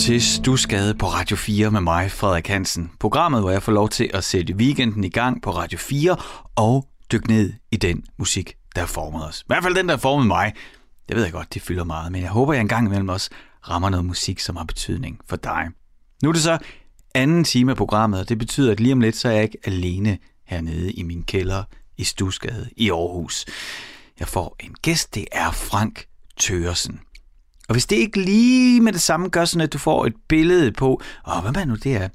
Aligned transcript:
til 0.00 0.22
Stusgade 0.22 0.94
på 0.94 1.06
Radio 1.06 1.36
4 1.36 1.70
med 1.70 1.80
mig, 1.80 2.10
Frederik 2.10 2.48
Hansen. 2.48 2.90
Programmet, 3.00 3.40
hvor 3.40 3.50
jeg 3.50 3.62
får 3.62 3.72
lov 3.72 3.88
til 3.88 4.10
at 4.14 4.24
sætte 4.24 4.54
weekenden 4.54 5.04
i 5.04 5.08
gang 5.08 5.42
på 5.42 5.50
Radio 5.50 5.78
4 5.78 6.16
og 6.56 6.88
dykke 7.12 7.28
ned 7.28 7.52
i 7.70 7.76
den 7.76 8.04
musik, 8.18 8.54
der 8.74 8.80
har 8.80 8.86
formet 8.86 9.28
os. 9.28 9.40
I 9.40 9.44
hvert 9.46 9.62
fald 9.62 9.74
den, 9.74 9.88
der 9.88 9.92
har 9.94 9.98
formet 9.98 10.26
mig. 10.26 10.52
Det 11.08 11.16
ved 11.16 11.22
jeg 11.24 11.32
godt, 11.32 11.54
det 11.54 11.62
fylder 11.62 11.84
meget, 11.84 12.12
men 12.12 12.22
jeg 12.22 12.30
håber, 12.30 12.52
jeg 12.52 12.60
engang 12.60 12.86
imellem 12.86 13.08
også 13.08 13.30
rammer 13.68 13.90
noget 13.90 14.06
musik, 14.06 14.40
som 14.40 14.56
har 14.56 14.64
betydning 14.64 15.20
for 15.28 15.36
dig. 15.36 15.68
Nu 16.22 16.28
er 16.28 16.32
det 16.32 16.42
så 16.42 16.58
anden 17.14 17.44
time 17.44 17.70
af 17.70 17.76
programmet, 17.76 18.20
og 18.20 18.28
det 18.28 18.38
betyder, 18.38 18.72
at 18.72 18.80
lige 18.80 18.92
om 18.92 19.00
lidt, 19.00 19.16
så 19.16 19.28
er 19.28 19.32
jeg 19.32 19.42
ikke 19.42 19.58
alene 19.64 20.18
hernede 20.46 20.92
i 20.92 21.02
min 21.02 21.22
kælder 21.22 21.62
i 21.96 22.04
Stusgade 22.04 22.70
i 22.76 22.90
Aarhus. 22.90 23.46
Jeg 24.20 24.28
får 24.28 24.56
en 24.60 24.74
gæst, 24.82 25.14
det 25.14 25.26
er 25.32 25.50
Frank 25.50 26.04
Tøresen. 26.36 27.00
Og 27.70 27.74
hvis 27.74 27.86
det 27.86 27.96
ikke 27.96 28.20
lige 28.20 28.80
med 28.80 28.92
det 28.92 29.00
samme 29.00 29.28
gør 29.28 29.44
sådan, 29.44 29.60
at 29.60 29.72
du 29.72 29.78
får 29.78 30.06
et 30.06 30.14
billede 30.28 30.72
på, 30.72 31.02
åh, 31.28 31.42
hvad 31.42 31.52
man 31.52 31.68
nu 31.68 31.74
det 31.74 31.96
er, 31.96 32.08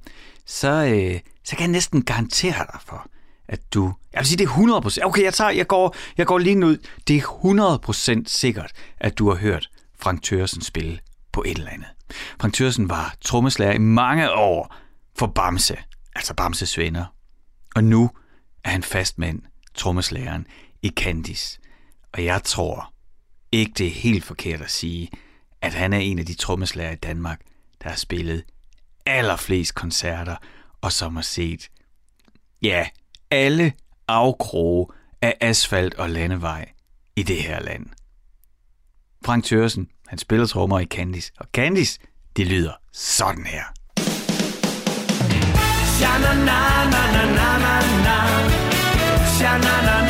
så, 0.46 0.70
øh, 0.70 1.20
så 1.44 1.56
kan 1.56 1.60
jeg 1.60 1.72
næsten 1.72 2.06
garantere 2.06 2.66
dig 2.72 2.80
for, 2.86 3.08
at 3.48 3.74
du... 3.74 3.94
Jeg 4.14 4.20
vil 4.20 4.28
sige, 4.28 4.38
det 4.38 4.46
er 4.46 5.00
100%. 5.02 5.06
Okay, 5.06 5.24
jeg, 5.24 5.34
tager, 5.34 5.52
jeg, 5.52 5.68
går, 5.68 5.96
jeg 6.18 6.28
går 6.28 6.38
lige 6.38 6.66
ud. 6.66 6.78
Det 7.08 7.18
er 7.18 8.20
100% 8.20 8.24
sikkert, 8.28 8.72
at 8.98 9.18
du 9.18 9.30
har 9.30 9.36
hørt 9.36 9.70
Frank 10.00 10.24
Tørsen 10.24 10.62
spille 10.62 11.00
på 11.32 11.44
et 11.46 11.58
eller 11.58 11.72
andet. 11.72 11.88
Frank 12.42 12.54
Tørsen 12.54 12.90
var 12.90 13.16
trommeslager 13.22 13.74
i 13.74 13.78
mange 13.78 14.32
år 14.32 14.76
for 15.18 15.28
Bamse, 15.28 15.78
altså 16.16 16.34
Bamses 16.34 16.78
venner. 16.78 17.06
Og 17.76 17.84
nu 17.84 18.10
er 18.64 18.70
han 18.70 18.84
fastmand, 18.84 19.42
trommeslageren 19.76 20.48
i 20.82 20.90
Candice. 20.90 21.60
Og 22.14 22.26
jeg 22.26 22.44
tror 22.44 22.94
ikke, 23.52 23.72
det 23.78 23.88
er 23.88 23.92
helt 23.92 24.24
forkert 24.24 24.62
at 24.62 24.72
sige, 24.72 25.10
at 25.66 25.74
han 25.74 25.94
er 25.94 25.98
en 25.98 26.20
af 26.20 26.26
de 26.26 26.34
trommeslager 26.34 26.92
i 26.92 26.96
Danmark, 26.96 27.42
der 27.84 27.90
har 27.90 27.96
spillet 27.96 28.44
allerflest 29.06 29.76
koncerter, 29.76 30.36
og 30.82 30.92
som 30.92 31.16
har 31.16 31.24
set, 31.24 31.70
ja, 32.62 32.88
alle 33.32 33.74
afkroge 34.08 34.88
af 35.22 35.38
asfalt 35.42 35.94
og 35.94 36.10
landevej 36.10 36.72
i 37.16 37.24
det 37.24 37.44
her 37.44 37.60
land. 37.60 37.86
Frank 39.26 39.44
Tørsen, 39.44 39.88
han 40.08 40.18
spiller 40.18 40.46
trommer 40.46 40.80
i 40.80 40.86
Candice, 40.86 41.32
og 41.38 41.48
Candice, 41.54 42.00
det 42.36 42.48
lyder 42.48 42.74
sådan 42.94 43.46
her. 43.46 43.64
Shana 45.98 46.34
na 46.34 46.86
na 46.94 47.04
na 47.14 47.26
na 47.26 47.58
na 47.58 47.80
na 48.04 48.18
na 49.40 49.58
na 49.58 50.02
na 50.02 50.05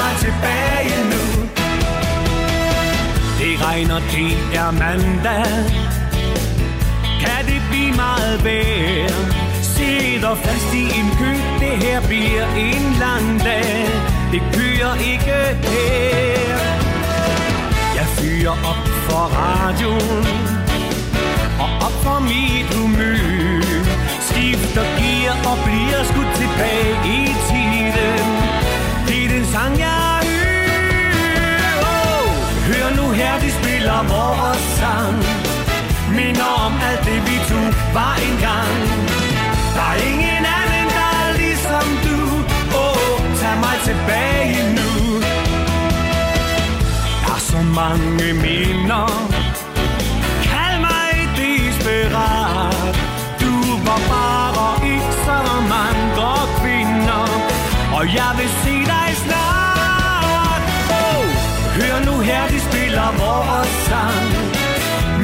mig 0.00 0.12
tilbage 0.24 0.98
nu. 1.12 1.22
Det 3.38 3.52
regner, 3.66 3.98
det 4.14 4.32
er 4.60 4.70
mandag. 4.70 5.46
Kan 7.22 7.40
det 7.46 7.62
blive 7.70 7.92
meget 7.96 8.44
værd 8.44 9.44
Sidder 9.76 10.34
fast 10.34 10.74
i 10.74 10.84
en 11.00 11.08
kø. 11.18 11.32
Det 11.60 11.74
her 11.84 12.00
bliver 12.06 12.46
en 12.56 12.84
lang 13.00 13.40
dag. 13.40 13.86
Det 14.32 14.42
kører 14.56 14.94
ikke 15.12 15.38
her. 15.70 16.58
Jeg 17.98 18.06
fyrer 18.16 18.56
op 18.70 18.84
for 19.06 19.24
radioen. 19.40 20.26
Og 21.62 21.70
op 21.86 21.96
for 22.04 22.18
mit 22.20 22.68
humør. 22.74 23.94
Skifter 24.28 24.86
gear 24.98 25.34
og 25.50 25.56
bliver 25.64 26.02
skudt 26.10 26.32
tilbage 26.40 26.94
i 27.16 27.18
tiden 27.48 27.53
det 29.54 29.60
er 29.60 29.66
den 29.66 29.78
Hør 32.68 32.88
nu 32.96 33.10
her 33.10 33.34
de 33.40 33.50
spiller 33.52 34.00
vores 34.12 34.64
sang. 34.78 35.16
Minder 36.16 36.50
om 36.66 36.72
alt 36.88 37.04
det 37.08 37.20
vi 37.28 37.36
to 37.50 37.60
var 37.96 38.14
engang. 38.30 38.76
Der 39.74 39.86
er 39.92 39.98
ingen 40.10 40.44
anden 40.58 40.86
der 40.98 41.10
er 41.24 41.32
ligesom 41.42 41.86
du. 42.04 42.18
Åh, 42.78 42.90
oh, 42.90 43.20
tag 43.40 43.56
mig 43.64 43.76
tilbage 43.88 44.58
nu. 44.78 44.90
Der 47.24 47.34
er 47.34 47.42
så 47.50 47.60
mange 47.80 48.26
minder. 48.44 49.06
Kald 50.48 50.78
mig 50.88 51.12
desperat. 51.40 52.94
Du 53.42 53.52
var 53.86 54.00
bare 54.12 54.86
ikke 54.92 55.12
som 55.26 55.72
andre 55.88 56.32
kvinder. 56.60 57.24
Og 57.96 58.04
jeg 58.14 58.30
vil 58.38 58.50
se 58.64 58.74
dig 58.90 58.93
Hør 61.78 61.96
nu 62.08 62.14
her, 62.28 62.42
de 62.52 62.58
spiller 62.68 63.08
vores 63.20 63.72
sang. 63.88 64.26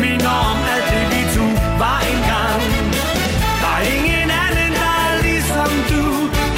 Minder 0.03 0.34
om 0.50 0.59
alt 0.75 0.87
det 0.93 1.05
vi 1.12 1.22
to 1.37 1.47
var 1.83 2.00
engang 2.12 2.62
Der 3.62 3.72
er 3.78 3.84
ingen 3.97 4.31
anden 4.44 4.72
der 4.81 4.94
er 5.09 5.16
ligesom 5.27 5.71
du. 5.91 6.05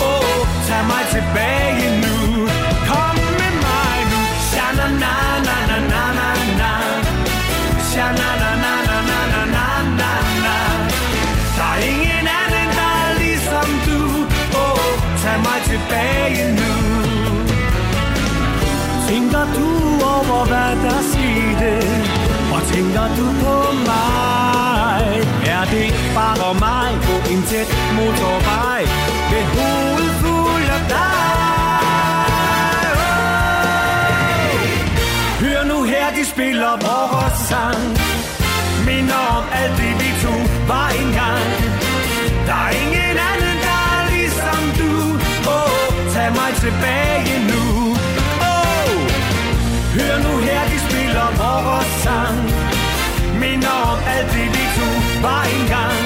Åh, 0.04 0.18
oh, 0.18 0.38
tag 0.68 0.82
mig 0.92 1.04
tilbage. 1.14 1.61
Over 20.42 20.48
hvad 20.52 20.72
der 20.84 21.00
skete 21.12 21.72
Og 22.54 22.60
tænker 22.72 23.06
du 23.18 23.26
på 23.42 23.56
mig? 23.90 25.02
Er 25.56 25.64
det 25.74 25.88
bare 26.18 26.54
mig? 26.66 26.90
På 27.06 27.14
en 27.32 27.42
tæt 27.50 27.68
motorvej. 27.96 28.80
Med 29.32 29.44
hovedet 29.54 30.12
fuld 30.22 30.66
af 30.76 30.82
dig. 30.94 32.20
Oh! 32.82 33.42
Hør 35.42 35.60
nu 35.70 35.78
her 35.92 36.06
de 36.16 36.24
spiller 36.32 36.72
vores 36.86 37.38
sang 37.48 37.82
Minder 38.86 39.22
om 39.38 39.44
alt 39.60 39.76
det 39.80 39.94
vi 40.00 40.10
to 40.24 40.34
var 40.70 40.88
engang. 41.02 41.50
Der 42.48 42.58
er 42.66 42.72
ingen 42.84 43.16
anden 43.30 43.56
der 43.66 43.80
er 43.96 44.04
ligesom 44.14 44.62
du. 44.80 44.92
Oh, 45.56 45.92
tag 46.14 46.28
mig 46.40 46.50
tilbage 46.64 47.41
Hør 49.96 50.16
nu 50.26 50.32
her, 50.46 50.62
de 50.72 50.78
spiller 50.86 51.28
vores 51.40 51.92
sang. 52.04 52.38
Minder 53.42 53.76
om 53.92 53.98
alt 54.14 54.30
det, 54.36 54.48
vi 54.56 54.64
to 54.76 54.88
var 55.26 55.42
engang. 55.58 56.00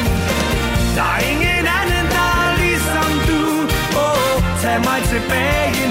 Der 0.96 1.06
er 1.16 1.20
ingen 1.32 1.64
anden, 1.80 2.06
der 2.16 2.28
er 2.44 2.52
ligesom 2.64 3.10
du. 3.28 3.42
Åh, 4.04 4.10
oh, 4.12 4.60
tag 4.62 4.78
mig 4.88 5.00
tilbage. 5.12 5.85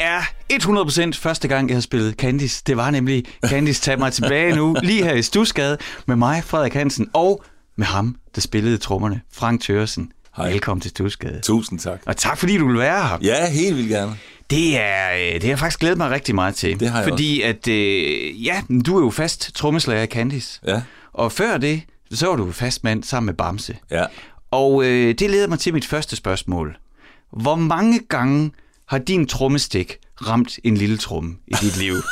Er 0.00 0.20
100% 0.52 1.12
første 1.12 1.48
gang, 1.48 1.68
jeg 1.68 1.76
har 1.76 1.80
spillet 1.80 2.14
Candice. 2.14 2.62
Det 2.66 2.76
var 2.76 2.90
nemlig 2.90 3.24
Candice 3.46 3.82
Tag 3.82 3.98
mig 3.98 4.12
tilbage 4.12 4.56
nu, 4.56 4.76
lige 4.82 5.04
her 5.04 5.14
i 5.14 5.22
Stusgade, 5.22 5.78
med 6.06 6.16
mig, 6.16 6.44
Frederik 6.44 6.74
Hansen, 6.74 7.08
og 7.12 7.44
med 7.76 7.86
ham, 7.86 8.16
der 8.34 8.40
spillede 8.40 8.78
trommerne, 8.78 9.20
Frank 9.32 9.62
Thørsen. 9.62 10.12
Hej. 10.36 10.50
Velkommen 10.50 10.80
til 10.80 10.90
Stusgade. 10.90 11.40
Tusind 11.40 11.78
tak. 11.78 12.00
Og 12.06 12.16
tak 12.16 12.38
fordi 12.38 12.58
du 12.58 12.66
vil 12.68 12.78
være 12.78 13.08
her. 13.08 13.18
Ja, 13.22 13.50
helt 13.50 13.76
vildt 13.76 13.88
gerne. 13.88 14.16
Det 14.50 14.80
er, 14.80 15.12
øh, 15.12 15.34
det 15.34 15.42
har 15.42 15.48
jeg 15.48 15.58
faktisk 15.58 15.80
glædet 15.80 15.98
mig 15.98 16.10
rigtig 16.10 16.34
meget 16.34 16.54
til. 16.54 16.80
Det 16.80 16.88
har 16.88 17.00
jeg 17.00 17.08
Fordi 17.08 17.42
at, 17.42 17.68
øh, 17.68 18.44
ja, 18.44 18.62
du 18.86 18.98
er 18.98 19.04
jo 19.04 19.10
fast 19.10 19.54
trommeslager 19.54 20.02
i 20.02 20.06
Candice. 20.06 20.60
Ja. 20.66 20.82
Og 21.12 21.32
før 21.32 21.58
det, 21.58 21.82
så 22.12 22.26
var 22.26 22.36
du 22.36 22.52
fast 22.52 22.84
mand 22.84 23.04
sammen 23.04 23.26
med 23.26 23.34
Bamse. 23.34 23.76
Ja. 23.90 24.04
Og 24.50 24.84
øh, 24.84 25.14
det 25.14 25.30
leder 25.30 25.48
mig 25.48 25.58
til 25.58 25.74
mit 25.74 25.86
første 25.86 26.16
spørgsmål. 26.16 26.76
Hvor 27.32 27.54
mange 27.54 28.00
gange 28.08 28.50
har 28.90 28.98
din 28.98 29.26
trommestik 29.26 29.98
ramt 30.26 30.58
en 30.64 30.76
lille 30.76 30.98
tromme 30.98 31.36
i 31.46 31.54
dit 31.62 31.76
liv? 31.76 31.94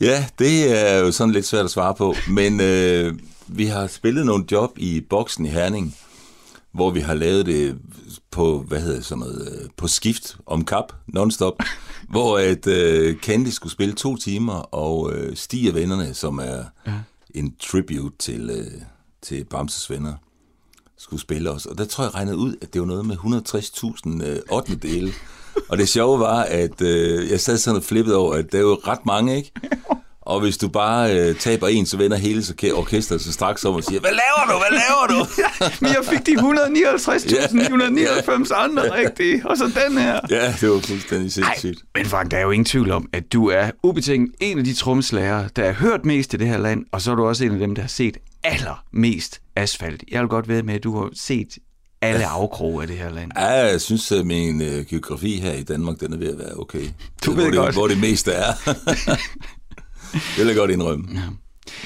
Ja, 0.00 0.26
det 0.38 0.80
er 0.80 0.98
jo 0.98 1.12
sådan 1.12 1.32
lidt 1.32 1.46
svært 1.46 1.64
at 1.64 1.70
svare 1.70 1.94
på, 1.94 2.14
men 2.28 2.60
øh, 2.60 3.18
vi 3.46 3.66
har 3.66 3.86
spillet 3.86 4.26
nogle 4.26 4.44
job 4.52 4.78
i 4.78 5.00
boksen 5.00 5.46
i 5.46 5.48
Herning, 5.48 5.96
hvor 6.72 6.90
vi 6.90 7.00
har 7.00 7.14
lavet 7.14 7.46
det 7.46 7.78
på, 8.30 8.64
hvad 8.68 8.80
hedder 8.80 9.00
sådan 9.00 9.20
noget, 9.20 9.60
øh, 9.62 9.68
på 9.76 9.88
skift 9.88 10.36
om 10.46 10.64
kap, 10.64 10.92
non-stop, 11.06 11.62
hvor 12.12 12.38
at 12.38 12.66
uh, 12.66 13.20
Candy 13.20 13.48
skulle 13.48 13.72
spille 13.72 13.94
to 13.94 14.16
timer, 14.16 14.74
og 14.74 15.00
uh, 15.00 15.34
Stig 15.34 15.68
og 15.68 15.74
vennerne, 15.74 16.14
som 16.14 16.38
er 16.38 16.64
ja. 16.86 16.92
en 17.34 17.54
tribute 17.60 18.16
til, 18.18 18.50
uh, 18.50 18.82
til 19.22 19.44
Bamses 19.44 19.90
venner, 19.90 20.14
skulle 20.98 21.20
spille 21.20 21.50
os. 21.50 21.66
Og 21.66 21.78
der 21.78 21.84
tror 21.84 22.04
jeg 22.04 22.14
regnede 22.14 22.36
ud, 22.36 22.54
at 22.62 22.72
det 22.72 22.80
var 22.80 22.86
noget 22.86 23.06
med 23.06 23.16
160.000 23.16 24.52
uh, 24.52 24.56
8. 24.56 24.76
dele. 24.76 25.12
Og 25.68 25.78
det 25.78 25.88
sjove 25.88 26.20
var, 26.20 26.42
at 26.42 26.80
uh, 26.80 27.30
jeg 27.30 27.40
sad 27.40 27.58
sådan 27.58 27.76
og 27.76 27.84
flippede 27.84 28.16
over, 28.16 28.34
at 28.34 28.52
der 28.52 28.58
er 28.58 28.62
jo 28.62 28.80
ret 28.86 29.06
mange, 29.06 29.36
ikke? 29.36 29.52
Og 30.26 30.40
hvis 30.40 30.58
du 30.58 30.68
bare 30.68 31.18
øh, 31.18 31.36
taber 31.36 31.68
en, 31.68 31.86
så 31.86 31.96
vender 31.96 32.16
hele 32.16 32.42
orkestret 32.74 33.20
så 33.20 33.32
straks 33.32 33.64
om 33.64 33.74
og 33.74 33.84
siger, 33.84 34.00
hvad 34.00 34.10
laver 34.10 34.52
du, 34.52 34.58
hvad 34.58 34.70
laver 34.70 35.06
du? 35.08 35.26
ja, 35.42 35.48
men 35.80 35.90
jeg 35.90 36.04
fik 36.04 36.26
de 36.26 36.32
159.999 36.32 38.54
andre 38.54 38.94
rigtige, 38.94 39.46
og 39.46 39.56
så 39.56 39.64
den 39.64 39.98
her. 39.98 40.20
Ja, 40.30 40.54
det 40.60 40.70
var 40.70 40.80
fuldstændig 40.80 41.32
sindssygt. 41.32 41.82
Ej, 41.94 42.00
men 42.00 42.06
Frank, 42.06 42.30
der 42.30 42.36
er 42.36 42.42
jo 42.42 42.50
ingen 42.50 42.64
tvivl 42.64 42.90
om, 42.90 43.08
at 43.12 43.32
du 43.32 43.48
er 43.48 43.70
ubetinget 43.82 44.32
en 44.40 44.58
af 44.58 44.64
de 44.64 44.74
trommeslager, 44.74 45.48
der 45.48 45.64
har 45.64 45.72
hørt 45.72 46.04
mest 46.04 46.34
i 46.34 46.36
det 46.36 46.46
her 46.46 46.58
land, 46.58 46.84
og 46.92 47.02
så 47.02 47.10
er 47.10 47.14
du 47.14 47.26
også 47.26 47.44
en 47.44 47.52
af 47.52 47.58
dem, 47.58 47.74
der 47.74 47.82
har 47.82 47.88
set 47.88 48.16
allermest 48.46 49.40
asfalt. 49.56 50.04
Jeg 50.10 50.20
vil 50.20 50.28
godt 50.28 50.48
ved 50.48 50.62
med, 50.62 50.74
at 50.74 50.84
du 50.84 50.96
har 50.96 51.10
set 51.14 51.58
alle 52.00 52.26
afkroge 52.26 52.82
af 52.82 52.88
det 52.88 52.96
her 52.96 53.10
land. 53.10 53.30
Ja, 53.36 53.46
jeg 53.46 53.80
synes, 53.80 54.12
at 54.12 54.26
min 54.26 54.62
øh, 54.62 54.86
geografi 54.86 55.40
her 55.40 55.52
i 55.52 55.62
Danmark, 55.62 56.00
den 56.00 56.12
er 56.12 56.16
ved 56.16 56.32
at 56.32 56.38
være 56.38 56.54
okay. 56.58 56.88
Du 57.24 57.32
ved 57.32 57.44
hvor 57.44 57.56
godt. 57.56 57.66
Det, 57.66 57.74
hvor 57.74 57.88
det 57.88 58.00
meste 58.00 58.32
er. 58.32 58.52
det 60.12 60.38
vil 60.38 60.46
jeg 60.46 60.56
godt 60.56 60.70
indrømme. 60.70 61.08
Ja. 61.14 61.20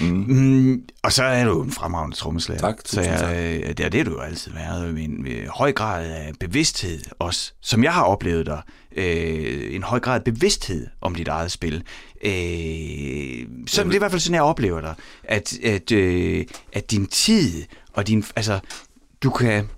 Mm. 0.00 0.24
Mm, 0.28 0.82
og 1.02 1.12
så 1.12 1.24
er 1.24 1.44
du 1.44 1.62
en 1.62 1.72
fremragende 1.72 2.16
trommeslager. 2.16 2.60
Tak, 2.60 2.80
så 2.84 3.00
jeg, 3.00 3.18
tak. 3.18 3.30
Det, 3.76 3.80
er 3.80 3.88
det 3.88 4.06
du 4.06 4.10
jo 4.10 4.20
altid 4.20 4.52
været. 4.52 4.90
En, 4.90 5.26
en 5.26 5.26
høj 5.48 5.72
grad 5.72 6.04
af 6.04 6.32
bevidsthed 6.40 7.00
også, 7.18 7.52
som 7.62 7.84
jeg 7.84 7.92
har 7.92 8.02
oplevet 8.02 8.46
dig. 8.46 8.62
Øh, 8.96 9.74
en 9.74 9.82
høj 9.82 10.00
grad 10.00 10.14
af 10.14 10.24
bevidsthed 10.24 10.86
om 11.00 11.14
dit 11.14 11.28
eget 11.28 11.50
spil. 11.50 11.84
Øh, 12.24 12.32
så 13.66 13.84
det 13.84 13.90
er 13.90 13.94
i 13.94 13.98
hvert 13.98 14.10
fald 14.10 14.20
sådan, 14.20 14.34
jeg 14.34 14.42
oplever 14.42 14.80
dig. 14.80 14.94
At, 15.24 15.58
at, 15.58 15.92
øh, 15.92 16.46
at 16.72 16.90
din 16.90 17.06
tid 17.06 17.64
og 17.92 18.06
din... 18.06 18.24
Altså, 18.36 18.60
du 19.22 19.30
kan... 19.30 19.68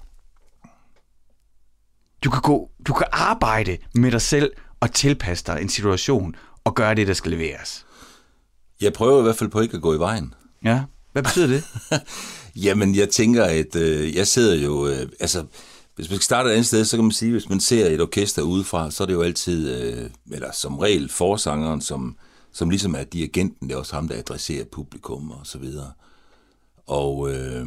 Du 2.25 2.31
kan, 2.31 2.43
gå, 2.43 2.71
du 2.87 2.93
kan 2.93 3.07
arbejde 3.13 3.79
med 3.95 4.11
dig 4.11 4.23
selv 4.23 4.53
og 4.81 4.93
tilpasse 4.93 5.45
dig 5.47 5.59
en 5.63 5.69
situation 5.69 6.35
og 6.65 6.75
gøre 6.75 6.95
det, 6.95 7.07
der 7.07 7.15
skal 7.15 7.31
leveres. 7.31 7.87
Jeg 8.81 8.93
prøver 8.93 9.19
i 9.19 9.23
hvert 9.23 9.37
fald 9.37 9.51
på 9.51 9.61
ikke 9.61 9.77
at 9.77 9.83
gå 9.83 9.95
i 9.95 9.99
vejen. 9.99 10.35
Ja, 10.65 10.83
hvad 11.13 11.23
betyder 11.23 11.47
det? 11.47 11.65
Jamen, 12.65 12.95
jeg 12.95 13.09
tænker, 13.09 13.45
at 13.45 13.77
øh, 13.77 14.17
jeg 14.17 14.27
sidder 14.27 14.55
jo... 14.55 14.87
Øh, 14.87 15.09
altså, 15.21 15.45
hvis 15.97 16.11
man 16.11 16.17
skal 16.17 16.25
starte 16.25 16.49
et 16.49 16.53
andet 16.53 16.67
sted, 16.67 16.85
så 16.85 16.97
kan 16.97 17.05
man 17.05 17.13
sige, 17.13 17.29
at 17.29 17.33
hvis 17.33 17.49
man 17.49 17.61
ser 17.61 17.87
et 17.87 18.01
orkester 18.01 18.43
udefra, 18.43 18.91
så 18.91 19.03
er 19.03 19.07
det 19.07 19.15
jo 19.15 19.23
altid, 19.23 19.71
øh, 19.77 20.11
eller 20.33 20.53
som 20.53 20.79
regel, 20.79 21.09
forsangeren, 21.09 21.81
som, 21.81 22.17
som 22.53 22.71
ligesom 22.71 22.95
er 22.95 23.05
dirigenten, 23.05 23.69
det 23.69 23.75
er 23.75 23.79
også 23.79 23.95
ham, 23.95 24.09
der 24.09 24.19
adresserer 24.19 24.65
publikum 24.65 25.31
og 25.31 25.41
så 25.45 25.59
videre. 25.59 25.93
Og 26.87 27.35
øh, 27.35 27.67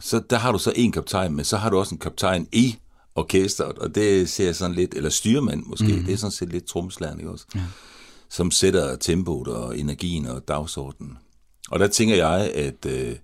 så 0.00 0.22
der 0.30 0.36
har 0.36 0.52
du 0.52 0.58
så 0.58 0.72
en 0.76 0.92
kaptajn, 0.92 1.34
men 1.36 1.44
så 1.44 1.56
har 1.56 1.70
du 1.70 1.78
også 1.78 1.94
en 1.94 1.98
kaptajn 1.98 2.48
i 2.52 2.76
orkestret, 3.14 3.78
og 3.78 3.94
det 3.94 4.28
ser 4.30 4.44
jeg 4.44 4.56
sådan 4.56 4.76
lidt, 4.76 4.94
eller 4.94 5.10
styrmand 5.10 5.62
måske, 5.66 5.96
mm. 5.96 6.04
det 6.04 6.12
er 6.12 6.16
sådan 6.16 6.30
set 6.30 6.48
lidt 6.48 6.64
tromslærende 6.64 7.30
også. 7.30 7.46
Ja 7.54 7.60
som 8.34 8.50
sætter 8.50 8.96
tempoet 8.96 9.48
og 9.48 9.78
energien 9.78 10.26
og 10.26 10.48
dagsordenen. 10.48 11.18
Og 11.70 11.78
der 11.78 11.88
tænker 11.88 12.16
jeg, 12.16 12.50
at 12.54 12.86
øh, 12.86 13.16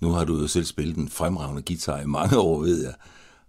nu 0.00 0.10
har 0.10 0.24
du 0.24 0.40
jo 0.40 0.46
selv 0.46 0.64
spillet 0.64 0.96
en 0.96 1.08
fremragende 1.08 1.62
guitar 1.62 2.00
i 2.00 2.06
mange 2.06 2.38
år, 2.38 2.60
ved 2.60 2.82
jeg. 2.82 2.94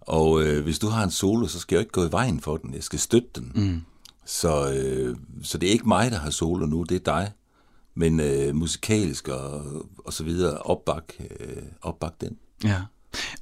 Og 0.00 0.42
øh, 0.42 0.62
hvis 0.62 0.78
du 0.78 0.88
har 0.88 1.04
en 1.04 1.10
solo, 1.10 1.46
så 1.46 1.58
skal 1.58 1.76
jeg 1.76 1.80
ikke 1.80 1.92
gå 1.92 2.06
i 2.06 2.12
vejen 2.12 2.40
for 2.40 2.56
den. 2.56 2.74
Jeg 2.74 2.82
skal 2.82 2.98
støtte 2.98 3.28
den. 3.34 3.52
Mm. 3.54 3.80
Så, 4.24 4.72
øh, 4.72 5.16
så 5.42 5.58
det 5.58 5.68
er 5.68 5.72
ikke 5.72 5.88
mig, 5.88 6.10
der 6.10 6.18
har 6.18 6.30
solo 6.30 6.66
nu, 6.66 6.82
det 6.82 6.94
er 6.94 7.12
dig. 7.12 7.32
Men 7.94 8.20
øh, 8.20 8.54
musikalsk 8.54 9.28
og, 9.28 9.64
og 9.98 10.12
så 10.12 10.24
videre, 10.24 10.58
opbak, 10.58 11.04
øh, 11.20 11.62
opbak 11.82 12.12
den. 12.20 12.36
Ja. 12.64 12.80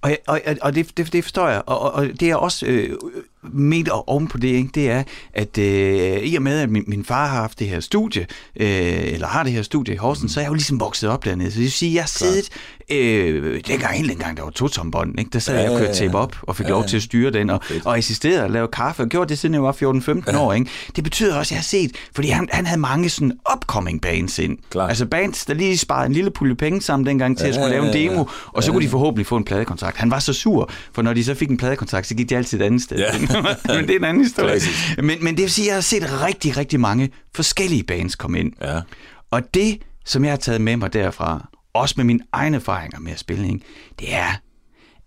Og, 0.00 0.16
og, 0.26 0.40
og 0.62 0.74
det, 0.74 0.96
det, 0.96 1.12
det 1.12 1.24
forstår 1.24 1.48
jeg, 1.48 1.62
og, 1.66 1.92
og 1.92 2.06
det 2.06 2.30
er 2.30 2.36
også 2.36 2.66
øh, 2.66 2.96
ment 3.42 3.88
oven 3.88 4.26
på 4.28 4.38
det, 4.38 4.48
ikke? 4.48 4.70
det 4.74 4.90
er, 4.90 5.02
at 5.34 5.58
øh, 5.58 6.22
i 6.22 6.36
og 6.36 6.42
med, 6.42 6.60
at 6.60 6.70
min, 6.70 6.84
min 6.86 7.04
far 7.04 7.26
har 7.26 7.40
haft 7.40 7.58
det 7.58 7.68
her 7.68 7.80
studie, 7.80 8.26
øh, 8.56 8.68
eller 9.12 9.26
har 9.26 9.42
det 9.42 9.52
her 9.52 9.62
studie 9.62 9.94
i 9.94 9.96
Horsens, 9.96 10.22
mm. 10.22 10.28
så 10.28 10.40
er 10.40 10.44
jeg 10.44 10.48
jo 10.48 10.54
ligesom 10.54 10.80
vokset 10.80 11.10
op 11.10 11.24
dernede. 11.24 11.50
Så 11.50 11.54
det 11.54 11.62
vil 11.62 11.72
sige, 11.72 11.94
jeg 11.94 12.02
har 12.02 12.08
siddet, 12.08 12.48
øh, 12.90 13.60
dengang, 13.66 13.96
helt 13.96 14.10
dengang, 14.10 14.36
der 14.36 14.42
var 14.42 14.50
to 14.50 14.68
tombånd, 14.68 15.18
ikke? 15.18 15.30
der 15.32 15.38
sad 15.38 15.54
ja, 15.54 15.62
jeg 15.62 15.70
og 15.70 15.78
kørte 15.78 15.94
tape 15.94 16.18
op, 16.18 16.36
og 16.42 16.56
fik 16.56 16.66
ja, 16.66 16.70
lov 16.70 16.86
til 16.86 16.96
at 16.96 17.02
styre 17.02 17.30
den, 17.30 17.50
og, 17.50 17.60
og 17.84 17.98
assisterede 17.98 18.44
og 18.44 18.50
lave 18.50 18.68
kaffe, 18.68 19.02
og 19.02 19.08
gjorde 19.08 19.28
det, 19.28 19.38
siden 19.38 19.54
jeg 19.54 19.62
var 19.62 19.72
14-15 19.72 20.32
ja. 20.32 20.38
år. 20.38 20.52
Ikke? 20.52 20.70
Det 20.96 21.04
betyder 21.04 21.36
også, 21.38 21.48
at 21.48 21.50
jeg 21.50 21.58
har 21.58 21.62
set, 21.62 21.96
fordi 22.14 22.28
han, 22.28 22.48
han 22.52 22.66
havde 22.66 22.80
mange 22.80 23.08
sådan 23.08 23.32
upcoming 23.54 24.00
bands 24.00 24.38
ind. 24.38 24.58
Klar. 24.70 24.88
Altså 24.88 25.06
bands, 25.06 25.44
der 25.44 25.54
lige 25.54 25.78
sparede 25.78 26.06
en 26.06 26.12
lille 26.12 26.30
pulje 26.30 26.54
penge 26.54 26.82
sammen 26.82 27.06
dengang 27.06 27.38
til 27.38 27.44
ja, 27.44 27.48
at 27.48 27.54
skulle 27.54 27.70
lave 27.70 27.86
en 27.86 27.92
demo, 27.92 28.24
og 28.46 28.62
så 28.62 28.70
ja. 28.70 28.72
kunne 28.72 28.84
de 28.84 28.90
forhåbentlig 28.90 29.26
få 29.26 29.36
en 29.36 29.44
pladekontrakt. 29.44 29.96
Han 29.96 30.10
var 30.10 30.18
så 30.18 30.32
sur, 30.32 30.70
for 30.92 31.02
når 31.02 31.14
de 31.14 31.24
så 31.24 31.34
fik 31.34 31.50
en 31.50 31.56
pladekontrakt, 31.56 32.06
så 32.06 32.14
gik 32.14 32.30
de 32.30 32.36
altid 32.36 32.60
et 32.60 32.64
andet 32.64 32.82
sted. 32.82 32.98
Ja. 32.98 33.27
men 33.76 33.88
det 33.88 33.90
er 33.90 33.98
en 33.98 34.04
anden 34.04 34.22
historie. 34.22 34.60
Men, 34.98 35.24
men 35.24 35.36
det 35.36 35.42
vil 35.42 35.50
sige, 35.50 35.64
at 35.64 35.68
jeg 35.68 35.76
har 35.76 35.80
set 35.80 36.22
rigtig, 36.22 36.56
rigtig 36.56 36.80
mange 36.80 37.10
forskellige 37.34 37.82
bands 37.82 38.16
komme 38.16 38.40
ind. 38.40 38.52
Ja. 38.62 38.80
Og 39.30 39.54
det, 39.54 39.78
som 40.04 40.24
jeg 40.24 40.32
har 40.32 40.36
taget 40.36 40.60
med 40.60 40.76
mig 40.76 40.92
derfra, 40.92 41.48
også 41.72 41.94
med 41.96 42.04
mine 42.04 42.20
egne 42.32 42.56
erfaringer 42.56 43.00
med 43.00 43.12
at 43.12 43.18
spille, 43.18 43.46
ikke, 43.46 43.64
det 43.98 44.14
er, 44.14 44.40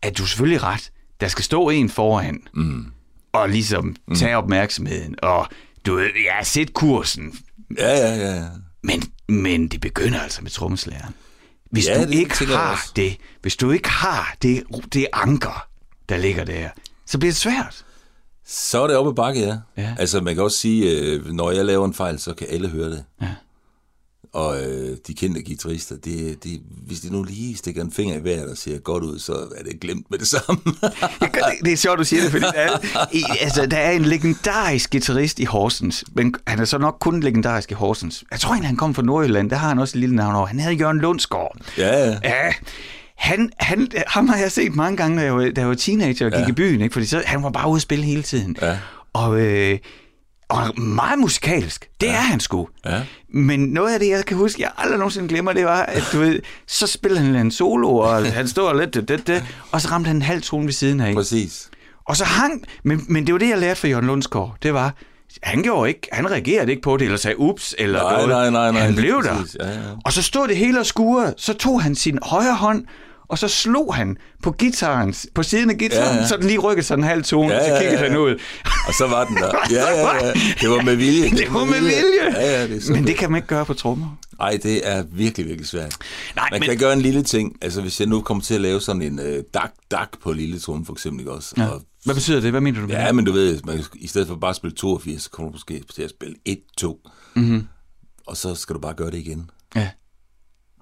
at 0.01 0.17
du 0.17 0.25
selvfølgelig 0.25 0.63
ret, 0.63 0.91
der 1.21 1.27
skal 1.27 1.43
stå 1.43 1.69
en 1.69 1.89
foran, 1.89 2.41
mm. 2.53 2.85
og 3.33 3.49
ligesom 3.49 3.95
mm. 4.07 4.15
tage 4.15 4.37
opmærksomheden, 4.37 5.15
og 5.23 5.47
du 5.85 5.95
ved, 5.95 6.03
jeg 6.03 6.33
har 6.33 6.43
set 6.43 6.73
kursen. 6.73 7.39
Ja, 7.77 7.97
ja, 7.97 8.15
ja. 8.15 8.35
ja. 8.35 8.47
Men, 8.83 9.03
men 9.27 9.67
det 9.67 9.81
begynder 9.81 10.19
altså 10.19 10.41
med 10.41 10.51
trommeslæren. 10.51 11.13
Hvis 11.71 11.87
ja, 11.87 11.97
du 11.97 12.07
det 12.07 12.13
ikke 12.13 12.45
har 12.45 12.85
det, 12.95 13.17
hvis 13.41 13.55
du 13.55 13.71
ikke 13.71 13.89
har 13.89 14.35
det, 14.41 14.63
det 14.93 15.07
anker, 15.13 15.67
der 16.09 16.17
ligger 16.17 16.43
der, 16.43 16.69
så 17.05 17.17
bliver 17.17 17.31
det 17.31 17.37
svært. 17.37 17.85
Så 18.47 18.83
er 18.83 18.87
det 18.87 18.97
oppe 18.97 19.13
bakke, 19.13 19.41
ja. 19.41 19.57
ja. 19.77 19.95
Altså, 19.99 20.21
man 20.21 20.35
kan 20.35 20.43
også 20.43 20.57
sige, 20.57 20.99
øh, 20.99 21.25
når 21.25 21.51
jeg 21.51 21.65
laver 21.65 21.85
en 21.85 21.93
fejl, 21.93 22.19
så 22.19 22.33
kan 22.33 22.47
alle 22.49 22.69
høre 22.69 22.89
det. 22.89 23.03
Ja. 23.21 23.27
Og 24.33 24.63
øh, 24.63 24.97
de 25.07 25.13
kendte 25.13 25.43
guitarister, 25.43 25.95
de, 25.95 26.35
de, 26.43 26.61
hvis 26.87 26.99
de 26.99 27.11
nu 27.11 27.23
lige 27.23 27.57
stikker 27.57 27.81
en 27.81 27.91
finger 27.91 28.15
i 28.17 28.23
vejret 28.23 28.51
og 28.51 28.57
ser 28.57 28.77
godt 28.77 29.03
ud, 29.03 29.19
så 29.19 29.33
er 29.33 29.63
det 29.63 29.79
glemt 29.79 30.05
med 30.11 30.19
det 30.19 30.27
samme. 30.27 30.61
det, 31.21 31.29
det 31.65 31.73
er 31.73 31.77
sjovt, 31.77 31.99
du 31.99 32.03
siger 32.03 32.21
det, 32.21 32.31
fordi 32.31 32.45
der 32.45 32.51
er, 32.51 32.77
i, 33.11 33.23
altså, 33.41 33.65
der 33.65 33.77
er 33.77 33.91
en 33.91 34.05
legendarisk 34.05 34.91
guitarist 34.91 35.39
i 35.39 35.43
Horsens, 35.43 36.03
men 36.13 36.35
han 36.47 36.59
er 36.59 36.65
så 36.65 36.77
nok 36.77 36.97
kun 36.99 37.19
legendarisk 37.19 37.71
i 37.71 37.73
Horsens. 37.73 38.23
Jeg 38.31 38.39
tror 38.39 38.51
egentlig, 38.51 38.69
han 38.69 38.77
kom 38.77 38.95
fra 38.95 39.01
Nordjylland, 39.01 39.49
der 39.49 39.55
har 39.55 39.67
han 39.67 39.79
også 39.79 39.97
et 39.97 39.99
lille 39.99 40.15
navn 40.15 40.35
over. 40.35 40.45
Han 40.45 40.59
hedder 40.59 40.75
Jørgen 40.77 40.99
Lundsgaard. 40.99 41.57
Ja, 41.77 42.05
ja. 42.05 42.17
Ja, 42.23 42.51
han, 43.21 43.49
han, 43.59 43.87
ham 44.07 44.27
har 44.27 44.37
jeg 44.37 44.51
set 44.51 44.75
mange 44.75 44.97
gange, 44.97 45.17
da 45.19 45.23
jeg 45.23 45.35
var, 45.35 45.49
da 45.55 45.61
jeg 45.61 45.67
var 45.67 45.75
teenager 45.75 46.25
og 46.25 46.31
gik 46.31 46.41
ja. 46.41 46.47
i 46.47 46.51
byen, 46.51 46.81
ikke? 46.81 46.93
fordi 46.93 47.05
så, 47.05 47.23
han 47.25 47.43
var 47.43 47.49
bare 47.49 47.69
ude 47.69 47.75
at 47.75 47.81
spille 47.81 48.05
hele 48.05 48.23
tiden. 48.23 48.55
Ja. 48.61 48.77
Og, 49.13 49.39
øh, 49.39 49.77
og 50.49 50.81
meget 50.81 51.19
musikalsk, 51.19 51.89
det 52.01 52.07
ja. 52.07 52.13
er 52.13 52.21
han 52.21 52.39
sgu. 52.39 52.67
Ja. 52.85 53.01
Men 53.33 53.59
noget 53.59 53.93
af 53.93 53.99
det, 53.99 54.09
jeg 54.09 54.25
kan 54.25 54.37
huske, 54.37 54.61
jeg 54.61 54.71
aldrig 54.77 54.97
nogensinde 54.97 55.27
glemmer, 55.27 55.53
det 55.53 55.65
var, 55.65 55.81
at 55.81 56.03
du 56.13 56.19
ved, 56.19 56.39
så 56.67 56.87
spillede 56.87 57.21
han 57.21 57.35
en 57.35 57.51
solo, 57.51 57.97
og 57.97 58.33
han 58.33 58.47
stod 58.47 58.79
lidt, 58.79 58.93
det, 58.93 59.07
det, 59.07 59.27
det, 59.27 59.43
og 59.71 59.81
så 59.81 59.87
ramte 59.87 60.07
han 60.07 60.15
en 60.15 60.21
halv 60.21 60.41
tone 60.41 60.65
ved 60.65 60.73
siden 60.73 60.99
af. 60.99 61.13
Præcis. 61.13 61.69
Og 62.05 62.17
så 62.17 62.25
hang, 62.25 62.63
men, 62.83 63.05
men 63.09 63.25
det 63.25 63.33
var 63.33 63.39
det, 63.39 63.49
jeg 63.49 63.57
lærte 63.57 63.79
fra 63.79 63.87
Jørgen 63.87 64.05
Lundsgaard, 64.05 64.57
det 64.63 64.73
var, 64.73 64.93
han 65.43 65.63
gjorde 65.63 65.89
ikke, 65.89 66.07
han 66.11 66.31
reagerede 66.31 66.71
ikke 66.71 66.81
på 66.81 66.97
det, 66.97 67.05
eller 67.05 67.17
sagde 67.17 67.39
ups, 67.39 67.75
eller 67.77 68.03
nej, 68.03 68.13
noget. 68.13 68.29
Nej, 68.29 68.49
nej, 68.49 68.71
nej. 68.71 68.81
Han 68.81 68.95
blev 68.95 69.23
der. 69.23 69.45
Ja, 69.59 69.67
ja. 69.67 69.79
Og 70.05 70.13
så 70.13 70.21
stod 70.21 70.47
det 70.47 70.57
hele 70.57 70.79
og 70.79 70.85
skurede, 70.85 71.33
så 71.37 71.53
tog 71.53 71.81
han 71.81 71.95
sin 71.95 72.19
højre 72.23 72.55
hånd, 72.55 72.85
og 73.31 73.37
så 73.37 73.47
slog 73.47 73.95
han 73.95 74.17
på 74.43 74.51
gitaren, 74.51 75.13
på 75.35 75.43
siden 75.43 75.69
af 75.69 75.77
gitaren, 75.77 76.15
ja, 76.15 76.21
ja. 76.21 76.27
så 76.27 76.37
den 76.37 76.47
lige 76.47 76.59
rykkede 76.59 76.85
sig 76.85 76.95
en 76.95 77.03
halv 77.03 77.23
tone, 77.23 77.53
ja, 77.53 77.59
så 77.59 77.81
kiggede 77.81 77.99
ja, 77.99 78.03
ja. 78.03 78.09
han 78.09 78.17
ud. 78.17 78.39
Og 78.87 78.93
så 78.93 79.07
var 79.07 79.25
den 79.25 79.35
der. 79.35 79.51
Ja, 79.71 79.89
ja, 79.89 80.25
ja. 80.25 80.33
Det 80.61 80.69
var 80.69 80.81
med 80.81 80.95
vilje. 80.95 81.29
Det, 81.29 81.37
det 81.37 81.53
var 81.53 81.65
med 81.65 81.79
vilje. 81.79 81.95
Ja, 82.33 82.51
ja, 82.51 82.67
det 82.67 82.89
er 82.89 82.93
men 82.93 83.07
det 83.07 83.15
kan 83.15 83.31
man 83.31 83.37
ikke 83.37 83.47
gøre 83.47 83.65
på 83.65 83.73
trommer. 83.73 84.17
Nej, 84.39 84.59
det 84.63 84.87
er 84.87 85.03
virkelig, 85.11 85.45
virkelig 85.45 85.67
svært. 85.67 85.95
Nej, 86.35 86.47
man 86.51 86.59
men... 86.59 86.69
kan 86.69 86.77
gøre 86.77 86.93
en 86.93 87.01
lille 87.01 87.23
ting. 87.23 87.57
Altså, 87.61 87.81
hvis 87.81 87.99
jeg 87.99 88.07
nu 88.07 88.21
kommer 88.21 88.43
til 88.43 88.55
at 88.55 88.61
lave 88.61 88.81
sådan 88.81 89.01
en 89.01 89.19
uh, 89.19 89.25
dak-dak 89.53 90.09
på 90.23 90.33
lille 90.33 90.59
tromme, 90.59 90.85
for 90.85 90.93
eksempel, 90.93 91.19
ikke 91.19 91.31
også? 91.31 91.53
Ja. 91.57 91.67
Og, 91.67 91.81
Hvad 92.05 92.15
betyder 92.15 92.41
det? 92.41 92.51
Hvad 92.51 92.61
mener 92.61 92.81
du 92.81 92.87
med 92.87 92.95
Ja, 92.95 93.07
det? 93.07 93.15
men 93.15 93.25
du 93.25 93.31
ved, 93.31 93.59
man, 93.65 93.83
i 93.95 94.07
stedet 94.07 94.27
for 94.27 94.35
bare 94.35 94.49
at 94.49 94.55
spille 94.55 94.75
82, 94.75 95.23
så 95.23 95.29
kommer 95.29 95.51
du 95.51 95.55
måske 95.55 95.83
til 95.95 96.01
at 96.03 96.09
spille 96.09 96.35
1-2. 96.49 97.11
Mm-hmm. 97.35 97.67
Og 98.27 98.37
så 98.37 98.55
skal 98.55 98.75
du 98.75 98.79
bare 98.79 98.93
gøre 98.93 99.11
det 99.11 99.17
igen. 99.17 99.49
Ja. 99.75 99.89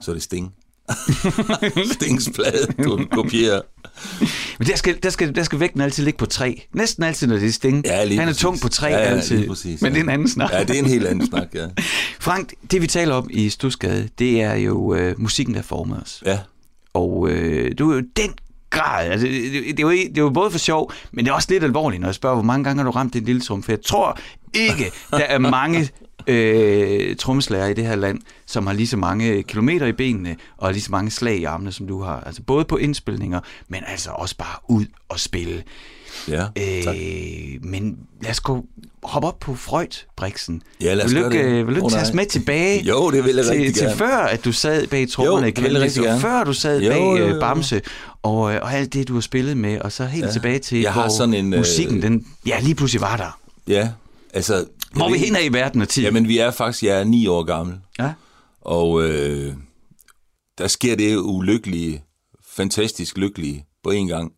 Så 0.01 0.11
er 0.11 0.15
det 0.15 0.23
Sting. 0.23 0.53
Stingsplade, 1.93 2.67
du 2.83 3.07
kopierer. 3.11 3.61
Men 4.59 4.67
der 4.67 4.75
skal, 4.75 4.97
der, 5.03 5.09
skal, 5.09 5.35
der 5.35 5.43
skal 5.43 5.59
vægten 5.59 5.81
altid 5.81 6.03
ligge 6.03 6.17
på 6.17 6.25
tre. 6.25 6.67
Næsten 6.73 7.03
altid, 7.03 7.27
når 7.27 7.35
det 7.35 7.47
er 7.47 7.51
Sting. 7.51 7.85
Ja, 7.85 7.97
Han 7.97 8.19
er 8.19 8.25
præcis. 8.25 8.41
tung 8.41 8.61
på 8.61 8.69
tre 8.69 8.87
ja, 8.87 8.97
ja, 8.97 9.03
altid. 9.03 9.47
Præcis, 9.47 9.81
Men 9.81 9.91
ja. 9.91 9.93
det 9.93 9.99
er 9.99 10.03
en 10.03 10.09
anden 10.09 10.29
snak. 10.29 10.51
Ja, 10.51 10.63
det 10.63 10.75
er 10.75 10.79
en 10.79 10.85
helt 10.85 11.07
anden 11.07 11.27
snak, 11.27 11.47
ja. 11.55 11.67
Frank, 12.19 12.53
det 12.71 12.81
vi 12.81 12.87
taler 12.87 13.15
om 13.15 13.29
i 13.31 13.49
Stusgade, 13.49 14.09
det 14.19 14.41
er 14.41 14.53
jo 14.53 14.93
øh, 14.93 15.15
musikken, 15.17 15.55
der 15.55 15.61
former 15.61 16.01
os. 16.01 16.23
Ja, 16.25 16.39
Og 16.93 17.29
øh, 17.29 17.71
du 17.79 17.91
er 17.91 17.95
jo 17.95 18.01
den 18.15 18.33
grad. 18.69 19.07
Altså, 19.07 19.27
det, 19.27 19.53
det, 19.53 19.63
det, 19.63 19.79
er 19.79 19.83
jo, 19.83 19.89
det 19.89 20.17
jo 20.17 20.29
både 20.29 20.51
for 20.51 20.59
sjov, 20.59 20.91
men 21.11 21.25
det 21.25 21.31
er 21.31 21.35
også 21.35 21.47
lidt 21.51 21.63
alvorligt, 21.63 22.01
når 22.01 22.07
jeg 22.07 22.15
spørger, 22.15 22.35
hvor 22.35 22.43
mange 22.43 22.63
gange 22.63 22.83
har 22.83 22.91
du 22.91 22.91
ramt 22.91 23.13
din 23.13 23.23
lille 23.23 23.41
trum? 23.41 23.63
For 23.63 23.71
jeg 23.71 23.81
tror 23.85 24.19
ikke, 24.53 24.91
der 25.11 25.17
er 25.17 25.37
mange 25.37 25.89
øh, 26.29 27.15
trommeslager 27.15 27.67
i 27.67 27.73
det 27.73 27.85
her 27.85 27.95
land, 27.95 28.19
som 28.45 28.67
har 28.67 28.73
lige 28.73 28.87
så 28.87 28.97
mange 28.97 29.43
kilometer 29.43 29.85
i 29.85 29.91
benene, 29.91 30.35
og 30.57 30.71
lige 30.73 30.81
så 30.83 30.91
mange 30.91 31.11
slag 31.11 31.37
i 31.37 31.43
armene, 31.43 31.71
som 31.71 31.87
du 31.87 32.01
har. 32.01 32.23
Altså 32.25 32.41
både 32.41 32.65
på 32.65 32.77
indspilninger, 32.77 33.39
men 33.67 33.83
altså 33.87 34.09
også 34.09 34.35
bare 34.37 34.57
ud 34.67 34.85
og 35.09 35.19
spille. 35.19 35.63
Ja, 36.27 36.45
tak. 36.83 36.95
Øh, 36.95 37.65
men 37.65 37.97
lad 38.21 38.31
os 38.31 38.39
gå 38.39 38.65
hoppe 39.03 39.27
op 39.27 39.39
på 39.39 39.55
Freud, 39.55 40.05
Brixen. 40.15 40.61
Ja, 40.81 40.93
lad 40.93 41.05
os 41.05 41.13
vil 41.13 41.23
du 41.23 41.29
gøre 41.29 41.33
ikke, 41.39 41.49
det. 41.49 41.59
øh, 41.59 41.67
vil 41.67 41.75
du 41.75 41.79
ikke 41.79 41.85
Åh, 41.85 41.91
tage 41.91 42.01
os 42.01 42.13
med 42.13 42.25
tilbage 42.25 42.81
Jo, 42.83 43.11
det 43.11 43.23
vil 43.25 43.35
jeg 43.35 43.45
til, 43.45 43.53
rigtig 43.53 43.73
til 43.75 43.83
gerne. 43.83 43.97
før, 43.97 44.17
at 44.17 44.45
du 44.45 44.51
sad 44.51 44.87
bag 44.87 45.09
trommerne 45.09 45.49
i 45.49 45.51
gerne. 45.51 46.19
før 46.19 46.43
du 46.43 46.53
sad 46.53 46.81
Jo, 46.81 46.89
bag 46.91 46.99
jo, 47.01 47.17
øh, 47.17 47.29
jo. 47.35 47.39
Bamse, 47.39 47.81
og, 48.23 48.53
øh, 48.53 48.59
og 48.61 48.73
alt 48.73 48.93
det, 48.93 49.07
du 49.07 49.13
har 49.13 49.21
spillet 49.21 49.57
med, 49.57 49.79
og 49.81 49.91
så 49.91 50.05
helt 50.05 50.25
Ja. 50.25 50.31
tilbage 50.31 50.59
til, 50.59 50.79
Jeg 50.81 50.93
har 50.93 51.01
hvor 51.01 51.09
sådan 51.09 51.33
en, 51.33 51.53
øh, 51.53 51.59
musikken, 51.59 52.01
den, 52.01 52.25
ja, 52.45 52.59
lige 52.59 52.75
pludselig 52.75 53.01
var 53.01 53.17
der. 53.17 53.39
Ja, 53.67 53.89
altså... 54.33 54.65
Hvor 54.91 55.05
jeg 55.09 55.13
vi 55.13 55.17
hen 55.25 55.35
er 55.35 55.39
i 55.39 55.53
verden 55.53 55.81
og 55.81 55.89
tid. 55.89 56.03
Jamen, 56.03 56.27
vi 56.27 56.37
er 56.37 56.51
faktisk, 56.51 56.83
jeg 56.83 56.99
er 56.99 57.03
ni 57.03 57.27
år 57.27 57.43
gammel, 57.43 57.79
Ja. 57.99 58.13
og 58.61 59.03
øh, 59.09 59.53
der 60.57 60.67
sker 60.67 60.95
det 60.95 61.17
ulykkelige, 61.17 62.03
fantastisk 62.47 63.17
lykkelige 63.17 63.65
på 63.83 63.89
en 63.91 64.07
gang, 64.07 64.33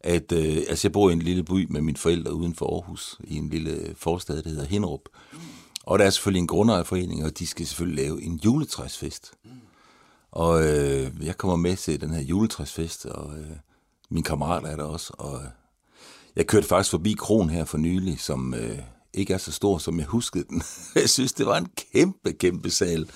at 0.00 0.32
øh, 0.32 0.56
altså 0.68 0.88
jeg 0.88 0.92
bor 0.92 1.10
i 1.10 1.12
en 1.12 1.22
lille 1.22 1.42
by 1.44 1.66
med 1.70 1.80
mine 1.80 1.96
forældre 1.96 2.34
uden 2.34 2.54
for 2.54 2.74
Aarhus, 2.74 3.16
i 3.24 3.36
en 3.36 3.48
lille 3.48 3.94
forstad, 3.98 4.42
der 4.42 4.48
hedder 4.50 4.64
Hinderup. 4.66 5.00
Og 5.84 5.98
der 5.98 6.04
er 6.04 6.10
selvfølgelig 6.10 6.40
en 6.40 6.46
grundejerforening, 6.46 7.24
og 7.24 7.38
de 7.38 7.46
skal 7.46 7.66
selvfølgelig 7.66 8.04
lave 8.04 8.22
en 8.22 8.40
juletræsfest. 8.44 9.32
Og 10.32 10.62
øh, 10.66 11.10
jeg 11.22 11.36
kommer 11.38 11.56
med 11.56 11.76
til 11.76 12.00
den 12.00 12.10
her 12.10 12.22
juletræsfest, 12.22 13.06
og 13.06 13.38
øh, 13.38 13.46
min 14.10 14.22
kammerat 14.22 14.64
er 14.64 14.76
der 14.76 14.84
også. 14.84 15.12
Og 15.18 15.34
øh, 15.40 15.48
jeg 16.36 16.46
kørte 16.46 16.66
faktisk 16.66 16.90
forbi 16.90 17.12
Kron 17.18 17.50
her 17.50 17.64
for 17.64 17.78
nylig, 17.78 18.20
som 18.20 18.54
øh, 18.54 18.78
ikke 19.16 19.34
er 19.34 19.38
så 19.38 19.52
stor, 19.52 19.78
som 19.78 19.98
jeg 19.98 20.06
huskede 20.06 20.44
den. 20.48 20.62
jeg 20.94 21.10
synes, 21.10 21.32
det 21.32 21.46
var 21.46 21.58
en 21.58 21.68
kæmpe, 21.92 22.32
kæmpe 22.32 22.70
sal. 22.70 23.10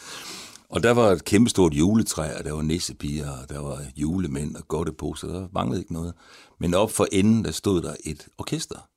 Og 0.69 0.83
der 0.83 0.91
var 0.91 1.11
et 1.11 1.25
kæmpestort 1.25 1.75
juletræ, 1.75 2.39
og 2.39 2.45
der 2.45 2.53
var 2.53 2.63
nissepiger, 2.63 3.31
og 3.31 3.49
der 3.49 3.59
var 3.59 3.85
julemænd 3.97 4.57
og 4.57 4.69
godteposer, 4.69 5.29
der 5.29 5.49
manglede 5.53 5.81
ikke 5.81 5.93
noget. 5.93 6.15
Men 6.61 6.75
op 6.75 6.91
for 6.91 7.07
enden, 7.13 7.45
der 7.45 7.51
stod 7.51 7.83
der 7.83 7.95
et 8.05 8.29
orkester. 8.39 8.89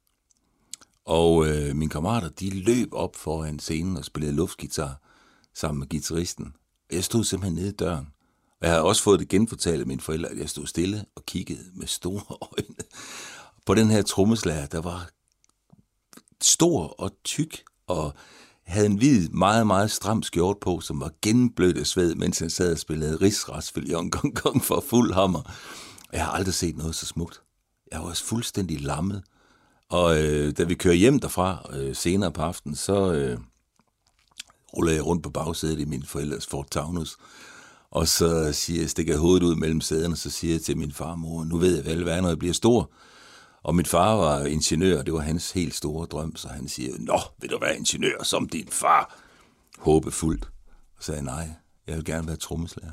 Og 1.05 1.47
øh, 1.47 1.75
mine 1.75 1.89
kammerater, 1.89 2.29
de 2.29 2.49
løb 2.49 2.93
op 2.93 3.15
foran 3.15 3.59
scenen 3.59 3.97
og 3.97 4.05
spillede 4.05 4.35
luftgitar 4.35 5.01
sammen 5.53 5.79
med 5.79 5.87
gitarristen. 5.87 6.53
Jeg 6.91 7.03
stod 7.03 7.23
simpelthen 7.23 7.55
nede 7.55 7.69
i 7.69 7.75
døren. 7.75 8.07
Og 8.61 8.67
jeg 8.67 8.75
har 8.75 8.81
også 8.81 9.03
fået 9.03 9.19
det 9.19 9.27
genfortalt 9.27 9.81
af 9.81 9.87
mine 9.87 10.01
forældre, 10.01 10.29
at 10.29 10.37
jeg 10.37 10.49
stod 10.49 10.65
stille 10.65 11.05
og 11.15 11.25
kiggede 11.25 11.63
med 11.73 11.87
store 11.87 12.37
øjne 12.51 12.75
på 13.65 13.73
den 13.73 13.89
her 13.89 14.01
trommeslager, 14.01 14.65
der 14.65 14.81
var 14.81 15.09
stor 16.45 16.87
og 16.87 17.11
tyk 17.23 17.63
og 17.87 18.13
havde 18.63 18.85
en 18.85 18.97
hvid, 18.97 19.29
meget, 19.29 19.67
meget 19.67 19.91
stram 19.91 20.23
skjort 20.23 20.57
på, 20.61 20.79
som 20.79 21.01
var 21.01 21.11
gennemblødt 21.21 21.77
af 21.77 21.87
sved, 21.87 22.15
mens 22.15 22.39
han 22.39 22.49
sad 22.49 22.71
og 22.71 22.77
spillede 22.77 23.17
rigsretsfilion 23.21 24.09
gong 24.09 24.41
gong 24.41 24.63
for 24.69 24.83
fuld 24.89 25.13
hammer. 25.13 25.41
Jeg 26.13 26.25
har 26.25 26.31
aldrig 26.31 26.53
set 26.53 26.77
noget 26.77 26.95
så 26.95 27.05
smukt. 27.05 27.41
Jeg 27.91 27.99
var 27.99 28.05
også 28.05 28.25
fuldstændig 28.25 28.81
lammet. 28.81 29.23
Og 29.89 30.23
øh, 30.23 30.57
da 30.57 30.63
vi 30.63 30.75
kører 30.75 30.95
hjem 30.95 31.19
derfra 31.19 31.69
øh, 31.73 31.95
senere 31.95 32.31
på 32.31 32.41
aftenen, 32.41 32.75
så 32.75 33.13
øh, 33.13 33.37
ruller 34.77 34.91
jeg 34.91 35.05
rundt 35.05 35.23
på 35.23 35.29
bagsædet 35.29 35.79
i 35.79 35.85
min 35.85 36.03
forældres 36.03 36.47
Ford 36.47 36.67
Taunus. 36.71 37.17
Og 37.91 38.07
så 38.07 38.53
siger 38.53 38.81
jeg, 38.81 38.89
stikker 38.89 39.13
jeg 39.13 39.19
hovedet 39.19 39.43
ud 39.43 39.55
mellem 39.55 39.81
sæderne, 39.81 40.15
så 40.15 40.29
siger 40.29 40.53
jeg 40.53 40.61
til 40.61 40.77
min 40.77 40.91
far 40.91 41.11
og 41.11 41.19
mor, 41.19 41.43
nu 41.43 41.57
ved 41.57 41.75
jeg 41.75 41.85
vel, 41.85 42.03
hvad 42.03 42.17
er, 42.17 42.21
når 42.21 42.29
jeg 42.29 42.39
bliver 42.39 42.53
stor. 42.53 42.89
Og 43.63 43.75
min 43.75 43.85
far 43.85 44.15
var 44.15 44.45
ingeniør, 44.45 45.01
det 45.01 45.13
var 45.13 45.19
hans 45.19 45.51
helt 45.51 45.75
store 45.75 46.05
drøm, 46.05 46.35
så 46.35 46.47
han 46.47 46.67
siger, 46.67 46.93
Nå, 46.99 47.19
vil 47.41 47.49
du 47.49 47.59
være 47.61 47.77
ingeniør 47.77 48.23
som 48.23 48.49
din 48.49 48.67
far? 48.71 49.19
Håbefuldt. 49.77 50.45
Og 50.97 51.03
så 51.03 51.05
sagde 51.05 51.21
nej, 51.21 51.49
jeg 51.87 51.95
vil 51.95 52.05
gerne 52.05 52.27
være 52.27 52.35
trommeslager. 52.35 52.91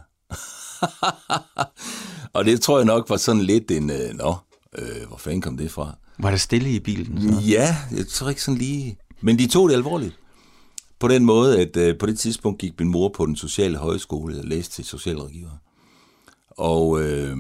og 2.35 2.45
det 2.45 2.61
tror 2.61 2.79
jeg 2.79 2.87
nok 2.87 3.11
var 3.11 3.17
sådan 3.17 3.43
lidt 3.43 3.71
en, 3.71 3.91
øh, 3.91 4.15
nå, 4.15 4.37
øh, 4.79 5.09
hvor 5.09 5.17
fanden 5.17 5.41
kom 5.41 5.57
det 5.57 5.71
fra? 5.71 5.97
Var 6.19 6.31
der 6.31 6.37
stille 6.37 6.71
i 6.71 6.81
bilen? 6.81 7.23
Så? 7.23 7.41
Ja, 7.41 7.77
jeg 7.97 8.07
tror 8.07 8.29
ikke 8.29 8.43
sådan 8.43 8.59
lige... 8.59 8.99
Men 9.21 9.39
de 9.39 9.47
tog 9.47 9.69
det 9.69 9.75
alvorligt. 9.75 10.19
På 10.99 11.09
den 11.09 11.25
måde, 11.25 11.61
at 11.61 11.77
øh, 11.77 11.99
på 11.99 12.07
det 12.07 12.19
tidspunkt 12.19 12.61
gik 12.61 12.73
min 12.79 12.89
mor 12.89 13.09
på 13.09 13.27
den 13.27 13.37
sociale 13.37 13.77
højskole 13.77 14.39
og 14.39 14.45
læste 14.45 14.75
til 14.75 14.85
socialrådgiver. 14.85 15.51
Og 16.51 17.03
øh, 17.03 17.37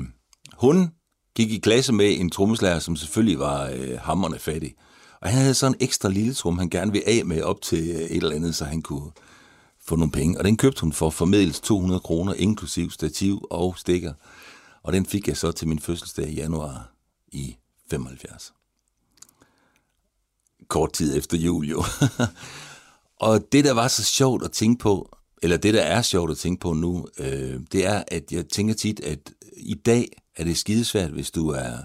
hun 0.52 0.90
gik 1.34 1.52
i 1.52 1.58
klasse 1.58 1.92
med 1.92 2.20
en 2.20 2.30
trommeslager, 2.30 2.78
som 2.78 2.96
selvfølgelig 2.96 3.38
var 3.38 3.70
øh, 3.74 3.98
hammerne 3.98 4.38
fattig. 4.38 4.74
Og 5.20 5.28
han 5.28 5.38
havde 5.38 5.54
sådan 5.54 5.74
en 5.74 5.84
ekstra 5.84 6.08
lille 6.08 6.34
trum, 6.34 6.58
han 6.58 6.70
gerne 6.70 6.92
ville 6.92 7.08
af 7.08 7.24
med 7.24 7.42
op 7.42 7.62
til 7.62 7.90
øh, 7.90 8.00
et 8.00 8.16
eller 8.16 8.36
andet, 8.36 8.54
så 8.54 8.64
han 8.64 8.82
kunne 8.82 9.10
få 9.84 9.96
nogle 9.96 10.12
penge. 10.12 10.38
Og 10.38 10.44
den 10.44 10.56
købte 10.56 10.80
hun 10.80 10.92
for 10.92 11.10
formedels 11.10 11.60
200 11.60 12.00
kroner, 12.00 12.34
inklusiv 12.34 12.90
stativ 12.90 13.46
og 13.50 13.74
stikker. 13.78 14.12
Og 14.82 14.92
den 14.92 15.06
fik 15.06 15.28
jeg 15.28 15.36
så 15.36 15.52
til 15.52 15.68
min 15.68 15.78
fødselsdag 15.78 16.28
i 16.28 16.34
januar 16.34 16.92
i 17.32 17.56
75 17.90 18.52
kort 20.70 20.92
tid 20.92 21.18
efter 21.18 21.38
jul 21.38 21.68
jo. 21.68 21.84
og 23.28 23.52
det, 23.52 23.64
der 23.64 23.72
var 23.72 23.88
så 23.88 24.04
sjovt 24.04 24.44
at 24.44 24.52
tænke 24.52 24.82
på, 24.82 25.16
eller 25.42 25.56
det, 25.56 25.74
der 25.74 25.82
er 25.82 26.02
sjovt 26.02 26.30
at 26.30 26.38
tænke 26.38 26.60
på 26.60 26.72
nu, 26.72 27.06
øh, 27.18 27.60
det 27.72 27.86
er, 27.86 28.04
at 28.08 28.32
jeg 28.32 28.48
tænker 28.48 28.74
tit, 28.74 29.00
at 29.00 29.32
i 29.56 29.74
dag 29.74 30.08
er 30.36 30.44
det 30.44 30.58
skidesvært, 30.58 31.10
hvis 31.10 31.30
du 31.30 31.48
er, 31.48 31.76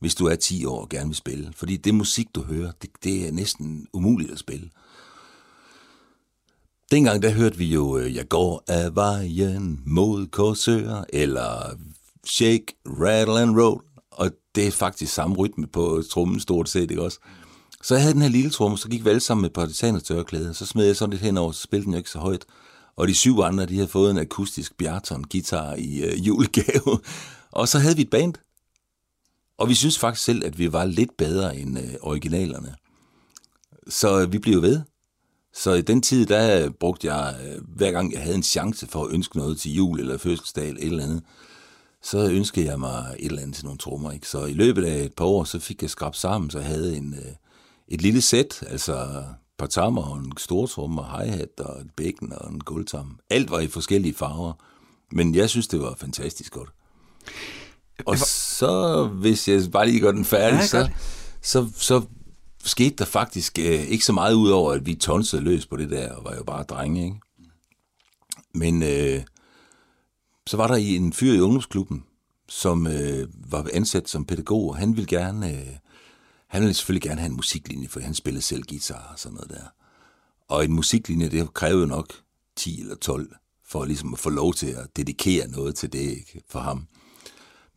hvis 0.00 0.14
du 0.14 0.26
er 0.26 0.34
10 0.34 0.64
år 0.64 0.80
og 0.80 0.88
gerne 0.88 1.08
vil 1.08 1.16
spille. 1.16 1.52
Fordi 1.56 1.76
det 1.76 1.94
musik, 1.94 2.26
du 2.34 2.42
hører, 2.42 2.72
det, 2.82 2.90
det 3.04 3.28
er 3.28 3.32
næsten 3.32 3.86
umuligt 3.92 4.30
at 4.30 4.38
spille. 4.38 4.70
Dengang 6.90 7.22
der 7.22 7.30
hørte 7.30 7.58
vi 7.58 7.66
jo, 7.66 7.98
øh, 7.98 8.14
jeg 8.14 8.28
går 8.28 8.64
af 8.68 8.94
vejen 8.94 9.82
mod 9.86 10.26
Korsør, 10.26 11.04
eller 11.12 11.76
Shake, 12.26 12.66
Rattle 12.86 13.40
and 13.40 13.60
Roll, 13.60 13.80
og 14.10 14.30
det 14.54 14.66
er 14.66 14.70
faktisk 14.70 15.14
samme 15.14 15.36
rytme 15.36 15.66
på 15.66 16.02
trummen 16.10 16.40
stort 16.40 16.68
set, 16.68 16.90
ikke 16.90 17.02
også? 17.02 17.18
Så 17.82 17.94
jeg 17.94 18.02
havde 18.02 18.14
den 18.14 18.22
her 18.22 18.28
lille 18.28 18.50
tromme, 18.50 18.78
så 18.78 18.88
gik 18.88 19.04
vi 19.04 19.10
alle 19.10 19.20
sammen 19.20 19.42
med 19.42 19.50
partisanertørklæder, 19.50 20.52
så 20.52 20.66
smed 20.66 20.86
jeg 20.86 20.96
sådan 20.96 21.10
lidt 21.10 21.22
henover, 21.22 21.52
så 21.52 21.62
spillede 21.62 21.84
den 21.84 21.92
jo 21.92 21.98
ikke 21.98 22.10
så 22.10 22.18
højt. 22.18 22.44
Og 22.96 23.08
de 23.08 23.14
syv 23.14 23.38
andre, 23.38 23.66
de 23.66 23.74
havde 23.74 23.88
fået 23.88 24.10
en 24.10 24.18
akustisk 24.18 24.72
Bjarton-guitar 24.82 25.74
i 25.74 26.02
øh, 26.02 26.26
julegave. 26.26 26.98
Og 27.52 27.68
så 27.68 27.78
havde 27.78 27.96
vi 27.96 28.02
et 28.02 28.10
band. 28.10 28.34
Og 29.58 29.68
vi 29.68 29.74
synes 29.74 29.98
faktisk 29.98 30.24
selv, 30.24 30.44
at 30.44 30.58
vi 30.58 30.72
var 30.72 30.84
lidt 30.84 31.16
bedre 31.16 31.56
end 31.56 31.78
øh, 31.78 31.94
originalerne. 32.00 32.74
Så 33.88 34.20
øh, 34.20 34.32
vi 34.32 34.38
blev 34.38 34.62
ved. 34.62 34.80
Så 35.54 35.72
i 35.72 35.82
den 35.82 36.02
tid, 36.02 36.26
der 36.26 36.70
brugte 36.70 37.14
jeg, 37.14 37.36
øh, 37.44 37.62
hver 37.76 37.92
gang 37.92 38.12
jeg 38.12 38.22
havde 38.22 38.36
en 38.36 38.42
chance 38.42 38.86
for 38.86 39.04
at 39.04 39.12
ønske 39.12 39.38
noget 39.38 39.60
til 39.60 39.74
jul 39.74 40.00
eller 40.00 40.18
fødselsdag 40.18 40.68
eller 40.68 40.80
et 40.80 40.86
eller 40.86 41.04
andet, 41.04 41.22
så 42.02 42.30
ønskede 42.30 42.66
jeg 42.66 42.80
mig 42.80 43.16
et 43.18 43.26
eller 43.26 43.42
andet 43.42 43.56
til 43.56 43.64
nogle 43.64 43.78
trommer. 43.78 44.12
Ikke? 44.12 44.28
Så 44.28 44.44
i 44.44 44.52
løbet 44.52 44.84
af 44.84 45.04
et 45.04 45.14
par 45.14 45.24
år, 45.24 45.44
så 45.44 45.58
fik 45.58 45.82
jeg 45.82 45.90
skrabt 45.90 46.16
sammen, 46.16 46.50
så 46.50 46.58
jeg 46.58 46.68
havde 46.68 46.96
en, 46.96 47.14
øh, 47.14 47.32
et 47.88 48.02
lille 48.02 48.20
sæt, 48.20 48.62
altså 48.66 48.94
et 48.94 49.24
par 49.58 49.66
tammer 49.66 50.02
og 50.02 50.18
en 50.18 50.32
stor 50.36 50.66
tromme 50.66 51.00
og 51.00 51.20
hi-hat 51.20 51.60
og 51.60 51.80
et 51.80 51.90
bækken 51.96 52.32
og 52.32 52.52
en 52.52 52.60
guldtam. 52.60 53.18
Alt 53.30 53.50
var 53.50 53.60
i 53.60 53.68
forskellige 53.68 54.14
farver, 54.14 54.52
men 55.12 55.34
jeg 55.34 55.50
synes, 55.50 55.68
det 55.68 55.80
var 55.80 55.94
fantastisk 55.94 56.52
godt. 56.52 56.70
Og 58.06 58.18
så, 58.18 59.06
hvis 59.06 59.48
jeg 59.48 59.62
bare 59.72 59.86
lige 59.86 60.00
gør 60.00 60.12
den 60.12 60.24
færdig, 60.24 60.58
Ja, 60.58 60.66
så, 60.66 60.88
så, 61.42 61.68
så 61.76 62.02
skete 62.64 62.96
der 62.96 63.04
faktisk 63.04 63.58
øh, 63.58 63.80
ikke 63.80 64.04
så 64.04 64.12
meget 64.12 64.34
ud 64.34 64.50
over, 64.50 64.72
at 64.72 64.86
vi 64.86 64.94
tonsede 64.94 65.42
løs 65.42 65.66
på 65.66 65.76
det 65.76 65.90
der, 65.90 66.12
og 66.12 66.24
var 66.24 66.36
jo 66.36 66.44
bare 66.44 66.62
drenge, 66.62 67.04
ikke? 67.04 67.20
Men 68.54 68.82
øh, 68.82 69.22
så 70.46 70.56
var 70.56 70.66
der 70.66 70.76
i 70.76 70.96
en 70.96 71.12
fyr 71.12 71.32
i 71.32 71.40
ungdomsklubben, 71.40 72.04
som 72.48 72.86
øh, 72.86 73.28
var 73.50 73.68
ansat 73.74 74.08
som 74.08 74.24
pædagog, 74.24 74.68
og 74.68 74.76
han 74.76 74.96
ville 74.96 75.06
gerne, 75.06 75.52
øh, 75.52 75.76
han 76.46 76.62
ville 76.62 76.74
selvfølgelig 76.74 77.02
gerne 77.02 77.20
have 77.20 77.30
en 77.30 77.36
musiklinje, 77.36 77.88
for 77.88 78.00
han 78.00 78.14
spillede 78.14 78.42
selv 78.42 78.62
guitar 78.68 79.10
og 79.12 79.18
sådan 79.18 79.34
noget 79.34 79.50
der. 79.50 79.66
Og 80.48 80.64
en 80.64 80.72
musiklinje, 80.72 81.28
det 81.28 81.54
krævede 81.54 81.86
nok 81.86 82.12
10 82.56 82.80
eller 82.80 82.96
12, 82.96 83.34
for 83.66 83.84
ligesom 83.84 84.12
at 84.12 84.18
få 84.18 84.30
lov 84.30 84.54
til 84.54 84.66
at 84.66 84.96
dedikere 84.96 85.48
noget 85.48 85.74
til 85.74 85.92
det 85.92 85.98
ikke, 85.98 86.42
for 86.48 86.60
ham. 86.60 86.86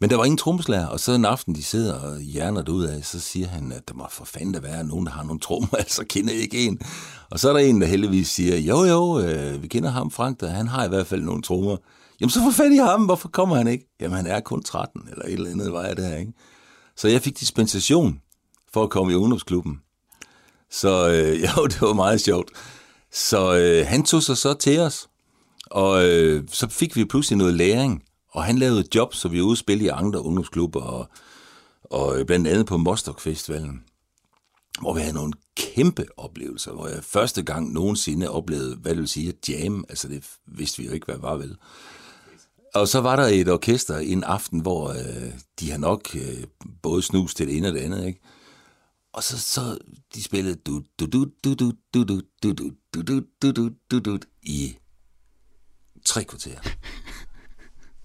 Men 0.03 0.10
der 0.10 0.17
var 0.17 0.25
ingen 0.25 0.38
trommeslager, 0.38 0.88
og 0.88 1.00
så 1.00 1.12
en 1.12 1.25
aften, 1.25 1.55
de 1.55 1.63
sidder 1.63 1.93
og 1.93 2.19
hjerner 2.19 2.62
det 2.62 2.69
ud 2.69 2.83
af, 2.83 3.05
så 3.05 3.19
siger 3.19 3.48
han, 3.48 3.72
at 3.72 3.88
der 3.88 3.93
må 3.93 4.05
for 4.10 4.25
fanden 4.25 4.53
da 4.53 4.60
være 4.60 4.83
nogen, 4.83 5.05
der 5.05 5.12
har 5.12 5.24
nogle 5.24 5.39
trommer, 5.39 5.75
altså 5.83 6.05
kender 6.10 6.33
jeg 6.33 6.41
ikke 6.41 6.65
en. 6.65 6.79
Og 7.29 7.39
så 7.39 7.50
er 7.50 7.53
der 7.53 7.60
en, 7.60 7.81
der 7.81 7.88
heldigvis 7.88 8.29
siger, 8.29 8.57
jo 8.57 8.83
jo, 8.83 9.19
øh, 9.19 9.63
vi 9.63 9.67
kender 9.67 9.89
ham, 9.89 10.12
Frank, 10.12 10.39
der, 10.39 10.50
han 10.50 10.67
har 10.67 10.86
i 10.86 10.89
hvert 10.89 11.07
fald 11.07 11.22
nogle 11.22 11.41
trommer. 11.41 11.77
Jamen 12.22 12.29
så 12.29 12.39
få 12.39 12.51
fat 12.51 12.72
i 12.72 12.75
ham, 12.75 13.05
hvorfor 13.05 13.27
kommer 13.27 13.55
han 13.55 13.67
ikke? 13.67 13.86
Jamen 14.01 14.15
han 14.15 14.27
er 14.27 14.39
kun 14.39 14.63
13, 14.63 15.01
eller 15.12 15.25
et 15.25 15.33
eller 15.33 15.51
andet 15.51 15.74
var 15.74 15.93
der, 15.93 16.17
ikke? 16.17 16.33
Så 16.95 17.07
jeg 17.07 17.22
fik 17.22 17.39
dispensation 17.39 18.22
for 18.74 18.83
at 18.83 18.89
komme 18.89 19.13
i 19.13 19.15
ungdomsklubben. 19.15 19.79
Så 20.72 21.10
øh, 21.10 21.41
jo, 21.57 21.65
det 21.65 21.81
var 21.81 21.93
meget 21.93 22.22
sjovt. 22.22 22.50
Så 23.12 23.57
øh, 23.57 23.88
han 23.88 24.03
tog 24.03 24.24
sig 24.24 24.38
så 24.38 24.53
til 24.53 24.79
os, 24.79 25.07
og 25.65 26.05
øh, 26.05 26.43
så 26.51 26.67
fik 26.69 26.95
vi 26.95 27.05
pludselig 27.05 27.38
noget 27.38 27.53
læring, 27.53 28.03
og 28.33 28.43
han 28.43 28.57
lavede 28.57 28.87
job, 28.95 29.13
så 29.13 29.27
vi 29.27 29.39
var 29.39 29.45
ude 29.45 29.57
spille 29.57 29.83
i 29.83 29.87
andre 29.87 30.21
ungdomsklubber, 30.21 30.81
og, 30.81 31.07
og 31.83 32.25
blandt 32.27 32.47
andet 32.47 32.65
på 32.65 32.77
Mostok 32.77 33.19
Festivalen, 33.19 33.83
hvor 34.81 34.93
vi 34.93 35.01
havde 35.01 35.13
nogle 35.13 35.33
kæmpe 35.55 36.05
oplevelser, 36.17 36.71
hvor 36.71 36.87
jeg 36.87 37.03
første 37.03 37.43
gang 37.43 37.73
nogensinde 37.73 38.29
oplevede, 38.29 38.75
hvad 38.75 38.91
det 38.91 38.99
vil 38.99 39.07
sige 39.07 39.29
at 39.29 39.49
jam, 39.49 39.85
altså 39.89 40.07
det 40.07 40.25
vidste 40.47 40.81
vi 40.81 40.87
jo 40.87 40.93
ikke, 40.93 41.05
hvad 41.05 41.15
det 41.15 41.23
var 41.23 41.35
vel. 41.35 41.57
Og 42.75 42.87
så 42.87 43.01
var 43.01 43.15
der 43.15 43.23
et 43.23 43.49
orkester 43.49 43.97
en 43.97 44.23
aften, 44.23 44.59
hvor 44.59 44.89
øh, 44.89 45.33
de 45.59 45.71
har 45.71 45.77
nok 45.77 46.15
øh, 46.15 46.43
både 46.81 47.01
snus 47.01 47.35
til 47.35 47.47
det 47.47 47.57
ene 47.57 47.67
og 47.67 47.73
det 47.73 47.79
andet, 47.79 48.07
ikke? 48.07 48.19
Og 49.13 49.23
så, 49.23 49.39
så 49.39 49.77
de 50.15 50.23
spillede 50.23 50.55
du 50.55 50.83
du 50.99 51.05
du 51.05 51.25
du 51.43 51.53
du 51.55 51.71
du 51.93 52.03
du 52.03 52.21
du 52.43 52.53
du 52.53 52.71
du 52.93 53.21
du 53.41 53.51
du 53.51 53.69
du 53.91 53.99
du 53.99 53.99
du 53.99 54.19
i 54.43 54.75
tre 56.05 56.23
kvarter. 56.23 56.59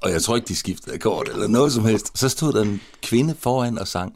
Og 0.03 0.11
jeg 0.11 0.23
tror 0.23 0.37
ikke, 0.37 0.49
de 0.49 0.57
skiftede 0.57 0.95
akkord 0.95 1.29
eller 1.29 1.47
noget 1.47 1.73
som 1.73 1.85
helst. 1.85 2.19
Så 2.19 2.29
stod 2.29 2.53
der 2.53 2.63
en 2.63 2.81
kvinde 3.03 3.35
foran 3.39 3.79
og 3.79 3.89
sang 3.89 4.13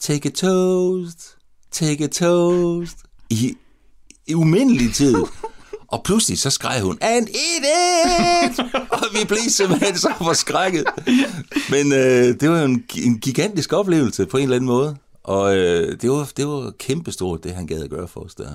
Take 0.00 0.28
a 0.28 0.32
toast, 0.32 1.36
take 1.70 2.04
a 2.04 2.06
toast 2.06 2.96
i, 3.30 3.56
i 4.26 4.34
umindelig 4.34 4.94
tid. 4.94 5.16
Og 5.88 6.02
pludselig 6.04 6.38
så 6.38 6.50
skreg 6.50 6.80
hun, 6.80 6.98
and 7.00 7.28
eat 7.28 7.64
it! 8.50 8.58
og 9.00 9.04
vi 9.12 9.26
blev 9.28 9.38
simpelthen 9.48 9.96
så 9.96 10.12
forskrækket. 10.18 10.84
Men 11.70 11.92
øh, 11.92 12.40
det 12.40 12.50
var 12.50 12.58
jo 12.58 12.64
en, 12.64 12.84
en 12.96 13.18
gigantisk 13.18 13.72
oplevelse 13.72 14.26
på 14.26 14.36
en 14.36 14.42
eller 14.42 14.56
anden 14.56 14.66
måde. 14.66 14.96
Og 15.24 15.56
øh, 15.56 16.00
det, 16.00 16.10
var, 16.10 16.30
det 16.36 16.46
var 16.46 16.72
kæmpestort, 16.78 17.44
det 17.44 17.54
han 17.54 17.66
gad 17.66 17.82
at 17.82 17.90
gøre 17.90 18.08
for 18.08 18.20
os 18.20 18.34
der. 18.34 18.48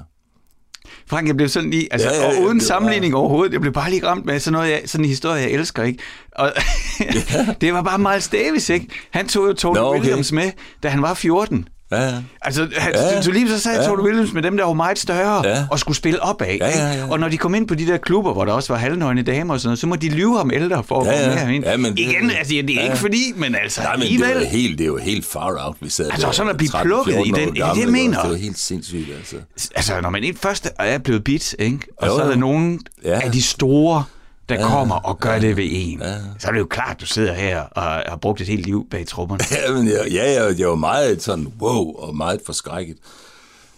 Frank, 1.07 1.27
jeg 1.27 1.37
blev 1.37 1.49
sådan 1.49 1.69
lige, 1.69 1.87
altså, 1.91 2.09
ja, 2.09 2.15
ja, 2.15 2.31
ja, 2.31 2.37
og 2.37 2.43
uden 2.43 2.61
sammenligning 2.61 3.13
var... 3.13 3.19
overhovedet, 3.19 3.53
jeg 3.53 3.61
blev 3.61 3.73
bare 3.73 3.89
lige 3.89 4.07
ramt 4.07 4.25
med 4.25 4.39
sådan, 4.39 4.53
noget, 4.53 4.71
jeg, 4.71 4.81
sådan 4.85 5.05
en 5.05 5.09
historie, 5.09 5.41
jeg 5.41 5.51
elsker, 5.51 5.83
ikke? 5.83 5.99
Og 6.31 6.53
ja. 6.99 7.53
det 7.61 7.73
var 7.73 7.81
bare 7.81 7.99
Miles 7.99 8.27
Davis, 8.27 8.69
ikke? 8.69 8.87
Han 9.11 9.27
tog 9.27 9.47
jo 9.47 9.53
Tony 9.53 9.75
Nå, 9.75 9.89
okay. 9.89 9.99
Williams 9.99 10.31
med, 10.31 10.51
da 10.83 10.89
han 10.89 11.01
var 11.01 11.13
14. 11.13 11.67
Ja, 11.91 12.01
ja. 12.03 12.13
Altså, 12.41 12.67
han, 12.77 12.93
ja, 12.93 13.21
så 13.21 13.31
lige 13.31 13.49
så 13.49 13.59
sagde 13.59 13.81
ja. 13.81 13.87
Tony 13.87 13.99
Williams 14.01 14.33
med 14.33 14.41
dem, 14.41 14.57
der 14.57 14.63
var 14.65 14.73
meget 14.73 14.99
større, 14.99 15.47
ja. 15.47 15.65
og 15.71 15.79
skulle 15.79 15.95
spille 15.95 16.23
opad. 16.23 16.47
Ja, 16.47 16.69
ja, 16.69 16.91
ja. 16.93 17.11
Og 17.11 17.19
når 17.19 17.29
de 17.29 17.37
kom 17.37 17.55
ind 17.55 17.67
på 17.67 17.75
de 17.75 17.87
der 17.87 17.97
klubber, 17.97 18.33
hvor 18.33 18.45
der 18.45 18.53
også 18.53 18.73
var 18.73 18.79
halvnøgne 18.79 19.21
damer 19.21 19.53
og 19.53 19.59
sådan 19.59 19.67
noget, 19.67 19.79
så 19.79 19.87
må 19.87 19.95
de 19.95 20.09
lyve 20.09 20.37
ham 20.37 20.51
ældre 20.53 20.83
for 20.83 21.01
at 21.01 21.07
ja, 21.07 21.21
ja. 21.21 21.27
komme 21.29 21.45
med 21.45 21.55
ind. 21.55 21.65
Ja, 21.65 21.77
men, 21.77 21.97
Igen, 21.97 22.31
altså, 22.31 22.53
det 22.53 22.69
er 22.69 22.73
ja. 22.75 22.83
ikke 22.83 22.97
fordi, 22.97 23.33
men 23.35 23.55
altså 23.55 23.81
Nej, 23.81 23.95
men 23.95 24.01
alligevel. 24.03 24.29
det 24.29 24.35
var 24.37 24.43
helt, 24.45 24.79
det 24.79 24.91
var 24.91 24.99
helt 24.99 25.25
far 25.25 25.65
out, 25.65 25.75
vi 25.81 25.89
sad 25.89 26.05
Altså, 26.11 26.27
der, 26.27 26.33
sådan 26.33 26.49
at 26.49 26.57
blive 26.57 26.69
13, 26.69 26.87
plukket 26.89 27.13
i 27.25 27.31
den, 27.31 27.53
gamle, 27.53 27.81
det 27.81 27.87
er 27.87 27.91
mener. 27.91 28.21
Det 28.21 28.29
var 28.31 28.37
helt 28.37 28.59
sindssygt, 28.59 29.09
altså. 29.17 29.35
Altså, 29.75 30.01
når 30.01 30.09
man 30.09 30.35
først 30.41 30.69
er 30.79 30.97
blevet 30.97 31.23
bit, 31.23 31.55
ikke? 31.59 31.79
og 31.97 32.07
Jo, 32.07 32.15
så 32.17 32.23
er 32.23 32.27
der 32.29 32.35
nogen 32.35 32.79
Ja. 33.03 33.19
af 33.23 33.31
de 33.31 33.41
store, 33.41 34.03
der 34.49 34.55
Ja, 34.55 34.67
kommer 34.67 34.95
og 34.95 35.19
gør 35.19 35.33
ja, 35.33 35.39
det 35.39 35.57
ved 35.57 35.67
en, 35.71 35.99
ja. 36.01 36.15
så 36.39 36.47
er 36.47 36.51
det 36.51 36.59
jo 36.59 36.65
klart, 36.69 37.01
du 37.01 37.05
sidder 37.05 37.33
her 37.33 37.61
og 37.61 37.83
har 37.83 38.17
brugt 38.21 38.41
et 38.41 38.47
helt 38.47 38.65
liv 38.65 38.87
bag 38.91 39.07
trummerne. 39.07 39.43
Ja, 39.67 39.73
men 39.73 39.87
jeg, 39.87 40.07
ja, 40.11 40.43
jeg, 40.43 40.59
jeg 40.59 40.67
var 40.69 40.75
meget 40.75 41.21
sådan, 41.23 41.47
wow, 41.61 41.93
og 41.95 42.15
meget 42.15 42.39
forskrækket. 42.45 42.97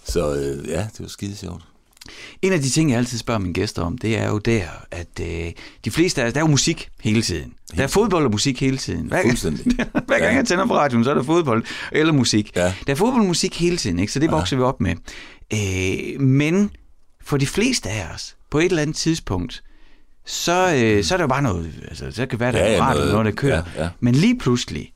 Så 0.03 0.33
øh, 0.35 0.67
ja, 0.69 0.79
det 0.81 0.99
var 0.99 1.07
skide 1.07 1.35
sjovt. 1.35 1.61
En 2.41 2.53
af 2.53 2.59
de 2.61 2.69
ting, 2.69 2.89
jeg 2.89 2.97
altid 2.97 3.17
spørger 3.17 3.39
mine 3.39 3.53
gæster 3.53 3.81
om, 3.81 3.97
det 3.97 4.17
er 4.17 4.29
jo 4.29 4.37
der, 4.37 4.63
at 4.91 5.07
øh, 5.21 5.51
de 5.85 5.91
fleste 5.91 6.21
af 6.23 6.27
os, 6.27 6.33
der 6.33 6.39
er 6.39 6.43
jo 6.43 6.47
musik 6.51 6.89
hele 7.01 7.21
tiden. 7.21 7.53
Der 7.77 7.83
er 7.83 7.87
fodbold 7.87 8.25
og 8.25 8.31
musik 8.31 8.59
hele 8.61 8.77
tiden. 8.77 9.05
Hver, 9.07 9.21
Fuldstændig. 9.21 9.65
hver 10.07 10.19
gang 10.19 10.21
Ja. 10.21 10.35
jeg 10.35 10.45
tænder 10.47 10.65
på 10.65 10.73
radioen, 10.75 11.03
så 11.03 11.09
er 11.09 11.13
der 11.13 11.23
fodbold 11.23 11.63
eller 11.91 12.13
musik. 12.13 12.51
Ja. 12.55 12.73
Der 12.87 12.93
er 12.93 12.95
fodbold 12.95 13.21
og 13.21 13.27
musik 13.27 13.59
hele 13.59 13.77
tiden, 13.77 13.99
ikke? 13.99 14.13
så 14.13 14.19
det 14.19 14.31
vokser 14.31 14.57
vi 14.57 14.63
op 14.63 14.81
med. 14.81 14.95
Øh, 15.53 16.21
men 16.21 16.71
for 17.23 17.37
de 17.37 17.47
fleste 17.47 17.89
af 17.89 18.07
os, 18.15 18.35
på 18.51 18.59
et 18.59 18.65
eller 18.65 18.81
andet 18.81 18.95
tidspunkt, 18.95 19.63
så, 20.29 20.73
øh, 20.75 21.03
så 21.03 21.13
er 21.15 21.17
der 21.17 21.23
jo 21.23 21.27
bare 21.27 21.41
noget, 21.41 21.71
altså 21.87 22.05
så 22.11 22.21
kan 22.25 22.29
det 22.29 22.39
være, 22.39 22.51
der 22.51 22.57
Ja, 22.59 22.65
er 22.67 22.71
ja, 22.71 22.81
radio, 22.83 23.05
noget- 23.11 23.25
der 23.25 23.31
kører. 23.31 23.63
ja, 23.75 23.83
ja. 23.83 23.89
Men 23.99 24.15
lige 24.15 24.37
pludselig, 24.37 24.91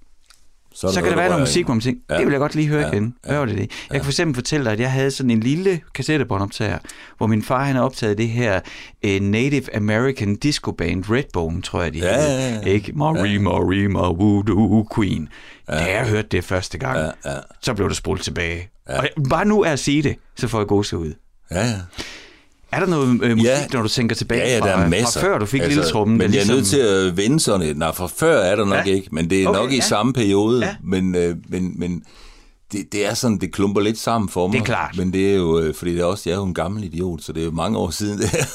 Så, 0.75 0.91
så 0.91 1.01
kan 1.01 1.09
der 1.09 1.15
være 1.15 1.27
noget 1.29 1.41
musik, 1.41 1.65
hvor 1.65 1.73
man 1.73 1.81
tænker, 1.81 2.01
Ja. 2.09 2.17
det 2.17 2.25
vil 2.25 2.31
jeg 2.31 2.39
godt 2.39 2.55
lige 2.55 2.67
høre 2.67 2.81
Ja, 2.81 2.91
igen. 2.91 3.15
Hvad 3.23 3.33
ja, 3.33 3.39
var 3.39 3.45
det 3.45 3.55
det? 3.57 3.61
Jeg 3.89 3.95
kan 3.99 4.03
for 4.03 4.11
eksempel 4.11 4.35
fortælle 4.35 4.63
dig, 4.65 4.73
at 4.73 4.79
jeg 4.79 4.91
havde 4.91 5.11
sådan 5.11 5.29
en 5.29 5.39
lille 5.39 5.81
kassettebåndoptager, 5.95 6.77
hvor 7.17 7.27
min 7.27 7.43
far 7.43 7.63
han 7.65 7.75
har 7.75 7.83
optaget 7.83 8.17
det 8.17 8.29
her 8.29 8.59
uh, 9.05 9.11
Native 9.21 9.75
American 9.75 10.35
disco 10.35 10.71
band 10.71 11.03
Redbone, 11.09 11.61
tror 11.61 11.81
jeg 11.81 11.93
de 11.93 11.99
Ja, 11.99 12.15
hed. 12.21 12.37
ja, 12.39 12.53
ja. 12.55 12.59
Ikke? 12.61 12.91
Marie, 12.95 13.39
Marie, 13.39 13.87
Voodoo 14.17 14.87
Queen. 14.95 15.29
Da 15.67 15.97
jeg 15.97 16.07
hørte 16.07 16.27
det 16.31 16.43
første 16.43 16.77
gang, 16.77 16.97
Ja, 16.97 17.31
ja. 17.33 17.37
så 17.61 17.73
blev 17.73 17.89
det 17.89 17.97
spurgt 17.97 18.21
tilbage. 18.23 18.69
Og 18.85 19.05
bare 19.29 19.45
nu 19.45 19.61
er 19.61 19.69
at 19.71 19.79
sige 19.79 20.03
det, 20.03 20.15
så 20.35 20.47
får 20.47 20.59
jeg 20.59 20.67
gåse 20.67 20.97
ud. 20.97 21.13
Ja, 21.51 21.65
ja. 21.65 21.79
Er 22.75 22.79
der 22.79 22.85
noget 22.87 23.07
øh, 23.23 23.31
musik, 23.31 23.43
Ja. 23.45 23.65
når 23.73 23.81
du 23.81 23.87
tænker 23.87 24.15
tilbage 24.15 24.41
Ja, 24.41 24.47
ja, 24.53 24.55
der 24.59 24.75
fra, 24.75 24.83
er 24.83 24.89
masser. 24.89 25.19
fra 25.19 25.27
før 25.27 25.37
du 25.37 25.45
fik 25.45 25.61
altså, 25.61 25.75
lille 25.79 25.91
trummen? 25.91 26.17
Men 26.17 26.33
jeg 26.33 26.41
er 26.41 26.47
nødt 26.47 26.65
til 26.65 26.77
at 26.79 27.17
vende 27.17 27.39
sådan 27.39 27.67
et. 27.67 27.77
Nej, 27.77 27.91
fra 27.93 28.07
før 28.07 28.39
er 28.39 28.55
der 28.55 28.65
nok 28.65 28.87
Ja. 28.87 28.91
ikke, 28.93 29.07
men 29.11 29.29
det 29.29 29.43
er 29.43 29.47
Okay, 29.47 29.59
nok 29.59 29.71
i 29.71 29.75
ja. 29.75 29.81
samme 29.81 30.13
periode. 30.13 30.65
Ja. 30.65 30.75
Men, 30.83 31.15
øh, 31.15 31.35
men, 31.49 31.79
men 31.79 32.03
det, 32.71 32.85
det 32.91 33.05
er 33.05 33.13
sådan, 33.13 33.37
det 33.37 33.53
klumper 33.53 33.81
lidt 33.81 33.97
sammen 33.99 34.29
for 34.29 34.47
mig. 34.47 34.53
Det 34.53 34.61
er 34.61 34.65
klart. 34.65 34.97
Men 34.97 35.13
det 35.13 35.31
er 35.31 35.35
jo, 35.35 35.59
øh, 35.59 35.75
fordi 35.75 35.91
det 35.93 36.01
er 36.01 36.05
også, 36.05 36.23
jeg 36.29 36.33
er 36.35 36.39
jo 36.39 36.45
en 36.45 36.53
gammel 36.53 36.83
idiot, 36.83 37.21
så 37.23 37.33
det 37.33 37.41
er 37.41 37.45
jo 37.45 37.51
mange 37.51 37.77
år 37.77 37.89
siden 37.89 38.17
det 38.19 38.29
her. 38.29 38.45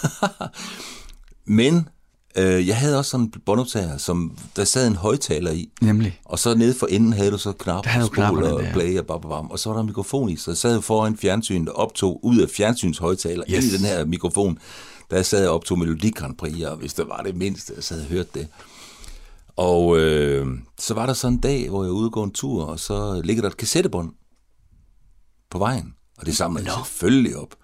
men 1.46 1.88
øh, 2.38 2.68
jeg 2.68 2.76
havde 2.76 2.98
også 2.98 3.10
sådan 3.10 3.24
en 3.26 3.32
båndoptager, 3.46 3.96
som 3.96 4.38
der 4.56 4.64
sad 4.64 4.86
en 4.88 4.96
højtaler 4.96 5.50
i. 5.50 5.70
Nemlig. 5.80 6.20
Og 6.24 6.38
så 6.38 6.54
nede 6.54 6.74
for 6.74 6.86
enden 6.86 7.12
havde 7.12 7.30
du 7.30 7.38
så 7.38 7.52
knap, 7.52 7.84
Der 7.84 7.90
havde 7.90 8.06
spol 8.06 8.14
knapperne 8.14 8.54
og 8.54 8.64
play 8.72 8.98
og 8.98 9.06
bam, 9.06 9.20
bam. 9.20 9.50
Og 9.50 9.58
så 9.58 9.68
var 9.68 9.74
der 9.76 9.80
en 9.80 9.86
mikrofon 9.86 10.28
i, 10.30 10.36
så 10.36 10.50
jeg 10.50 10.56
sad 10.58 10.82
foran 10.82 11.16
fjernsyn, 11.16 11.64
der 11.66 11.72
optog 11.72 12.24
ud 12.24 12.38
af 12.38 12.48
fjernsynshøjtaler 12.50 13.44
Yes. 13.50 13.64
ind 13.64 13.74
i 13.74 13.76
den 13.76 13.86
her 13.86 14.04
mikrofon. 14.04 14.58
Der 15.10 15.22
sad 15.22 15.40
jeg 15.40 15.48
og 15.48 15.54
optog 15.54 15.78
Melodi 15.78 16.10
Grand 16.10 16.36
Prix, 16.36 16.62
og 16.64 16.76
hvis 16.76 16.94
der 16.94 17.04
var 17.04 17.22
det 17.22 17.36
mindste, 17.36 17.72
jeg 17.76 17.84
sad 17.84 18.00
og 18.00 18.06
hørte 18.06 18.28
det. 18.34 18.48
Og 19.56 19.98
øh, 19.98 20.46
så 20.78 20.94
var 20.94 21.06
der 21.06 21.12
sådan 21.12 21.34
en 21.34 21.40
dag, 21.40 21.68
hvor 21.68 21.84
jeg 21.84 21.92
og 21.92 22.12
gå 22.12 22.22
en 22.22 22.30
tur, 22.32 22.64
og 22.64 22.80
så 22.80 23.20
ligger 23.24 23.42
der 23.42 23.48
et 23.50 23.56
kassettebånd 23.56 24.10
på 25.50 25.58
vejen. 25.58 25.94
Og 26.18 26.26
det 26.26 26.36
samler 26.36 26.60
jeg 26.62 26.72
selvfølgelig 26.84 27.36
op. 27.36 27.54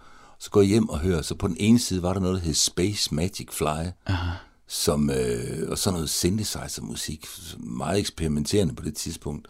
Så 0.41 0.51
går 0.51 0.61
jeg 0.61 0.69
hjem 0.69 0.89
og 0.89 0.99
hører, 0.99 1.23
så 1.23 1.35
på 1.35 1.49
den 1.49 1.57
ene 1.61 1.79
side 1.79 2.03
var 2.03 2.13
der 2.13 2.21
noget, 2.21 2.37
der 2.37 2.43
hed 2.47 2.55
Space 2.55 3.15
Magic 3.15 3.47
Fly, 3.53 3.67
Aha. 4.07 4.31
Som, 4.69 5.11
øh, 5.11 5.71
og 5.71 5.79
sådan 5.79 5.95
noget 5.95 6.11
synthesizer-musik, 6.11 7.27
meget 7.59 7.99
eksperimenterende 7.99 8.75
på 8.75 8.85
det 8.85 8.97
tidspunkt, 8.97 9.49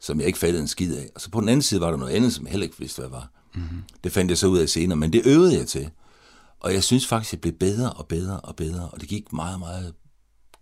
som 0.00 0.18
jeg 0.18 0.26
ikke 0.26 0.38
fattede 0.38 0.62
en 0.62 0.68
skid 0.68 0.96
af. 0.96 1.10
Og 1.14 1.20
så 1.20 1.30
på 1.30 1.40
den 1.40 1.48
anden 1.48 1.62
side 1.62 1.80
var 1.80 1.90
der 1.90 1.96
noget 1.96 2.12
andet, 2.12 2.34
som 2.34 2.44
jeg 2.44 2.50
heller 2.50 2.64
ikke 2.64 2.78
vidste, 2.78 3.00
hvad 3.00 3.10
var. 3.10 3.30
Mm-hmm. 3.54 3.82
Det 4.04 4.12
fandt 4.12 4.30
jeg 4.30 4.38
så 4.38 4.46
ud 4.46 4.58
af 4.58 4.68
senere, 4.68 4.96
men 4.96 5.12
det 5.12 5.26
øvede 5.26 5.58
jeg 5.58 5.66
til. 5.66 5.90
Og 6.60 6.74
jeg 6.74 6.84
synes 6.84 7.06
faktisk, 7.06 7.32
jeg 7.32 7.40
blev 7.40 7.52
bedre 7.52 7.92
og 7.92 8.06
bedre 8.06 8.40
og 8.40 8.56
bedre, 8.56 8.88
og 8.88 9.00
det 9.00 9.08
gik 9.08 9.32
meget, 9.32 9.58
meget 9.58 9.94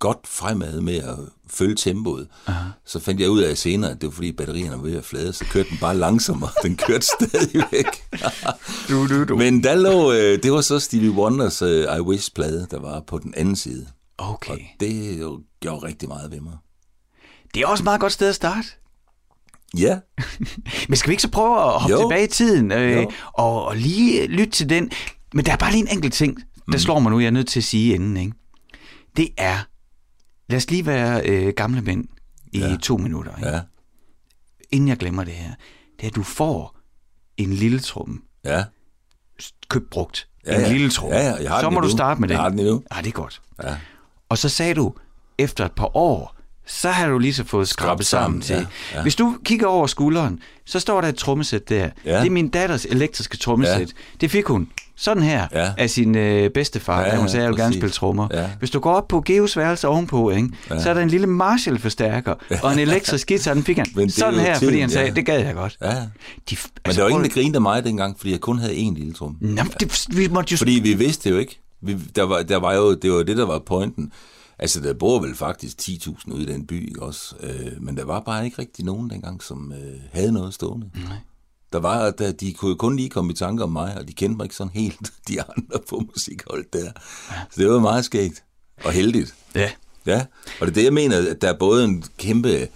godt 0.02 0.26
fremad 0.26 0.80
med 0.80 0.94
at 0.96 1.16
følge 1.50 1.74
tempoet. 1.74 2.28
Aha. 2.46 2.68
Så 2.86 3.00
fandt 3.00 3.20
jeg 3.20 3.30
ud 3.30 3.40
af 3.40 3.58
senere, 3.58 3.90
at 3.90 4.00
det 4.00 4.06
var 4.06 4.12
fordi 4.12 4.32
batterierne 4.32 4.76
var 4.76 4.82
ved 4.82 4.96
at 4.96 5.04
flade, 5.04 5.32
så 5.32 5.44
kørte 5.44 5.68
den 5.70 5.78
bare 5.78 5.96
langsommere. 5.96 6.50
Den 6.64 6.76
kørte 6.76 7.06
stadig 7.20 7.64
væk. 7.72 7.86
Du, 8.88 9.08
du, 9.08 9.24
du. 9.24 9.36
Men 9.36 9.62
der 9.64 9.74
lå, 9.74 10.12
øh, 10.12 10.42
det 10.42 10.52
var 10.52 10.60
så 10.60 10.78
Stevie 10.78 11.10
Wonders 11.10 11.62
øh, 11.62 11.84
I 11.96 12.00
Wish-plade, 12.00 12.66
der 12.70 12.80
var 12.80 13.00
på 13.06 13.18
den 13.18 13.34
anden 13.36 13.56
side. 13.56 13.86
Okay. 14.18 14.52
Og 14.52 14.58
det 14.80 15.20
jo 15.20 15.40
gjorde 15.60 15.86
rigtig 15.86 16.08
meget 16.08 16.30
ved 16.30 16.40
mig. 16.40 16.52
Det 17.54 17.62
er 17.62 17.66
også 17.66 17.82
et 17.82 17.84
meget 17.84 18.00
godt 18.00 18.12
sted 18.12 18.28
at 18.28 18.34
starte. 18.34 18.68
Ja, 19.78 19.98
Men 20.88 20.96
skal 20.96 21.08
vi 21.08 21.12
ikke 21.12 21.22
så 21.22 21.30
prøve 21.30 21.56
at 21.74 21.80
hoppe 21.80 21.96
Jo. 21.96 22.08
tilbage 22.08 22.24
i 22.24 22.30
tiden 22.30 22.72
øh, 22.72 22.96
Jo. 23.02 23.10
og, 23.32 23.64
og 23.64 23.76
lige 23.76 24.26
lytte 24.26 24.52
til 24.52 24.68
den? 24.68 24.90
Men 25.34 25.44
der 25.44 25.52
er 25.52 25.56
bare 25.56 25.70
lige 25.70 25.82
en 25.82 25.96
enkelt 25.96 26.14
ting, 26.14 26.36
der 26.36 26.42
Mm. 26.66 26.78
slår 26.78 26.98
mig 26.98 27.10
nu, 27.12 27.20
jeg 27.20 27.26
er 27.26 27.30
nødt 27.30 27.48
til 27.48 27.60
at 27.60 27.64
sige 27.64 27.94
inden. 27.94 28.16
Ikke? 28.16 28.32
Det 29.16 29.28
er, 29.38 29.58
lad 30.52 30.56
os 30.56 30.70
lige 30.70 30.86
være 30.86 31.28
øh, 31.28 31.52
gamle 31.56 31.80
mænd 31.80 32.04
i 32.52 32.58
ja. 32.58 32.76
To 32.82 32.96
minutter, 32.96 33.36
ikke? 33.36 33.48
ja, 33.48 33.60
inden 34.70 34.88
jeg 34.88 34.96
glemmer 34.96 35.24
det 35.24 35.32
her. 35.32 35.50
Det 35.96 36.02
er, 36.02 36.06
at 36.10 36.14
du 36.14 36.22
får 36.22 36.76
en 37.36 37.52
lille 37.52 37.78
trumme, 37.80 38.18
ja. 38.44 38.64
købt 39.68 39.90
brugt. 39.90 40.28
Ja, 40.46 40.54
en 40.54 40.60
ja. 40.60 40.72
lille 40.72 40.90
trumme. 40.90 41.16
Ja, 41.16 41.28
ja, 41.28 41.34
jeg 41.52 41.60
så 41.60 41.70
må 41.70 41.80
du 41.80 41.90
starte 41.90 42.20
med 42.20 42.28
Jeg 42.28 42.36
den. 42.36 42.42
har 42.42 42.48
den 42.48 42.58
endnu. 42.58 42.82
Ja, 42.94 43.00
det 43.00 43.06
er 43.06 43.12
godt. 43.12 43.42
ja. 43.62 43.76
Og 44.28 44.38
så 44.38 44.48
sagde 44.48 44.74
du, 44.74 44.94
efter 45.38 45.64
et 45.64 45.72
par 45.72 45.96
år, 45.96 46.36
så 46.66 46.90
har 46.90 47.08
du 47.08 47.18
lige 47.18 47.34
så 47.34 47.44
fået 47.44 47.68
skrabet 47.68 48.06
sammen 48.06 48.42
sammen, 48.42 48.66
til. 48.66 48.68
ja, 48.92 48.96
ja. 48.96 49.02
Hvis 49.02 49.14
du 49.16 49.38
kigger 49.44 49.66
over 49.66 49.86
skulderen, 49.86 50.40
så 50.66 50.80
står 50.80 51.00
der 51.00 51.08
et 51.08 51.16
trommesæt 51.16 51.68
der. 51.68 51.90
Ja. 52.04 52.20
Det 52.20 52.26
er 52.26 52.30
min 52.30 52.48
datters 52.48 52.84
elektriske 52.84 53.36
trommesæt. 53.36 53.80
Ja. 53.80 53.86
Det 54.20 54.30
fik 54.30 54.44
hun 54.46 54.68
sådan 55.02 55.22
her 55.22 55.46
Ja. 55.52 55.72
af 55.78 55.90
sin 55.90 56.16
øh, 56.16 56.50
bedstefar, 56.50 57.00
Ja, 57.00 57.16
hun 57.16 57.26
ja, 57.26 57.30
sagde, 57.30 57.38
at 57.38 57.42
jeg 57.42 57.50
vil 57.50 57.58
gerne 57.60 57.74
spille 57.74 57.90
trommer. 57.90 58.28
Ja. 58.32 58.50
Hvis 58.58 58.70
du 58.70 58.80
går 58.80 58.92
op 58.92 59.08
på 59.08 59.20
Geos 59.20 59.56
værelse 59.56 59.88
ovenpå, 59.88 60.30
ikke, 60.30 60.48
så 60.68 60.90
er 60.90 60.94
der 60.94 61.00
en 61.00 61.08
lille 61.08 61.26
Marshall-forstærker 61.26 62.34
og 62.62 62.72
en 62.72 62.78
elektrisk 62.78 63.28
guitar, 63.28 63.54
den 63.54 63.62
fik 63.62 63.76
han 63.76 64.10
sådan 64.10 64.34
her, 64.40 64.54
fordi 64.54 64.66
tiden, 64.66 64.80
han 64.80 64.90
sagde, 64.90 65.08
ja. 65.08 65.14
det 65.14 65.26
gad 65.26 65.38
jeg 65.44 65.54
godt. 65.54 65.78
ja. 65.82 65.88
De, 66.50 66.56
Men 66.86 66.96
der 66.96 67.02
var 67.02 67.08
ingen, 67.08 67.24
der 67.24 67.30
grinede 67.30 67.56
af 67.56 67.62
mig 67.62 67.84
dengang, 67.84 68.18
fordi 68.18 68.32
jeg 68.32 68.40
kun 68.40 68.58
havde 68.58 68.72
én 68.74 68.94
lille 68.94 69.12
trum. 69.12 69.36
Nå, 69.40 69.48
men 69.48 69.72
det, 69.80 70.06
vi 70.16 70.28
måtte 70.28 70.52
jo... 70.52 70.56
Fordi 70.56 70.80
vi 70.82 70.94
vidste 70.94 71.28
jo 71.30 71.38
ikke. 71.38 71.60
Vi, 71.82 71.96
der, 72.16 72.22
var, 72.22 72.42
der 72.42 72.56
var 72.56 72.74
jo, 72.74 72.94
det 72.94 73.12
var 73.12 73.22
det, 73.22 73.36
der 73.36 73.46
var 73.46 73.58
pointen. 73.66 74.12
Altså, 74.58 74.80
der 74.80 74.94
bor 74.94 75.20
vel 75.20 75.34
faktisk 75.34 75.76
10.000 75.82 76.32
ude 76.32 76.42
i 76.42 76.46
den 76.46 76.66
by, 76.66 76.96
også? 76.98 77.34
Øh, 77.42 77.50
men 77.80 77.96
der 77.96 78.04
var 78.04 78.20
bare 78.20 78.44
ikke 78.44 78.58
rigtig 78.58 78.84
nogen 78.84 79.10
dengang, 79.10 79.42
som 79.42 79.72
øh, 79.72 80.00
havde 80.12 80.32
noget 80.32 80.54
stående. 80.54 80.90
Nej. 80.94 81.16
Der 81.72 81.80
var, 81.80 82.10
der, 82.10 82.32
de 82.32 82.52
kunne 82.52 82.76
kun 82.76 82.96
lige 82.96 83.08
komme 83.08 83.32
i 83.32 83.36
tanke 83.36 83.62
om 83.62 83.70
mig, 83.70 83.96
og 83.98 84.08
de 84.08 84.12
kendte 84.12 84.36
mig 84.36 84.44
ikke 84.44 84.56
sådan 84.56 84.72
helt, 84.74 85.12
de 85.28 85.42
andre 85.42 85.78
på 85.88 86.02
musikholdet 86.06 86.72
der. 86.72 86.92
Så 87.50 87.62
det 87.62 87.70
var 87.70 87.80
meget 87.80 88.04
skægt 88.04 88.44
og 88.84 88.92
heldigt. 88.92 89.34
Ja. 89.54 89.70
Ja, 90.06 90.24
og 90.60 90.66
det 90.66 90.68
er 90.68 90.74
det, 90.74 90.84
jeg 90.84 90.92
mener, 90.92 91.30
at 91.30 91.42
der 91.42 91.48
er 91.48 91.58
både 91.58 91.84
en 91.84 92.04
kæmpe 92.18 92.68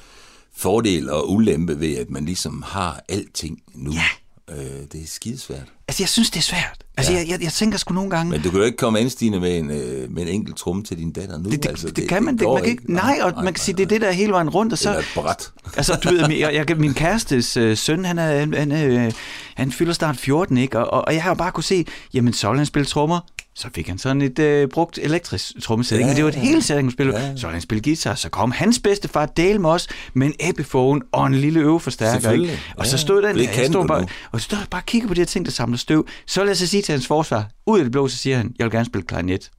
fordel 0.57 1.11
og 1.11 1.31
ulempe 1.33 1.81
ved, 1.81 1.97
at 1.97 2.11
man 2.11 2.25
ligesom 2.25 2.63
har 2.63 3.03
alting 3.09 3.63
nu. 3.75 3.93
Ja. 3.93 4.09
Øh, 4.51 4.57
det 4.93 5.03
er 5.03 5.07
skidesvært. 5.07 5.73
Altså, 5.89 6.03
jeg 6.03 6.09
synes, 6.09 6.31
det 6.31 6.39
er 6.39 6.43
svært. 6.43 6.85
Altså, 6.97 7.13
ja. 7.13 7.19
jeg, 7.19 7.29
jeg, 7.29 7.43
jeg 7.43 7.53
tænker 7.53 7.79
sgu 7.79 7.95
nogle 7.95 8.11
gange... 8.11 8.31
Men 8.31 8.43
du 8.43 8.51
kan 8.51 8.59
jo 8.59 8.65
ikke 8.65 8.77
komme 8.77 9.01
ind, 9.01 9.11
Stine, 9.11 9.41
med 9.41 9.59
en, 9.59 9.71
øh, 9.71 10.11
med 10.11 10.23
en 10.23 10.29
enkelt 10.29 10.57
tromme 10.57 10.85
til 10.85 10.99
din 10.99 11.13
datter 11.13 11.39
nu. 11.39 11.51
det, 11.51 11.63
det, 11.63 11.69
altså, 11.69 11.87
det, 11.87 11.97
det 11.97 12.09
kan 12.09 12.25
man, 12.25 12.39
det, 12.39 12.49
man 12.49 12.63
kan 12.63 12.71
ikke, 12.71 12.93
nej, 12.93 13.19
og 13.23 13.45
man 13.45 13.55
kan 13.55 13.63
sige, 13.63 13.77
det 13.77 13.83
er 13.83 13.89
det, 13.89 14.01
der 14.01 14.07
er 14.07 14.13
hele 14.13 14.33
vejen 14.33 14.49
rundt, 14.49 14.73
og 14.73 14.79
så... 14.79 14.91
Eller 14.91 15.01
et 15.01 15.09
bræt. 15.15 15.53
Altså, 15.77 15.99
du 16.05 16.09
ved, 16.09 16.31
jeg, 16.31 16.67
jeg, 16.69 16.77
min 16.77 16.95
kærestes 16.95 17.57
øh, 17.57 17.77
søn, 17.77 18.05
han, 18.05 18.19
er, 18.19 18.39
han, 18.39 18.55
han, 18.55 18.73
øh, 18.73 19.13
han 19.55 19.73
fylder 19.73 19.93
snart 19.93 20.17
14, 20.17 20.59
ikke? 20.59 20.79
Og, 20.79 21.05
og 21.07 21.15
jeg 21.15 21.23
har 21.23 21.31
jo 21.31 21.35
bare 21.35 21.53
kunne 21.53 21.65
se, 21.65 21.85
jamen, 22.15 22.33
så 22.33 22.49
vil 22.49 22.59
han 22.59 22.67
spille 22.67 22.87
trommer, 22.87 23.21
så 23.59 23.69
fik 23.75 23.89
han 23.89 23.99
sådan 23.99 24.23
et 24.23 24.39
øh, 24.39 24.69
brugt 24.69 24.99
elektrisk 25.03 25.53
trommesæt, 25.63 26.01
ja, 26.01 26.07
men 26.07 26.17
det 26.17 26.25
var 26.25 26.29
et 26.31 26.35
helt 26.37 26.65
sæt, 26.65 26.77
han 26.77 26.85
kunne 26.85 26.93
spille. 26.93 27.19
Ja. 27.19 27.37
Så 27.37 27.49
han 27.49 27.61
spille 27.61 27.83
guitar, 27.83 28.15
så 28.15 28.29
kom 28.29 28.51
hans 28.51 28.79
bedstefar 28.79 29.27
Dale 29.27 29.59
med 29.59 29.71
os 29.71 29.89
med 30.15 30.27
en 30.27 30.35
Epiphone 30.41 31.01
og 31.13 31.27
en 31.27 31.35
lille 31.35 31.61
øveforstærker. 31.61 32.31
Ikke? 32.31 32.61
Og 32.77 32.85
Ja, 32.85 32.91
så 32.91 32.99
stod 32.99 33.23
den 33.23 33.37
der, 33.39 33.43
jeg 33.57 33.67
stod 33.67 33.87
bare, 33.89 34.01
nu. 34.01 34.07
og 34.33 34.41
så 34.41 34.45
stod 34.45 34.59
bare 34.71 34.81
og 34.81 34.87
kiggede 34.87 35.09
på 35.09 35.15
de 35.15 35.21
her 35.21 35.27
ting, 35.27 35.47
der 35.47 35.53
samler 35.53 35.79
støv. 35.79 36.07
Så 36.27 36.45
jeg 36.45 36.57
så 36.57 36.67
sige 36.67 36.83
til 36.83 36.93
hans 36.93 37.07
forsvar, 37.07 37.49
ud 37.67 37.79
af 37.79 37.85
det 37.85 37.93
blå, 37.93 38.09
så 38.09 38.17
siger 38.17 38.37
han, 38.37 38.53
jeg 38.59 38.65
vil 38.65 38.73
gerne 38.73 38.87
spille 38.87 39.07
klarinet. 39.07 39.51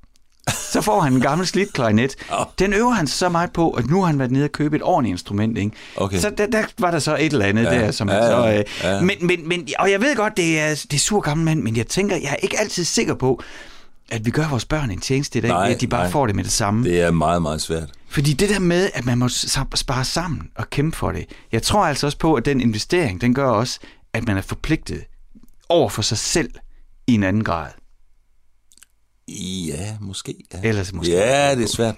Så 0.71 0.81
får 0.81 1.01
han 1.01 1.13
en 1.13 1.21
gammel 1.21 1.47
slidt 1.47 1.73
klarinet. 1.73 2.15
Den 2.59 2.73
øver 2.73 2.91
han 2.91 3.07
så 3.07 3.29
meget 3.29 3.51
på, 3.53 3.69
at 3.71 3.87
nu 3.87 3.99
har 3.99 4.05
han 4.07 4.19
været 4.19 4.31
nede 4.31 4.43
og 4.43 4.51
købe 4.51 4.75
et 4.75 4.81
ordentligt 4.83 5.13
instrument. 5.13 5.57
Ikke? 5.57 5.71
Okay. 5.95 6.17
Så 6.19 6.29
der, 6.37 6.45
der 6.47 6.63
var 6.79 6.91
der 6.91 6.99
så 6.99 7.15
et 7.15 7.25
eller 7.33 7.45
andet 7.45 7.63
Ja, 7.63 7.69
der, 7.79 7.91
som 7.91 8.07
han 8.07 8.17
ja, 8.17 8.27
så... 8.29 8.45
ja, 8.45 8.59
Øh, 8.59 8.65
ja. 8.83 9.01
Men, 9.01 9.15
men, 9.21 9.47
men, 9.47 9.67
og 9.79 9.91
jeg 9.91 10.01
ved 10.01 10.15
godt, 10.15 10.37
det 10.37 10.59
er, 10.59 10.69
det 10.69 10.93
er 10.93 10.97
sur 10.99 11.19
gammel 11.19 11.45
mand, 11.45 11.61
men 11.61 11.77
jeg 11.77 11.87
tænker, 11.87 12.15
jeg 12.15 12.29
er 12.31 12.35
ikke 12.35 12.59
altid 12.59 12.83
sikker 12.83 13.13
på, 13.13 13.41
at 14.09 14.25
vi 14.25 14.31
gør 14.31 14.49
vores 14.49 14.65
børn 14.65 14.91
en 14.91 14.99
tjeneste 14.99 15.39
i 15.39 15.41
dag, 15.41 15.49
Nej, 15.49 15.71
at 15.71 15.81
de 15.81 15.87
bare 15.87 16.03
nej. 16.03 16.11
får 16.11 16.27
det 16.27 16.35
med 16.35 16.43
det 16.43 16.51
samme. 16.51 16.89
Det. 16.89 17.01
Er 17.01 17.11
meget, 17.11 17.41
meget 17.41 17.61
svært. 17.61 17.89
Fordi 18.09 18.33
det 18.33 18.49
der 18.49 18.59
med, 18.59 18.89
at 18.93 19.05
man 19.05 19.17
må 19.17 19.29
spare 19.75 20.05
sammen 20.05 20.49
og 20.55 20.69
kæmpe 20.69 20.97
for 20.97 21.11
det, 21.11 21.25
jeg 21.51 21.63
tror 21.63 21.85
altså 21.85 22.07
også 22.07 22.17
på, 22.17 22.33
at 22.33 22.45
den 22.45 22.61
investering, 22.61 23.21
den 23.21 23.33
gør 23.33 23.49
også, 23.49 23.79
at 24.13 24.27
man 24.27 24.37
er 24.37 24.41
forpligtet 24.41 25.03
over 25.69 25.89
for 25.89 26.01
sig 26.01 26.17
selv 26.17 26.49
i 27.07 27.13
en 27.13 27.23
anden 27.23 27.43
grad. 27.43 27.67
Ja, 29.67 29.97
måske. 30.01 30.35
Ja. 30.53 30.59
Ellers 30.63 30.93
måske. 30.93 31.11
Ja, 31.13 31.55
det 31.55 31.63
er 31.63 31.67
svært. 31.67 31.95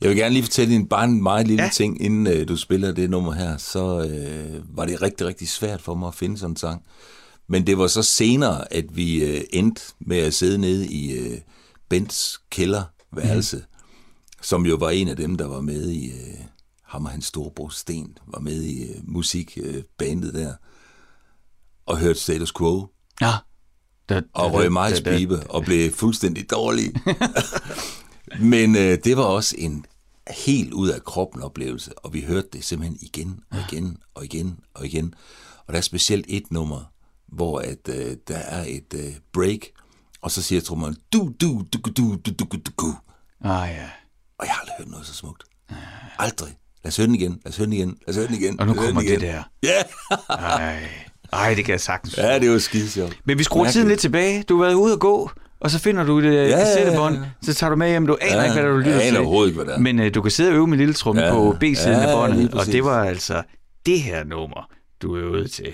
Jeg 0.00 0.10
vil 0.10 0.16
gerne 0.16 0.32
lige 0.32 0.42
fortælle 0.42 0.74
en 0.74 0.86
bare 0.86 1.04
en 1.04 1.22
meget 1.22 1.46
lille 1.46 1.62
ja. 1.62 1.68
ting, 1.68 2.02
inden 2.02 2.26
øh, 2.26 2.48
du 2.48 2.56
spiller 2.56 2.92
det 2.92 3.10
nummer 3.10 3.32
her. 3.32 3.56
Så 3.56 4.00
øh, 4.00 4.76
var 4.76 4.84
det 4.84 5.02
rigtig, 5.02 5.26
rigtig 5.26 5.48
svært 5.48 5.82
for 5.82 5.94
mig 5.94 6.08
at 6.08 6.14
finde 6.14 6.38
sådan 6.38 6.52
en 6.52 6.56
sang. 6.56 6.82
Men 7.52 7.66
det 7.66 7.78
var 7.78 7.86
så 7.86 8.02
senere, 8.02 8.72
at 8.72 8.96
vi 8.96 9.24
øh, 9.24 9.44
endte 9.50 9.82
med 10.00 10.18
at 10.18 10.34
sidde 10.34 10.58
nede 10.58 10.86
i 10.88 11.12
øh, 11.12 11.38
Bents 11.88 12.40
kælderværelse, 12.50 13.56
mm. 13.56 13.62
som 14.42 14.66
jo 14.66 14.76
var 14.76 14.90
en 14.90 15.08
af 15.08 15.16
dem, 15.16 15.36
der 15.36 15.46
var 15.46 15.60
med 15.60 15.88
i 15.90 16.10
øh, 16.10 16.34
ham 16.82 17.04
og 17.04 17.10
hans 17.10 17.24
storebror 17.24 17.68
Sten, 17.68 18.18
var 18.26 18.40
med 18.40 18.62
i 18.62 18.82
øh, 18.82 18.96
musikbandet 19.02 20.34
øh, 20.34 20.40
der, 20.40 20.54
og 21.86 21.98
hørte 21.98 22.20
Status 22.20 22.52
Quo 22.52 22.86
Ja. 23.20 23.32
Da, 24.08 24.22
og 24.32 24.52
røg 24.52 24.72
meget 24.72 25.04
da- 25.04 25.10
da- 25.10 25.16
spibe 25.16 25.50
og 25.50 25.64
blev 25.64 25.92
fuldstændig 25.92 26.50
dårlig. 26.50 26.94
Men 28.54 28.76
øh, 28.76 28.98
det 29.04 29.16
var 29.16 29.24
også 29.24 29.54
en 29.58 29.86
helt 30.30 30.72
ud 30.72 30.88
af 30.88 31.04
kroppen 31.04 31.42
oplevelse, 31.42 31.98
og 31.98 32.12
vi 32.12 32.20
hørte 32.20 32.48
det 32.52 32.64
simpelthen 32.64 32.98
igen 33.02 33.40
og 33.50 33.58
igen 33.72 33.98
og 34.14 34.24
igen 34.24 34.58
og 34.74 34.86
igen. 34.86 35.14
Og 35.66 35.72
der 35.72 35.78
er 35.78 35.82
specielt 35.82 36.26
et 36.28 36.50
nummer, 36.50 36.92
hvor 37.32 37.58
at, 37.58 37.88
øh, 37.88 38.16
der 38.28 38.36
er 38.38 38.64
et 38.68 38.94
øh, 38.94 39.12
break, 39.32 39.58
og 40.22 40.30
så 40.30 40.42
siger 40.42 40.60
trommeren, 40.60 40.96
du, 41.12 41.32
du, 41.40 41.62
du, 41.72 41.78
du, 41.78 41.90
du, 42.26 42.32
du, 42.38 42.44
du, 42.44 42.70
du. 42.80 42.94
Ah, 43.44 43.68
ja. 43.70 43.88
Og 44.38 44.46
jeg 44.46 44.54
har 44.54 44.60
aldrig 44.60 44.74
hørt 44.78 44.88
noget 44.88 45.06
så 45.06 45.14
smukt. 45.14 45.42
Aldrig. 46.18 46.48
Lad 46.84 46.88
os 46.90 46.96
høre 46.96 47.06
den 47.06 47.14
igen, 47.14 47.40
lad 47.44 47.52
os 47.52 47.56
høre 47.56 47.66
den 47.66 47.72
igen, 47.72 47.88
lad 48.06 48.08
os 48.08 48.16
høre 48.16 48.26
den 48.26 48.34
igen. 48.34 48.60
Og 48.60 48.66
nu 48.66 48.74
kommer 48.74 49.00
den 49.00 49.00
det 49.00 49.08
igen. 49.08 49.20
der. 49.20 49.42
Ja, 49.62 49.82
Ej. 50.28 50.82
Ej, 51.32 51.54
det 51.54 51.64
kan 51.64 51.72
jeg 51.72 51.80
sagtens. 51.80 52.16
ja 52.18 52.38
det 52.38 52.50
var 52.50 52.58
skide 52.58 52.90
sjovt. 52.90 53.18
Men 53.24 53.38
vi 53.38 53.42
skruer 53.44 53.70
tiden 53.70 53.88
lidt 53.88 54.00
tilbage. 54.00 54.42
Du 54.42 54.56
har 54.56 54.64
været 54.64 54.74
ude 54.74 54.92
og 54.94 55.00
gå, 55.00 55.30
og 55.60 55.70
så 55.70 55.78
finder 55.78 56.04
du 56.04 56.22
det 56.22 56.48
ja, 56.50 56.56
kassettebånd, 56.56 57.14
ja, 57.16 57.20
ja. 57.22 57.28
så 57.42 57.54
tager 57.54 57.70
du 57.70 57.76
med 57.76 57.88
hjem. 57.88 58.06
Du 58.06 58.18
aner 58.20 58.36
Ja, 58.36 58.42
ikke, 58.42 58.60
hvad 58.60 58.70
du 58.70 58.76
lytter 58.76 58.90
jeg 58.92 59.00
til. 59.00 59.08
aner 59.08 59.18
overhovedet 59.20 59.48
ikke, 59.48 59.56
hvad 59.56 59.66
det 59.66 59.74
er. 59.74 59.78
Men 59.78 59.98
uh, 60.00 60.06
du 60.14 60.22
kan 60.22 60.30
sidde 60.30 60.50
og 60.50 60.54
øve 60.54 60.66
med 60.66 60.78
lille 60.78 60.94
trum 60.94 61.18
Ja, 61.18 61.32
på 61.32 61.56
B-siden 61.60 61.76
ja, 62.00 62.06
af 62.06 62.16
båndet, 62.16 62.54
og 62.54 62.66
det 62.66 62.84
var 62.84 63.04
altså 63.04 63.42
det 63.86 64.00
her 64.00 64.24
nummer, 64.24 64.70
du 65.02 65.16
øvede 65.16 65.48
til. 65.48 65.72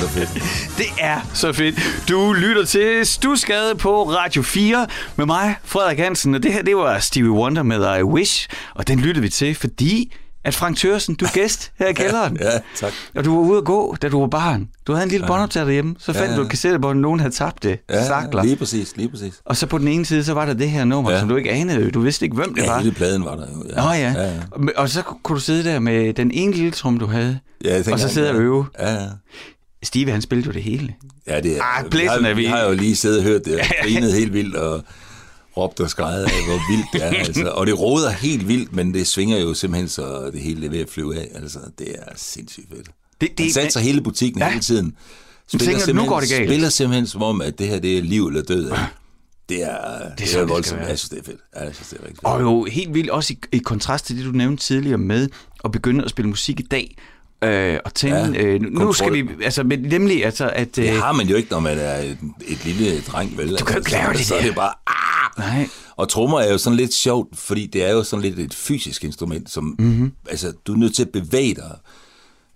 Så 0.00 0.08
fedt. 0.08 0.28
Det 0.78 0.86
er 1.00 1.20
så 1.34 1.52
fedt. 1.52 1.74
Du 2.08 2.32
lytter 2.32 2.64
til 2.64 3.06
Stusgade 3.06 3.74
på 3.74 4.02
Radio 4.10 4.42
4 4.42 4.86
med 5.16 5.26
mig, 5.26 5.54
Frederik 5.64 5.98
Hansen. 5.98 6.34
Og 6.34 6.42
det 6.42 6.52
her, 6.52 6.62
det 6.62 6.76
var 6.76 6.98
Stevie 6.98 7.30
Wonder 7.30 7.62
med 7.62 7.98
I 7.98 8.02
Wish. 8.02 8.48
Og 8.74 8.88
den 8.88 9.00
lyttede 9.00 9.22
vi 9.22 9.28
til, 9.28 9.54
fordi 9.54 10.14
at 10.44 10.54
Frank 10.54 10.76
Thørsen, 10.76 11.14
du 11.14 11.24
er 11.24 11.28
gæst 11.32 11.72
her 11.78 11.86
i 11.86 11.92
kælderen. 12.02 12.36
Ja, 12.40 12.50
tak. 12.76 12.92
Og 13.16 13.24
du 13.24 13.34
var 13.34 13.50
ude 13.50 13.58
at 13.58 13.64
gå, 13.64 13.96
da 14.02 14.08
du 14.08 14.20
var 14.20 14.26
barn. 14.26 14.68
Du 14.86 14.92
havde 14.92 15.04
en 15.04 15.10
lille 15.10 15.26
båndoptager 15.26 15.64
derhjemme. 15.64 15.94
Så 15.98 16.04
fandt 16.06 16.18
Ja, 16.18 16.24
ja, 16.24 16.30
ja. 16.30 16.36
du 16.36 16.42
et 16.42 16.48
kassettebånd, 16.50 17.00
nogen 17.00 17.20
havde 17.20 17.34
tabt 17.34 17.62
det. 17.62 17.78
Ja, 17.90 18.06
Sakler. 18.06 18.42
lige 18.42 18.56
præcis, 18.56 18.96
lige 18.96 19.08
præcis. 19.08 19.34
Og 19.44 19.56
så 19.56 19.66
på 19.66 19.78
den 19.78 19.88
ene 19.88 20.06
side, 20.06 20.24
så 20.24 20.34
var 20.34 20.46
der 20.46 20.52
det 20.54 20.70
her 20.70 20.84
nummer, 20.84 21.10
ja. 21.10 21.16
Ja. 21.16 21.20
som 21.20 21.28
du 21.28 21.36
ikke 21.36 21.50
anede. 21.50 21.90
Du 21.90 22.00
vidste 22.00 22.24
ikke, 22.24 22.36
hvem 22.36 22.54
det 22.54 22.62
Ja, 22.62 22.70
var. 22.72 22.78
hele 22.78 22.92
pladen 22.92 23.24
var 23.24 23.34
der 23.36 23.46
jo. 23.56 23.64
Ja. 23.76 23.82
Nå 23.84 23.90
ja. 23.92 24.12
ja, 24.22 24.22
ja. 24.32 24.40
Og- 24.76 24.88
så 24.88 25.02
kunne 25.02 25.36
du 25.36 25.40
sidde 25.40 25.64
der 25.64 25.78
med 25.78 26.12
den 26.14 26.30
ene 26.30 26.52
lille 26.52 26.70
trum, 26.70 26.98
du 26.98 27.06
havde. 27.06 27.38
Ja, 27.64 27.78
og 27.92 28.00
så 28.00 28.08
sidde 28.08 28.28
og 28.30 28.34
ja. 28.36 28.40
øve. 28.40 28.66
Ja, 28.78 28.92
ja. 28.94 29.06
Steve, 29.82 30.10
han 30.10 30.22
spillede 30.22 30.46
jo 30.46 30.52
det 30.52 30.62
hele. 30.62 30.94
Ja, 31.26 31.40
det 31.40 31.56
er, 31.58 31.62
Ah, 31.62 31.92
vi, 31.92 31.98
har, 31.98 32.34
vi- 32.34 32.44
har 32.44 32.64
jo 32.64 32.72
lige 32.74 32.96
siddet 32.96 33.18
og 33.18 33.24
hørt 33.24 33.44
det, 33.44 33.58
og 33.60 33.64
grinet 33.82 34.12
helt 34.12 34.32
vildt, 34.32 34.56
og 34.56 34.84
råbt 35.56 35.80
og 35.80 35.90
skrejet 35.90 36.24
af, 36.24 36.30
hvor 36.46 36.72
vildt 36.76 36.86
det 36.92 37.04
er. 37.04 37.10
Altså. 37.26 37.50
Og 37.50 37.66
det 37.66 37.80
råder 37.80 38.10
helt 38.10 38.48
vildt, 38.48 38.72
men 38.72 38.94
det 38.94 39.06
svinger 39.06 39.38
jo 39.38 39.54
simpelthen, 39.54 39.88
så 39.88 40.30
det 40.32 40.40
hele 40.40 40.66
er 40.66 40.70
ved 40.70 40.80
at 40.80 40.88
flyve 40.90 41.16
af. 41.16 41.28
Altså, 41.34 41.58
det 41.78 41.88
er 41.98 42.12
sindssygt 42.16 42.66
fedt. 42.70 42.88
Det, 43.20 43.28
Det, 43.38 43.44
Han 43.46 43.52
satser 43.52 43.80
hele 43.80 44.00
butikken 44.00 44.40
Ja. 44.42 44.48
hele 44.48 44.60
tiden. 44.60 44.84
tænker 45.50 45.66
du, 45.66 45.72
nu 45.74 45.80
simpelthen- 45.80 46.08
går 46.08 46.20
det 46.20 46.28
galt? 46.28 46.48
Spiller 46.48 46.68
simpelthen 46.68 47.06
som 47.06 47.22
om, 47.22 47.40
at 47.40 47.58
det 47.58 47.68
her 47.68 47.78
det 47.78 47.98
er 47.98 48.02
liv 48.02 48.26
eller 48.26 48.42
død. 48.42 48.64
ikke? 48.64 48.76
Det 49.48 49.62
er, 49.62 49.68
det 49.68 50.06
er, 50.08 50.14
det 50.16 50.34
er 50.34 50.44
voldsomt. 50.44 50.80
Jeg 50.80 50.98
synes, 50.98 51.08
det 51.08 51.18
er 51.18 51.22
fedt. 51.22 51.40
Ja, 51.56 51.64
jeg 51.64 51.74
synes, 51.74 51.88
det 51.88 51.96
er 51.98 52.02
rigtig 52.02 52.16
fedt. 52.16 52.24
Og 52.24 52.40
jo 52.40 52.64
helt 52.64 52.94
vildt, 52.94 53.10
også 53.10 53.32
i, 53.32 53.38
i 53.52 53.58
kontrast 53.58 54.06
til 54.06 54.16
det, 54.16 54.24
du 54.24 54.30
nævnte 54.30 54.62
tidligere 54.64 54.98
med 54.98 55.28
at 55.64 55.72
begynde 55.72 56.04
at 56.04 56.10
spille 56.10 56.28
musik 56.28 56.60
i 56.60 56.62
dag. 56.62 56.96
Øh, 57.44 57.78
og 57.84 57.94
tænke, 57.94 58.16
ja, 58.16 58.30
øh, 58.30 58.60
nu 58.60 58.68
kontrol. 58.68 58.94
skal 58.94 59.12
vi, 59.12 59.28
altså 59.44 59.62
men 59.62 59.80
nemlig, 59.80 60.24
altså 60.24 60.50
at... 60.54 60.78
Øh, 60.78 60.84
Det 60.84 60.92
har 61.02 61.12
man 61.12 61.26
jo 61.28 61.36
ikke, 61.36 61.50
når 61.50 61.60
man 61.60 61.78
er 61.78 61.96
et, 61.96 62.18
et 62.48 62.64
lille 62.64 63.00
dreng, 63.00 63.38
vel? 63.38 63.56
Du 63.58 63.64
kan 63.64 63.74
jo 63.74 63.78
ikke 63.80 63.90
lave 63.92 64.12
det 64.12 64.26
Så 64.26 64.34
er 64.34 64.42
det 64.42 64.54
bare... 64.54 64.72
Ah! 64.86 65.38
nej, 65.56 65.68
Og 65.96 66.08
trommer 66.08 66.40
er 66.40 66.52
jo 66.52 66.58
sådan 66.58 66.76
lidt 66.76 66.94
sjovt, 66.94 67.38
fordi 67.38 67.66
det 67.66 67.84
er 67.84 67.92
jo 67.92 68.02
sådan 68.02 68.22
lidt 68.22 68.38
et 68.38 68.54
fysisk 68.54 69.04
instrument, 69.04 69.50
som, 69.50 69.64
Mhm. 69.78 69.88
mm-hmm. 69.88 70.12
altså, 70.30 70.52
du 70.66 70.72
er 70.72 70.76
nødt 70.76 70.94
til 70.94 71.02
at 71.02 71.08
bevæge 71.10 71.54
dig, 71.54 71.76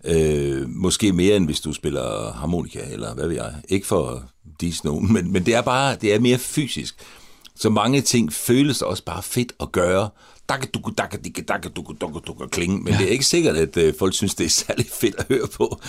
øh, 0.04 0.68
måske 0.68 1.12
mere 1.12 1.36
end 1.36 1.44
hvis 1.44 1.60
du 1.60 1.72
spiller 1.72 2.32
harmonika, 2.32 2.80
eller 2.92 3.14
hvad 3.14 3.26
ved 3.28 3.34
jeg. 3.36 3.52
Ikke 3.68 3.86
for 3.86 4.22
disse 4.60 4.86
nogen, 4.86 5.12
men, 5.12 5.32
men 5.32 5.46
det 5.46 5.54
er 5.54 5.62
bare, 5.62 5.96
det 6.00 6.14
er 6.14 6.18
mere 6.20 6.38
fysisk. 6.38 6.94
Så 7.56 7.70
mange 7.70 8.00
ting 8.00 8.32
føles 8.32 8.82
også 8.82 9.04
bare 9.04 9.22
fedt 9.22 9.52
at 9.60 9.72
gøre. 9.72 10.08
Dakka 10.48 10.66
dukke, 10.74 10.92
dakka 10.98 11.16
dikke, 11.24 11.42
dakka 11.42 11.68
dukke, 11.68 11.94
dukke, 12.00 12.20
dukke, 12.26 12.48
klinge. 12.48 12.82
Men 12.82 12.92
ja. 12.92 12.98
det 12.98 13.06
er 13.06 13.10
ikke 13.10 13.24
sikkert, 13.24 13.56
at 13.56 13.76
øh, 13.76 13.94
folk 13.98 14.14
synes, 14.14 14.34
det 14.34 14.44
er 14.44 14.50
særlig 14.50 14.86
fedt 15.00 15.14
at 15.18 15.26
høre 15.28 15.48
på. 15.48 15.80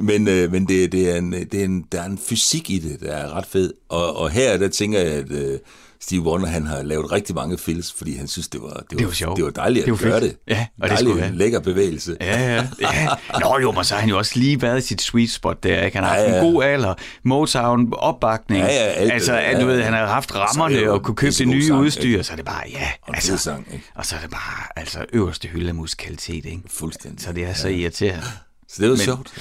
Men, 0.00 0.28
øh, 0.28 0.52
men 0.52 0.68
det, 0.68 0.92
det 0.92 1.10
er 1.10 1.16
en, 1.16 1.32
det 1.32 1.54
er 1.54 1.64
en, 1.64 1.84
der 1.92 2.00
er 2.00 2.06
en 2.06 2.18
fysik 2.18 2.70
i 2.70 2.78
det, 2.78 3.00
der 3.00 3.12
er 3.12 3.32
ret 3.36 3.46
fed. 3.46 3.74
Og, 3.88 4.16
og 4.16 4.30
her, 4.30 4.56
der 4.56 4.68
tænker 4.68 4.98
jeg, 4.98 5.12
at 5.12 5.30
øh, 5.30 5.58
Steve 6.02 6.22
Wonder, 6.22 6.46
han 6.46 6.66
har 6.66 6.82
lavet 6.82 7.12
rigtig 7.12 7.34
mange 7.34 7.58
fills, 7.58 7.92
fordi 7.92 8.16
han 8.16 8.28
synes, 8.28 8.48
det 8.48 8.62
var, 8.62 8.68
det 8.68 8.76
var, 8.90 8.96
Det 8.98 9.06
var 9.06 9.12
sjovt. 9.12 9.36
Det 9.36 9.44
var 9.44 9.50
dejligt 9.50 9.86
Det 9.86 9.92
at 9.92 10.02
var 10.04 10.10
gøre 10.10 10.20
fedt. 10.20 10.32
det. 10.48 10.54
Ja, 10.54 10.66
og 10.76 10.82
det 10.82 10.90
Dejlig, 10.90 10.98
skulle 10.98 11.20
være. 11.20 11.32
lækker 11.32 11.60
bevægelse. 11.60 12.16
Ja, 12.20 12.40
ja, 12.56 12.66
ja. 12.80 13.08
Nå 13.40 13.58
jo, 13.62 13.72
men 13.72 13.84
så 13.84 13.94
har 13.94 14.00
han 14.00 14.08
jo 14.10 14.18
også 14.18 14.38
lige 14.38 14.62
været 14.62 14.78
i 14.84 14.86
sit 14.86 15.02
sweet 15.02 15.30
spot 15.30 15.62
der. 15.62 15.82
Ikke? 15.84 15.96
Han 15.96 16.04
har 16.04 16.14
haft 16.14 16.22
Ja, 16.28 16.36
ja. 16.36 16.42
en 16.46 16.52
god 16.52 16.64
alder, 16.64 16.94
Motown, 17.24 17.92
opbakning. 17.92 18.62
Ja, 18.64 18.66
ja, 18.66 18.80
alt 18.80 19.06
det 19.08 19.12
altså, 19.14 19.32
at, 19.38 19.54
du 19.56 19.60
ja, 19.60 19.66
ved, 19.66 19.78
ja. 19.78 19.84
han 19.84 19.92
har 19.94 20.06
haft 20.06 20.30
Og 20.30 20.34
så 20.34 20.40
er 20.40 20.46
rammerne 20.46 20.74
det 20.76 20.84
jo 20.84 20.92
og 20.94 21.02
kunne 21.02 21.14
købe 21.16 21.32
det 21.38 21.48
nye 21.48 21.66
sang, 21.66 21.80
udstyr, 21.80 22.02
ikke? 22.02 22.24
så 22.24 22.32
er 22.32 22.36
det 22.36 22.44
bare, 22.44 22.62
ja. 22.70 22.88
Og 23.02 23.14
Altså, 23.14 23.36
sang, 23.36 23.66
ikke? 23.72 23.84
og 23.94 24.06
så 24.06 24.16
er 24.16 24.20
det 24.20 24.30
bare, 24.30 24.64
altså, 24.76 25.04
øverste 25.12 25.48
hylde 25.48 25.68
af 25.68 25.74
musikalitet, 25.74 26.44
ikke? 26.44 26.60
Fuldstændig. 26.70 27.20
Så 27.24 27.32
det 27.32 27.44
er 27.44 27.54
så 27.54 27.68
irriterende. 27.68 28.26
Så 28.68 28.82
det 28.82 28.90
var 28.90 28.96
Men- 28.96 29.04
sjovt. 29.04 29.32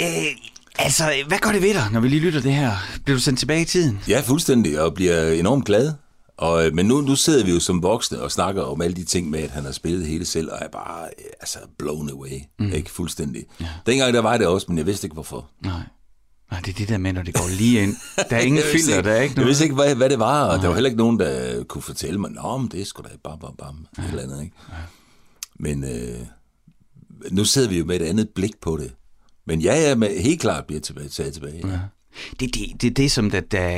Ja. 0.00 0.06
Øh, 0.06 0.24
altså, 0.78 1.12
hvad 1.26 1.38
gør 1.38 1.52
det 1.52 1.62
ved 1.62 1.74
dig, 1.74 1.88
når 1.92 2.00
vi 2.00 2.08
lige 2.08 2.20
lytter 2.20 2.40
det 2.40 2.54
her? 2.54 2.72
Bliver 3.04 3.16
du 3.16 3.22
sendt 3.22 3.38
tilbage 3.38 3.62
i 3.62 3.64
tiden? 3.64 4.00
Ja, 4.08 4.20
fuldstændig, 4.20 4.80
og 4.80 4.94
bliver 4.94 5.28
enormt 5.32 5.64
glad. 5.66 5.92
Og, 6.36 6.66
øh, 6.66 6.74
men 6.74 6.86
nu, 6.86 7.00
nu 7.00 7.16
sidder 7.16 7.44
vi 7.44 7.50
jo 7.52 7.60
som 7.60 7.82
voksne 7.82 8.20
og 8.20 8.32
snakker 8.32 8.62
om 8.62 8.82
alle 8.82 8.96
de 8.96 9.04
ting 9.04 9.30
med, 9.30 9.40
at 9.40 9.50
han 9.50 9.64
har 9.64 9.72
spillet 9.72 10.06
hele 10.06 10.24
selv, 10.24 10.50
og 10.52 10.58
er 10.60 10.68
bare 10.68 11.04
øh, 11.04 11.24
altså, 11.40 11.58
blown 11.78 12.10
away. 12.10 12.40
Mm. 12.58 12.72
Ikke 12.72 12.90
fuldstændig. 12.90 13.44
Ja. 13.60 13.66
Dengang 13.86 14.14
der 14.14 14.20
var 14.20 14.36
det 14.38 14.46
også, 14.46 14.66
men 14.68 14.78
jeg 14.78 14.86
vidste 14.86 15.04
ikke 15.06 15.14
hvorfor. 15.14 15.50
Nej. 15.64 15.80
Nej, 16.50 16.60
det 16.60 16.68
er 16.72 16.76
det 16.78 16.88
der 16.88 16.98
med, 16.98 17.12
når 17.12 17.22
det 17.22 17.34
går 17.34 17.48
lige 17.58 17.82
ind. 17.82 17.96
Der 18.30 18.36
er 18.36 18.40
ingen 18.48 18.56
Jeg 18.62 18.70
filter, 18.72 19.02
der 19.02 19.10
er 19.12 19.20
ikke 19.20 19.32
Jeg 19.32 19.36
noget. 19.36 19.48
vidste 19.48 19.64
ikke, 19.64 19.74
hvad, 19.74 19.94
hvad 19.94 20.10
det 20.10 20.18
var, 20.18 20.44
og 20.44 20.58
der 20.62 20.66
var 20.68 20.74
heller 20.74 20.90
ikke 20.90 20.98
nogen, 20.98 21.18
der 21.20 21.64
kunne 21.64 21.82
fortælle 21.82 22.20
mig, 22.20 22.30
Nå, 22.30 22.58
men 22.58 22.68
det 22.68 22.80
er 22.80 22.84
sgu 22.84 23.02
da 23.02 23.08
bam, 23.24 23.38
bam, 23.38 23.56
bam, 23.58 23.86
ja. 23.98 24.02
et 24.02 24.08
eller 24.08 24.22
andet, 24.22 24.42
ikke? 24.42 24.56
Ja. 24.68 24.74
Men 25.58 25.84
øh, 25.84 26.18
nu 27.30 27.44
sidder 27.44 27.68
vi 27.68 27.78
jo 27.78 27.84
med 27.84 28.00
et 28.00 28.04
andet 28.06 28.28
blik 28.34 28.60
på 28.62 28.76
det. 28.76 28.92
Men 29.46 29.60
ja, 29.60 29.88
ja, 29.88 29.94
men 29.94 30.10
helt 30.20 30.40
klart 30.40 30.64
bliver 30.64 30.80
tilbage, 30.80 31.08
taget 31.08 31.34
tilbage. 31.34 31.68
Ja. 31.68 31.78
Det, 32.40 32.54
det, 32.54 32.82
det, 32.82 32.96
det 32.96 33.10
som 33.10 33.30
der, 33.30 33.40
der 33.40 33.68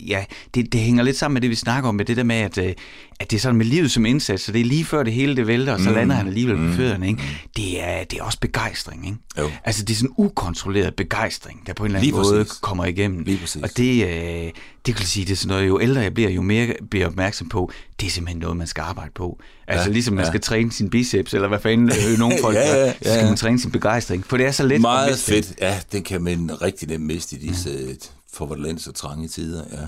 ja, 0.00 0.24
det, 0.54 0.72
det 0.72 0.80
hænger 0.80 1.02
lidt 1.02 1.16
sammen 1.16 1.34
med 1.34 1.42
det, 1.42 1.50
vi 1.50 1.54
snakker 1.54 1.88
om, 1.88 1.94
med 1.94 2.04
det 2.04 2.16
der 2.16 2.22
med, 2.22 2.36
at, 2.36 2.58
øh, 2.58 2.72
at 3.20 3.30
det 3.30 3.36
er 3.36 3.40
sådan 3.40 3.56
med 3.56 3.66
livet 3.66 3.90
som 3.90 4.06
indsats, 4.06 4.42
så 4.42 4.52
det 4.52 4.60
er 4.60 4.64
lige 4.64 4.84
før 4.84 5.02
det 5.02 5.12
hele 5.12 5.36
det 5.36 5.46
vælter, 5.46 5.72
og 5.72 5.80
så 5.80 5.88
mm. 5.88 5.94
lander 5.94 6.14
han 6.14 6.26
alligevel 6.26 6.56
på 6.56 6.72
fødderne, 6.72 7.08
ikke? 7.08 7.22
Det 7.56 7.82
er, 7.82 8.04
det 8.04 8.18
er 8.18 8.22
også 8.22 8.38
begejstring, 8.40 9.06
ikke? 9.06 9.18
Jo. 9.38 9.50
Altså, 9.64 9.84
det 9.84 9.94
er 9.94 9.96
sådan 9.96 10.14
ukontrolleret 10.16 10.94
begejstring, 10.94 11.66
der 11.66 11.72
på 11.72 11.84
en 11.84 11.86
eller 11.86 11.98
anden 11.98 12.10
Lige 12.10 12.22
måde 12.22 12.44
præcis. 12.44 12.58
kommer 12.60 12.84
igennem. 12.84 13.24
Lige 13.24 13.38
præcis. 13.38 13.62
Og 13.62 13.68
det, 13.76 14.04
øh, 14.04 14.50
det 14.86 14.96
kan 14.96 15.06
sige, 15.06 15.26
det 15.26 15.32
er 15.32 15.36
sådan 15.36 15.48
noget, 15.48 15.68
jo 15.68 15.80
ældre 15.80 16.00
jeg 16.00 16.14
bliver, 16.14 16.30
jo 16.30 16.42
mere 16.42 16.74
bliver 16.90 17.02
jeg 17.02 17.08
opmærksom 17.08 17.48
på, 17.48 17.72
det 18.00 18.06
er 18.06 18.10
simpelthen 18.10 18.40
noget, 18.40 18.56
man 18.56 18.66
skal 18.66 18.82
arbejde 18.82 19.10
på. 19.14 19.38
Altså, 19.68 19.86
Ja, 19.88 19.92
ligesom 19.92 20.14
man 20.14 20.24
ja. 20.24 20.30
skal 20.30 20.40
træne 20.40 20.72
sin 20.72 20.90
biceps, 20.90 21.34
eller 21.34 21.48
hvad 21.48 21.58
fanden 21.60 21.88
øh, 21.88 22.18
nogle 22.18 22.36
folk 22.42 22.56
Ja, 22.56 22.72
gør, 22.74 22.84
ja, 22.84 22.92
så 22.92 22.98
skal 23.00 23.18
ja. 23.18 23.24
man 23.26 23.36
træne 23.36 23.60
sin 23.60 23.70
begejstring. 23.70 24.26
For 24.26 24.36
det 24.36 24.46
er 24.46 24.50
så 24.52 24.62
let 24.62 24.74
at 24.74 24.80
Meget 24.80 25.10
miste 25.10 25.36
det. 25.36 25.44
fedt. 25.44 25.58
Ja, 25.60 25.80
det 25.92 26.04
kan 26.04 26.22
man 26.22 26.62
rigtig 26.62 26.88
nemt 26.88 27.04
miste 27.04 27.36
i 27.36 27.38
disse 27.48 27.70
ja. 27.70 27.94
forvandlens 28.34 28.86
og 28.86 28.94
trange 28.94 29.28
tider. 29.28 29.64
Ja. 29.72 29.78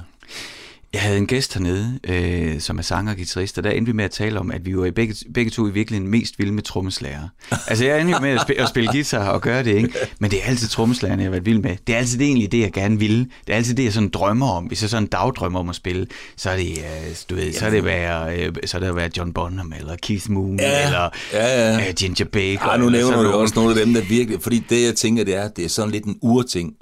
Jeg 0.93 1.01
havde 1.01 1.19
en 1.19 1.27
gæst 1.27 1.55
hernede, 1.55 1.99
øh, 2.05 2.61
som 2.61 2.79
er 2.79 2.83
sanger 2.83 3.13
og 3.13 3.17
guitarist, 3.17 3.59
og 3.59 3.65
der 3.65 3.71
endte 3.71 3.93
vi 3.93 3.97
med 3.97 4.05
at 4.05 4.11
tale 4.11 4.41
om, 4.41 4.51
at 4.51 4.67
vi 4.67 4.77
var 4.77 4.85
i 4.85 4.91
begge, 4.91 5.15
begge 5.35 5.51
to 5.51 5.69
i 5.69 5.71
virkeligheden 5.71 6.11
mest 6.11 6.39
vilde 6.39 6.53
med 6.53 6.63
trommeslager. 6.63 7.29
altså 7.69 7.85
jeg 7.85 8.01
endte 8.01 8.15
jo 8.15 8.21
med 8.21 8.31
at, 8.31 8.41
spille, 8.41 8.63
at 8.63 8.69
spille 8.69 8.93
guitar 8.93 9.29
og 9.29 9.41
gøre 9.41 9.65
det, 9.65 9.75
ikke? 9.75 9.93
Men 10.19 10.31
det 10.31 10.43
er 10.43 10.47
altid 10.47 10.69
trommeslagerne, 10.69 11.23
jeg 11.23 11.27
har 11.27 11.31
været 11.31 11.47
vild 11.47 11.59
med. 11.59 11.77
Det 11.87 11.95
er 11.95 11.99
altid 11.99 12.19
det 12.19 12.27
egentlig 12.27 12.53
det, 12.53 12.61
jeg 12.61 12.73
gerne 12.73 12.99
ville. 12.99 13.19
Det 13.19 13.53
er 13.53 13.57
altid 13.57 13.75
det, 13.75 13.85
jeg 13.85 13.93
sådan 13.93 14.09
drømmer 14.09 14.51
om. 14.51 14.65
Hvis 14.65 14.83
jeg 14.83 14.91
sådan 14.91 15.07
dagdrømmer 15.07 15.61
om 15.61 15.69
at 15.69 15.77
spille, 15.77 16.07
så 16.37 16.51
er 16.51 16.57
det, 16.57 16.79
øh, 16.79 17.17
du 17.31 17.35
ved, 17.35 17.53
så 17.53 17.67
er 17.67 17.71
det 17.71 17.85
være, 17.85 18.39
øh, 18.39 18.53
så 18.65 18.77
er 18.77 18.81
det 18.81 18.89
at 18.89 18.97
være 18.97 19.11
John 19.17 19.33
Bonham, 19.33 19.73
eller 19.79 19.97
Keith 20.03 20.31
Moon, 20.31 20.61
Ja, 20.61 20.87
eller 20.87 21.09
ja, 21.33 21.73
ja. 21.73 21.89
Øh, 21.89 21.95
Ginger 21.95 22.25
Baker. 22.25 22.67
Ej, 22.67 22.77
nu 22.77 22.89
nævner 22.89 23.23
du 23.23 23.31
også 23.31 23.55
nogle 23.57 23.81
af 23.81 23.87
dem, 23.87 23.95
der 23.95 24.03
virkelig... 24.03 24.43
Fordi 24.43 24.65
det, 24.71 24.85
jeg 24.85 24.95
tænker, 24.95 25.25
det 25.25 25.37
er, 25.37 25.49
det 25.49 25.65
er 25.65 25.69
sådan 25.69 25.91
lidt 25.91 26.05
en 26.05 26.19
urting. 26.23 26.73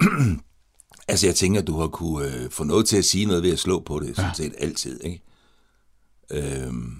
altså, 1.08 1.26
jeg 1.26 1.34
tænker, 1.34 1.62
du 1.62 1.80
har 1.80 1.88
kunne 1.88 2.26
øh, 2.26 2.50
få 2.50 2.64
noget 2.64 2.86
til 2.88 2.96
at 2.96 3.04
sige 3.04 3.26
noget 3.26 3.42
ved 3.42 3.52
at 3.52 3.58
slå 3.58 3.80
på 3.80 4.00
det, 4.00 4.16
sådan 4.16 4.34
set 4.34 4.54
altid, 4.58 5.00
ikke? 5.04 5.22
Øhm, 6.30 6.92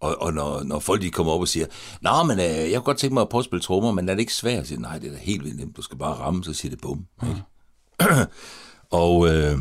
og, 0.00 0.22
og 0.22 0.32
når, 0.34 0.62
når 0.62 0.78
folk 0.78 1.02
de 1.02 1.10
kommer 1.10 1.32
op 1.32 1.40
og 1.40 1.48
siger, 1.48 1.66
Nå, 2.00 2.22
men 2.22 2.38
øh, 2.38 2.44
jeg 2.46 2.72
kunne 2.72 2.82
godt 2.82 2.98
tænke 2.98 3.14
mig 3.14 3.20
at 3.20 3.28
prøve 3.28 3.40
at 3.40 3.44
spille 3.44 3.62
trommer, 3.62 3.92
men 3.92 4.08
er 4.08 4.14
det 4.14 4.20
ikke 4.20 4.34
svært? 4.34 4.56
Jeg 4.56 4.66
siger, 4.66 4.80
nej, 4.80 4.98
det 4.98 5.08
er 5.08 5.12
da 5.12 5.18
helt 5.18 5.44
vildt 5.44 5.56
nemt. 5.56 5.76
Du 5.76 5.82
skal 5.82 5.98
bare 5.98 6.14
ramme, 6.14 6.44
så 6.44 6.52
siger 6.52 6.70
det 6.70 6.80
bum. 6.80 7.06
Ikke? 7.22 7.42
og 9.02 9.28
øh, 9.28 9.58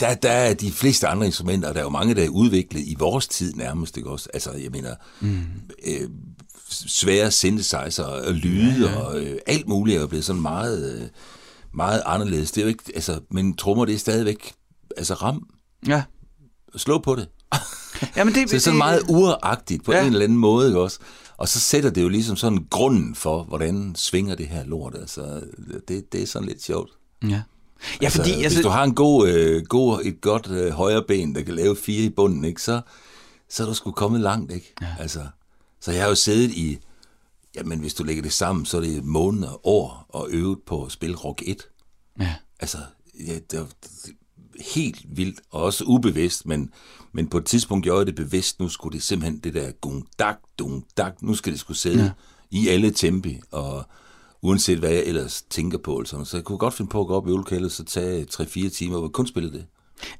der, 0.00 0.14
der 0.14 0.30
er 0.30 0.54
de 0.54 0.72
fleste 0.72 1.08
andre 1.08 1.26
instrumenter, 1.26 1.68
og 1.68 1.74
der 1.74 1.80
er 1.80 1.84
jo 1.84 1.90
mange, 1.90 2.14
der 2.14 2.24
er 2.24 2.28
udviklet 2.28 2.80
i 2.80 2.96
vores 2.98 3.28
tid 3.28 3.54
nærmest, 3.54 3.96
ikke 3.96 4.10
også? 4.10 4.28
Altså, 4.34 4.52
jeg 4.52 4.70
mener, 4.70 4.94
mm. 5.20 5.44
øh, 5.86 6.10
svære 6.68 7.30
synthesizer 7.30 8.04
og 8.04 8.34
lyde 8.34 8.86
ja, 8.86 8.92
ja. 8.92 8.98
og 8.98 9.20
øh, 9.20 9.38
alt 9.46 9.68
muligt 9.68 9.96
er 9.96 10.00
jo 10.00 10.06
blevet 10.06 10.24
sådan 10.24 10.42
meget, 10.42 11.00
øh, 11.00 11.08
meget 11.74 12.02
anderledes. 12.06 12.52
Det 12.52 12.60
er 12.60 12.62
jo 12.62 12.68
ikke, 12.68 12.84
altså, 12.94 13.20
men 13.30 13.56
trommer, 13.56 13.84
det 13.84 13.94
er 13.94 13.98
stadigvæk, 13.98 14.52
altså 14.96 15.14
ram, 15.14 15.46
Ja. 15.86 16.02
slå 16.76 16.98
på 16.98 17.14
det. 17.14 17.28
Jamen, 18.16 18.34
det, 18.34 18.42
Så 18.48 18.52
det 18.52 18.56
er 18.56 18.60
sådan 18.60 18.78
meget 18.78 19.02
uragtigt 19.08 19.84
på 19.84 19.92
Ja. 19.92 20.00
en 20.00 20.06
eller 20.06 20.24
anden 20.24 20.38
måde, 20.38 20.66
ikke 20.68 20.80
også? 20.80 20.98
Og 21.36 21.48
så 21.48 21.60
sætter 21.60 21.90
det 21.90 22.02
jo 22.02 22.08
ligesom 22.08 22.36
sådan 22.36 22.66
grunden 22.70 23.14
for, 23.14 23.42
hvordan 23.42 23.94
svinger 23.96 24.34
det 24.34 24.46
her 24.48 24.64
lort. 24.64 24.94
Altså, 24.94 25.40
det, 25.88 26.12
det 26.12 26.22
er 26.22 26.26
sådan 26.26 26.48
lidt 26.48 26.62
sjovt. 26.62 26.90
Ja. 27.28 27.42
Ja, 28.02 28.08
fordi... 28.08 28.30
altså, 28.30 28.42
altså, 28.42 28.56
hvis 28.58 28.64
du 28.64 28.68
har 28.68 28.84
en 28.84 28.94
god, 28.94 29.28
øh, 29.28 29.62
god, 29.66 30.00
et 30.04 30.20
godt 30.20 30.50
øh, 30.50 30.70
højre 30.72 31.02
ben, 31.08 31.34
der 31.34 31.42
kan 31.42 31.54
lave 31.54 31.76
fire 31.76 32.02
i 32.04 32.08
bunden, 32.08 32.44
ikke, 32.44 32.62
så, 32.62 32.80
så 33.50 33.62
er 33.62 33.66
du 33.66 33.74
sgu 33.74 33.90
kommet 33.90 34.20
langt. 34.20 34.52
Ikke? 34.52 34.74
Ja. 34.80 34.86
Altså, 34.98 35.20
så 35.80 35.92
jeg 35.92 36.02
har 36.02 36.08
jo 36.08 36.14
siddet 36.14 36.50
i, 36.50 36.78
jamen 37.54 37.78
hvis 37.78 37.94
du 37.94 38.04
lægger 38.04 38.22
det 38.22 38.32
sammen, 38.32 38.66
så 38.66 38.76
er 38.76 38.80
det 38.80 39.04
måneder, 39.04 39.66
år 39.66 40.06
og 40.08 40.28
øvet 40.30 40.58
på 40.66 40.84
at 40.84 40.92
spille 40.92 41.16
Rock 41.16 41.42
1. 41.46 41.68
Ja. 42.20 42.34
Altså, 42.60 42.78
ja, 43.26 43.38
det 43.50 43.58
var 43.58 43.68
helt 44.74 45.16
vildt, 45.16 45.40
og 45.50 45.62
også 45.62 45.84
ubevidst, 45.84 46.46
men, 46.46 46.70
men 47.12 47.28
på 47.28 47.38
et 47.38 47.44
tidspunkt 47.44 47.84
gjorde 47.84 47.98
jeg 47.98 48.06
det 48.06 48.14
bevidst, 48.14 48.60
nu 48.60 48.68
skulle 48.68 48.94
det 48.94 49.02
simpelthen 49.02 49.38
det 49.38 49.54
der 49.54 49.70
gung 49.70 50.06
dak, 50.18 50.38
dung 50.58 50.86
dak, 50.96 51.22
nu 51.22 51.34
skal 51.34 51.52
det 51.52 51.60
skulle 51.60 51.78
sidde 51.78 52.02
ja. 52.02 52.10
i 52.50 52.68
alle 52.68 52.90
tempi, 52.90 53.40
og 53.50 53.84
uanset 54.42 54.78
hvad 54.78 54.90
jeg 54.90 55.04
ellers 55.04 55.42
tænker 55.42 55.78
på, 55.78 55.96
eller 55.96 56.08
sådan. 56.08 56.26
så 56.26 56.36
jeg 56.36 56.44
kunne 56.44 56.58
godt 56.58 56.74
finde 56.74 56.88
på 56.88 57.00
at 57.00 57.06
gå 57.06 57.14
op 57.14 57.26
i 57.26 57.30
øvelokalet, 57.30 57.72
så 57.72 57.84
tage 57.84 58.26
3-4 58.32 58.68
timer, 58.68 59.02
jeg 59.02 59.10
kun 59.12 59.26
spille 59.26 59.52
det. 59.52 59.66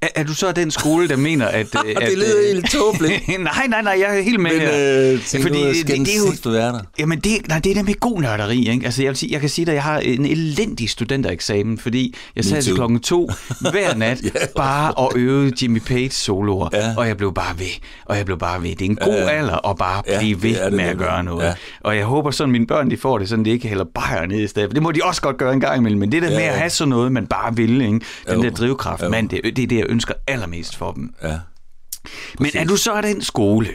Er, 0.02 0.08
er 0.14 0.24
du 0.24 0.34
så 0.34 0.52
den 0.52 0.70
skole, 0.70 1.08
der 1.08 1.16
mener, 1.16 1.46
at... 1.46 1.66
øh, 1.86 1.94
at 1.96 2.08
det 2.10 2.18
lyder 2.18 2.38
øh, 2.38 2.54
helt 2.54 2.70
tåbeligt. 2.70 3.28
nej, 3.28 3.66
nej, 3.68 3.82
nej, 3.82 3.96
jeg 4.00 4.18
er 4.18 4.22
helt 4.22 4.40
med 4.40 4.50
Men 4.52 4.60
her. 4.60 5.12
øh, 5.12 5.18
Fordi, 5.42 5.80
skal 5.80 5.98
det, 5.98 6.06
det 6.06 6.14
er 6.14 6.18
jo... 6.44 6.50
være 6.50 6.72
der? 6.72 6.80
Jamen, 6.98 7.18
det, 7.20 7.48
nej, 7.48 7.58
det 7.58 7.72
er 7.72 7.76
nemlig 7.76 8.00
god 8.00 8.20
nørderi, 8.20 8.68
ikke? 8.68 8.84
Altså, 8.84 9.02
jeg, 9.02 9.08
vil 9.08 9.16
sige, 9.16 9.32
jeg 9.32 9.40
kan 9.40 9.48
sige, 9.48 9.68
at 9.68 9.74
jeg 9.74 9.82
har 9.82 9.98
en 9.98 10.26
elendig 10.26 10.90
studentereksamen, 10.90 11.78
fordi 11.78 12.14
jeg 12.36 12.44
sad 12.44 12.62
til 12.62 12.74
klokken 12.74 13.00
to 13.00 13.30
hver 13.72 13.94
nat 13.94 14.22
Ja. 14.24 14.28
bare 14.56 14.92
og 14.92 15.12
øvede 15.16 15.52
Jimmy 15.62 15.80
Page 15.80 16.10
soloer, 16.10 16.68
Ja. 16.72 16.94
og 16.96 17.08
jeg 17.08 17.16
blev 17.16 17.34
bare 17.34 17.58
ved, 17.58 17.66
og 18.06 18.16
jeg 18.16 18.24
blev 18.26 18.38
bare 18.38 18.62
ved. 18.62 18.70
Det 18.70 18.82
er 18.82 18.90
en 18.90 18.96
god 18.96 19.12
Ja, 19.14 19.28
alder 19.30 19.68
at 19.70 19.76
bare 19.76 20.02
Ja, 20.08 20.18
blive 20.18 20.34
det 20.34 20.42
ved 20.42 20.56
er 20.56 20.64
det 20.64 20.72
med 20.72 20.84
at 20.84 20.90
nemlig. 20.90 21.06
gøre 21.06 21.24
noget. 21.24 21.44
Ja. 21.46 21.52
Og 21.80 21.96
jeg 21.96 22.04
håber 22.04 22.30
sådan, 22.30 22.48
at 22.48 22.52
mine 22.52 22.66
børn 22.66 22.90
de 22.90 22.96
får 22.96 23.18
det, 23.18 23.28
sådan 23.28 23.44
de 23.44 23.50
ikke 23.50 23.68
hælder 23.68 23.84
bajer 23.94 24.26
ned 24.26 24.40
i 24.40 24.46
stedet. 24.46 24.70
Det 24.74 24.82
må 24.82 24.90
de 24.90 25.00
også 25.04 25.22
godt 25.22 25.36
gøre 25.36 25.52
en 25.52 25.60
gang 25.60 25.76
imellem, 25.78 26.00
men 26.00 26.12
det 26.12 26.22
der 26.22 26.30
Ja, 26.30 26.36
med 26.36 26.44
at 26.44 26.54
have 26.54 26.70
sådan 26.70 26.88
noget, 26.88 27.12
man 27.12 27.26
bare 27.26 27.56
vil, 27.56 27.80
ikke? 27.80 27.86
den 27.92 28.00
Jo. 28.34 28.42
der 28.42 28.50
drivkraft, 28.50 29.02
Jo. 29.02 29.08
mand, 29.08 29.28
det, 29.28 29.40
det 29.56 29.62
er 29.62 29.66
det, 29.72 29.78
jeg 29.78 29.86
ønsker 29.88 30.14
allermest 30.26 30.76
for 30.76 30.92
dem. 30.92 31.14
Ja. 31.22 31.38
Men 32.40 32.50
er 32.54 32.64
du 32.64 32.76
så 32.76 32.92
af 32.92 33.02
den 33.02 33.22
skole, 33.22 33.68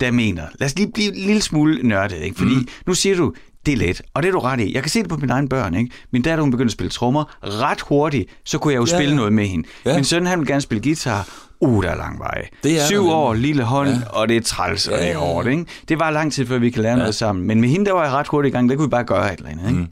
der 0.00 0.10
mener, 0.10 0.42
lad 0.58 0.66
os 0.66 0.76
lige 0.76 0.92
blive 0.92 1.08
en 1.08 1.26
lille 1.26 1.42
smule 1.42 1.82
nørdet, 1.82 2.18
ikke? 2.22 2.36
fordi 2.38 2.54
mm. 2.54 2.68
nu 2.86 2.94
siger 2.94 3.16
du, 3.16 3.34
det 3.66 3.72
er 3.72 3.76
let, 3.76 4.02
og 4.14 4.22
det 4.22 4.28
er 4.28 4.32
du 4.32 4.38
ret 4.38 4.60
i. 4.60 4.74
Jeg 4.74 4.82
kan 4.82 4.90
se 4.90 5.00
det 5.00 5.08
på 5.08 5.16
mine 5.16 5.32
egne 5.32 5.48
børn. 5.48 5.74
Ikke? 5.74 5.90
Min 6.12 6.22
datter, 6.22 6.42
hun 6.42 6.50
begyndte 6.50 6.68
at 6.70 6.72
spille 6.72 6.90
trommer 6.90 7.24
ret 7.42 7.80
hurtigt, 7.80 8.30
så 8.44 8.58
kunne 8.58 8.72
jeg 8.72 8.78
jo 8.80 8.86
Ja, 8.90 8.96
spille 8.96 9.10
ja. 9.10 9.16
noget 9.16 9.32
med 9.32 9.46
hende. 9.46 9.68
Ja. 9.84 9.94
Min 9.94 10.04
søn, 10.04 10.26
han 10.26 10.38
vil 10.38 10.46
gerne 10.48 10.60
spille 10.60 10.82
guitar. 10.82 11.28
Uh, 11.60 11.82
der 11.84 11.90
er 11.90 11.96
lang 11.96 12.18
vej. 12.18 12.48
Det 12.62 12.72
er 12.72 12.76
der 12.76 12.86
Syv 12.86 12.96
nemlig. 12.96 13.14
år, 13.14 13.34
lille 13.34 13.62
hånd, 13.62 13.88
ja. 13.88 14.08
og 14.08 14.28
det 14.28 14.36
er 14.36 14.40
træls, 14.40 14.88
og 14.88 14.98
Ja, 14.98 15.04
det 15.04 15.12
er 15.12 15.16
hårdt. 15.18 15.48
Ikke? 15.48 15.64
Det 15.88 15.98
var 15.98 16.10
lang 16.10 16.32
tid, 16.32 16.46
før 16.46 16.58
vi 16.58 16.70
kan 16.70 16.82
lære 16.82 16.92
ja. 16.92 16.98
noget 16.98 17.14
sammen. 17.14 17.46
Men 17.46 17.60
med 17.60 17.68
hende, 17.68 17.86
der 17.86 17.92
var 17.92 18.04
jeg 18.04 18.12
ret 18.12 18.28
hurtigt 18.28 18.52
i 18.52 18.56
gang. 18.56 18.68
Der 18.68 18.76
kunne 18.76 18.86
vi 18.86 18.90
bare 18.90 19.04
gøre 19.04 19.32
et 19.32 19.38
eller 19.38 19.50
andet. 19.50 19.68
Ikke? 19.68 19.80
Mm. 19.80 19.86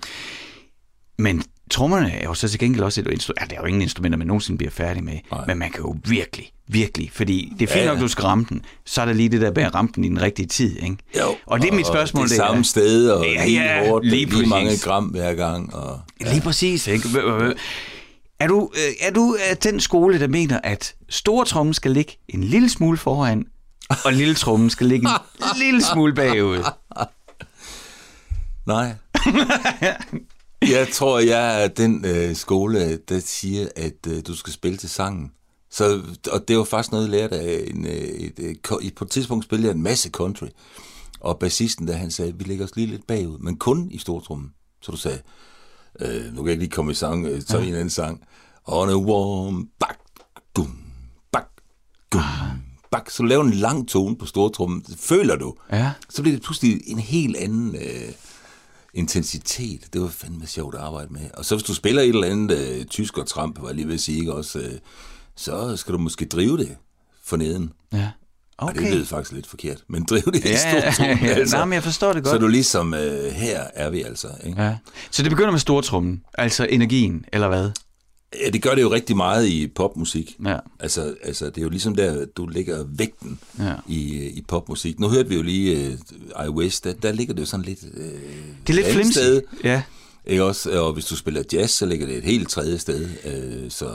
Men 1.19 1.43
trommerne 1.71 2.13
er 2.13 2.25
jo 2.25 2.35
så 2.35 2.49
til 2.49 2.59
gengæld 2.61 2.83
også 2.83 3.01
et 3.01 3.07
instrument. 3.07 3.41
Ja, 3.41 3.47
det 3.47 3.53
er 3.53 3.61
jo 3.61 3.67
ingen 3.67 3.83
instrumenter, 3.83 4.19
man 4.19 4.27
nogensinde 4.27 4.59
bliver 4.59 4.71
færdig 4.71 5.05
med. 5.05 5.19
Nej. 5.33 5.45
Men 5.47 5.59
man 5.59 5.71
kan 5.71 5.81
jo 5.81 5.97
virkelig, 6.05 6.53
virkelig, 6.69 7.11
fordi 7.13 7.53
det 7.59 7.63
er 7.69 7.73
fint 7.73 7.77
Ja, 7.77 7.81
ja, 7.81 7.87
ja. 7.87 7.93
nok, 7.95 8.01
du 8.03 8.09
skal 8.09 8.23
ramme 8.23 8.47
den. 8.49 8.63
Så 8.87 9.01
er 9.01 9.05
der 9.05 9.13
lige 9.13 9.29
det 9.29 9.41
der 9.41 9.53
med 9.55 9.63
at 9.63 9.75
ramme 9.75 9.91
den 9.95 10.05
i 10.05 10.09
den 10.09 10.23
rigtige 10.23 10.47
tid. 10.47 10.77
Ikke? 10.77 10.97
Jo, 11.19 11.37
og 11.47 11.61
det 11.63 11.71
er 11.71 11.75
mit 11.75 11.87
spørgsmål. 11.87 12.23
det 12.25 12.31
det 12.31 12.39
er 12.39 12.47
samme 12.47 12.65
sted, 12.65 13.11
og 13.11 13.25
Ja, 13.25 13.45
lige 13.47 13.63
ja, 13.63 13.89
hårdt, 13.89 14.07
lige 14.07 14.25
lige, 14.27 14.37
lige 14.39 14.49
mange 14.49 14.79
gram 14.83 15.05
hver 15.05 15.35
gang. 15.35 15.75
Og, 15.75 16.01
Lige 16.21 16.41
præcis, 16.41 16.87
ikke? 16.87 17.09
Er 18.41 18.47
du, 18.47 18.71
øh, 18.75 18.93
er 19.01 19.11
du 19.11 19.37
af 19.51 19.57
den 19.57 19.81
skole, 19.81 20.21
der 20.21 20.29
mener, 20.29 20.61
at 20.65 20.95
store 21.09 21.45
trommen 21.45 21.75
skal 21.75 21.91
ligge 21.91 22.13
en 22.29 22.45
lille 22.45 22.69
smule 22.69 22.99
foran, 22.99 23.45
og 24.05 24.13
lille 24.13 24.35
trommen 24.35 24.71
skal 24.71 24.87
ligge 24.87 25.09
en 25.09 25.15
lille 25.65 25.83
smule 25.83 26.15
bagud? 26.15 26.65
Nej. 28.67 28.93
jeg 30.63 30.89
tror, 30.93 31.19
jeg 31.19 31.65
er 31.65 31.69
den 31.69 32.05
øh, 32.05 32.37
skole, 32.37 32.97
der 32.97 33.21
siger, 33.21 33.69
at 33.77 34.07
øh, 34.09 34.23
du 34.27 34.37
skal 34.37 34.53
spille 34.53 34.79
til 34.79 34.89
sangen. 34.91 35.31
Så, 35.71 36.03
og 36.33 36.49
det 36.49 36.59
var 36.59 36.65
faktisk 36.65 36.93
noget, 36.93 37.05
jeg 37.05 37.11
lærte 37.11 37.37
af 37.41 37.65
en, 37.75 37.87
øh, 37.87 37.93
et, 37.93 38.39
et, 38.39 38.63
ko- 38.63 38.81
På 38.97 39.05
et 39.05 39.11
tidspunkt 39.11 39.45
spillede 39.45 39.69
jeg 39.69 39.75
en 39.77 39.83
masse 39.83 40.11
country. 40.11 40.47
Og 41.21 41.39
bassisten 41.39 41.89
der, 41.89 41.95
han 41.97 42.11
sagde, 42.11 42.35
vi 42.39 42.45
lægger 42.45 42.65
os 42.65 42.77
lige 42.77 42.87
lidt 42.87 43.07
bagud, 43.07 43.39
men 43.39 43.57
kun 43.57 43.89
i 43.91 43.99
stortrummen. 43.99 44.49
Så 44.83 44.93
du 44.93 44.97
sagde, 44.99 45.19
øh, 46.01 46.25
nu 46.25 46.37
kan 46.37 46.45
jeg 46.47 46.51
ikke 46.53 46.63
lige 46.63 46.71
komme 46.71 46.93
i 46.93 46.95
sang, 46.95 47.27
øh, 47.27 47.43
så 47.47 47.59
ja. 47.59 47.65
en 47.65 47.75
anden 47.75 47.91
sang. 47.91 48.21
On 48.65 48.89
a 48.89 48.97
warm 48.97 49.69
back, 49.81 49.99
dum, 50.57 50.79
back, 51.33 51.49
dum, 52.13 52.23
back. 52.91 53.11
Så 53.11 53.23
laver 53.23 53.45
en 53.45 53.51
lang 53.55 53.89
tone 53.89 54.17
på 54.17 54.27
stortrummen. 54.27 54.85
Føler 54.97 55.37
du? 55.37 55.55
Ja. 55.73 55.93
Så 56.11 56.23
bliver 56.23 56.37
det 56.37 56.45
pludselig 56.45 56.81
en 56.87 56.99
helt 56.99 57.37
anden 57.37 57.75
øh, 57.77 58.13
intensitet. 58.99 59.81
Det 59.93 60.01
var 60.01 60.09
fandme 60.09 60.47
sjovt 60.47 60.75
at 60.75 60.81
arbejde 60.81 61.13
med. 61.13 61.21
Og 61.35 61.45
så 61.45 61.55
hvis 61.57 61.63
du 61.63 61.75
spiller 61.75 62.03
et 62.03 62.09
eller 62.09 62.27
andet 62.27 62.59
øh, 62.59 62.85
tysk 62.85 63.19
og 63.19 63.27
tramp, 63.27 63.61
var 63.61 63.67
jeg 63.69 63.75
lige 63.77 63.87
ved 63.89 63.95
at 63.95 64.01
sige, 64.01 64.19
ikke 64.19 64.33
også, 64.35 64.59
øh, 64.59 64.73
så 65.37 65.77
skal 65.77 65.93
du 65.93 65.99
måske 65.99 66.25
drive 66.25 66.59
det 66.59 66.77
for 67.25 67.37
neden. 67.37 67.73
Ja. 67.93 68.11
Okay. 68.59 68.75
Og 68.77 68.83
det 68.83 68.93
lyder 68.95 69.05
faktisk 69.05 69.33
lidt 69.33 69.47
forkert, 69.47 69.83
men 69.89 70.05
drive 70.05 70.23
det 70.23 70.45
i 70.45 70.49
Ja, 70.49 70.51
ja, 70.75 70.91
stortrummen. 70.93 71.19
ja. 71.27 71.45
Nej, 71.57 71.65
men 71.65 71.73
jeg 71.73 71.83
forstår 71.83 72.13
det 72.13 72.25
godt. 72.25 72.33
Så 72.35 72.39
du 72.39 72.47
ligesom, 72.47 72.95
øh, 72.95 73.25
her 73.33 73.61
er 73.75 73.91
vi 73.91 74.03
altså. 74.03 74.29
Ikke? 74.45 74.63
Ja. 74.63 74.77
Så 75.11 75.23
det 75.23 75.31
begynder 75.31 75.51
med 75.51 75.59
stortrummen, 75.61 76.23
altså 76.35 76.67
energien, 76.71 77.25
eller 77.33 77.49
hvad? 77.49 77.71
Ja, 78.45 78.51
det 78.51 78.63
gør 78.63 78.75
det 78.75 78.83
jo 78.83 78.93
rigtig 78.93 79.17
meget 79.17 79.47
i 79.47 79.67
popmusik. 79.67 80.37
Ja. 80.47 80.57
Altså, 80.81 81.15
altså, 81.23 81.47
det 81.47 81.59
er 81.59 81.63
jo 81.63 81.69
ligesom 81.69 81.95
der, 81.97 82.25
du 82.25 82.47
lægger 82.47 82.85
vægten 82.89 83.39
Ja. 83.59 83.75
i, 83.89 84.27
i 84.29 84.43
popmusik. 84.49 85.01
Nu 85.01 85.09
hørte 85.09 85.29
vi 85.29 85.35
jo 85.35 85.43
lige 85.43 85.99
uh, 86.39 86.47
I 86.47 86.49
Wish, 86.49 86.85
der, 86.85 86.93
der 86.93 87.13
ligger 87.13 87.35
det 87.35 87.41
jo 87.41 87.47
sådan 87.47 87.65
lidt... 87.67 87.79
Uh, 87.83 88.03
Det 88.67 88.79
er 88.79 88.95
lidt 88.95 89.13
sted. 89.15 89.43
Ja. 89.65 89.83
Ikke 90.27 90.45
også? 90.45 90.81
Og 90.83 90.93
hvis 90.93 91.05
du 91.05 91.17
spiller 91.17 91.43
jazz, 91.53 91.71
så 91.71 91.87
ligger 91.87 92.07
det 92.07 92.17
et 92.17 92.25
helt 92.25 92.49
tredje 92.51 92.79
sted. 92.79 93.09
Uh, 93.25 93.71
så 93.71 93.91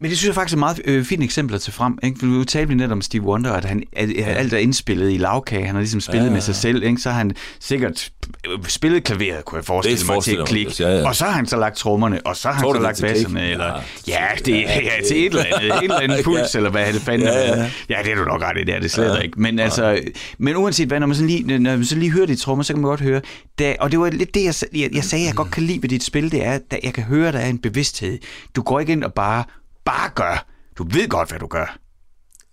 Men 0.00 0.10
det 0.10 0.18
synes 0.18 0.26
jeg 0.28 0.34
faktisk 0.34 0.54
er 0.56 0.58
meget 0.58 0.80
øh, 0.84 1.04
fint 1.04 1.22
eksempel 1.22 1.54
at 1.54 1.60
tage 1.60 1.72
frem. 1.72 1.98
Ikke? 2.02 2.26
Nu 2.26 2.44
talte 2.44 2.68
vi 2.68 2.74
netop 2.74 2.92
om 2.92 3.02
Steve 3.02 3.22
Wonder, 3.22 3.52
at 3.52 3.64
han 3.64 3.82
at, 3.92 4.08
at 4.10 4.36
alt 4.36 4.52
er 4.52 4.58
indspillet 4.58 5.12
i 5.12 5.16
lavkage. 5.16 5.64
Han 5.66 5.74
har 5.74 5.80
ligesom 5.80 6.00
spillet 6.00 6.20
ja, 6.20 6.24
Ja, 6.24 6.30
med 6.30 6.40
ja. 6.40 6.44
sig 6.44 6.54
selv. 6.56 6.82
Ikke? 6.82 7.00
Så 7.00 7.10
har 7.10 7.18
han 7.18 7.30
sikkert 7.60 8.10
øh, 8.50 8.58
spillet 8.68 9.04
klaveret, 9.04 9.44
kunne 9.44 9.56
jeg 9.56 9.64
forestille 9.64 9.98
Det 9.98 10.06
mig, 10.06 10.22
til 10.22 10.38
et 10.38 10.46
klik. 10.48 10.80
ja, 10.80 10.98
ja. 10.98 11.08
Og 11.08 11.16
så 11.16 11.24
har 11.24 11.32
han 11.32 11.46
så 11.46 11.56
lagt 11.56 11.76
trommerne, 11.76 12.26
og 12.26 12.36
så 12.36 12.48
har 12.48 12.54
han 12.54 12.62
Tror 12.64 12.72
så 12.72 12.78
er 12.78 12.82
lagt 12.82 12.96
til 12.96 13.02
basserne. 13.02 13.50
Eller, 13.50 13.80
Ja, 14.08 14.24
det 14.44 14.52
ja, 14.52 14.80
ja, 14.80 14.90
til 15.08 15.16
et 15.16 15.24
eller 15.26 15.44
andet, 15.44 15.68
et 15.76 15.82
eller 15.82 16.00
andet 16.00 16.24
puls, 16.24 16.54
Ja. 16.54 16.58
eller 16.58 16.70
hvad 16.70 16.92
det 16.92 17.02
fanden 17.02 17.28
Ja, 17.28 17.34
er. 17.34 17.56
ja. 17.56 17.70
ja, 17.88 17.96
det 18.04 18.12
er 18.12 18.16
du 18.16 18.24
nok 18.24 18.42
ret 18.42 18.56
i, 18.60 18.64
det 18.64 18.74
er 18.74 18.80
det 18.80 18.90
slet 18.90 19.04
ja. 19.14 19.16
ikke. 19.20 19.40
Men, 19.40 19.58
altså, 19.58 19.98
men 20.38 20.56
uanset 20.56 20.88
hvad, 20.88 21.00
når 21.00 21.06
man, 21.06 21.16
sådan 21.16 21.28
lige, 21.30 21.58
når 21.58 21.76
man 21.76 21.84
så 21.84 21.96
lige 21.96 22.10
hører 22.10 22.26
de 22.26 22.36
trommer, 22.36 22.62
så 22.62 22.72
kan 22.72 22.80
man 22.82 22.88
godt 22.88 23.00
høre, 23.00 23.20
da, 23.58 23.74
og 23.80 23.90
det 23.90 24.00
var 24.00 24.10
lidt 24.10 24.34
det, 24.34 24.44
jeg, 24.44 24.54
jeg, 24.80 24.90
jeg 24.94 25.04
sagde, 25.04 25.24
jeg 25.26 25.34
godt 25.34 25.50
kan 25.50 25.62
lide 25.62 25.82
ved 25.82 25.88
dit 25.88 26.04
spil, 26.04 26.32
det 26.32 26.46
er, 26.46 26.52
at 26.52 26.78
jeg 26.84 26.94
kan 26.94 27.04
høre, 27.04 27.32
der 27.32 27.38
er 27.38 27.48
en 27.48 27.58
bevidsthed. 27.58 28.18
Du 28.56 28.62
går 28.62 28.80
ikke 28.80 28.92
ind 28.92 29.04
og 29.04 29.14
bare, 29.14 29.44
bare 29.84 30.10
gør. 30.14 30.46
Du 30.78 30.84
ved 30.84 31.08
godt, 31.08 31.28
hvad 31.28 31.38
du 31.38 31.46
gør. 31.46 31.78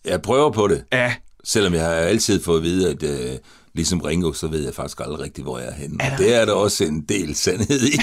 jeg 0.05 0.21
prøver 0.21 0.51
på 0.51 0.67
det. 0.67 0.83
Ja, 0.91 1.13
Selvom 1.43 1.73
jeg 1.73 1.83
har 1.83 1.91
altid 1.91 2.41
fået 2.43 2.57
at 2.57 2.63
vide, 2.63 2.89
at 2.89 3.03
uh, 3.03 3.37
ligesom 3.73 4.01
Ringo, 4.01 4.33
så 4.33 4.47
ved 4.47 4.63
jeg 4.63 4.73
faktisk 4.73 4.99
aldrig 4.99 5.19
rigtigt, 5.19 5.45
hvor 5.45 5.59
jeg 5.59 5.67
er 5.67 5.73
henne. 5.73 5.97
Og 5.99 6.17
det 6.17 6.35
er 6.35 6.45
der 6.45 6.53
også 6.53 6.83
en 6.83 7.01
del 7.01 7.35
sandhed 7.35 7.79
i. 7.81 7.99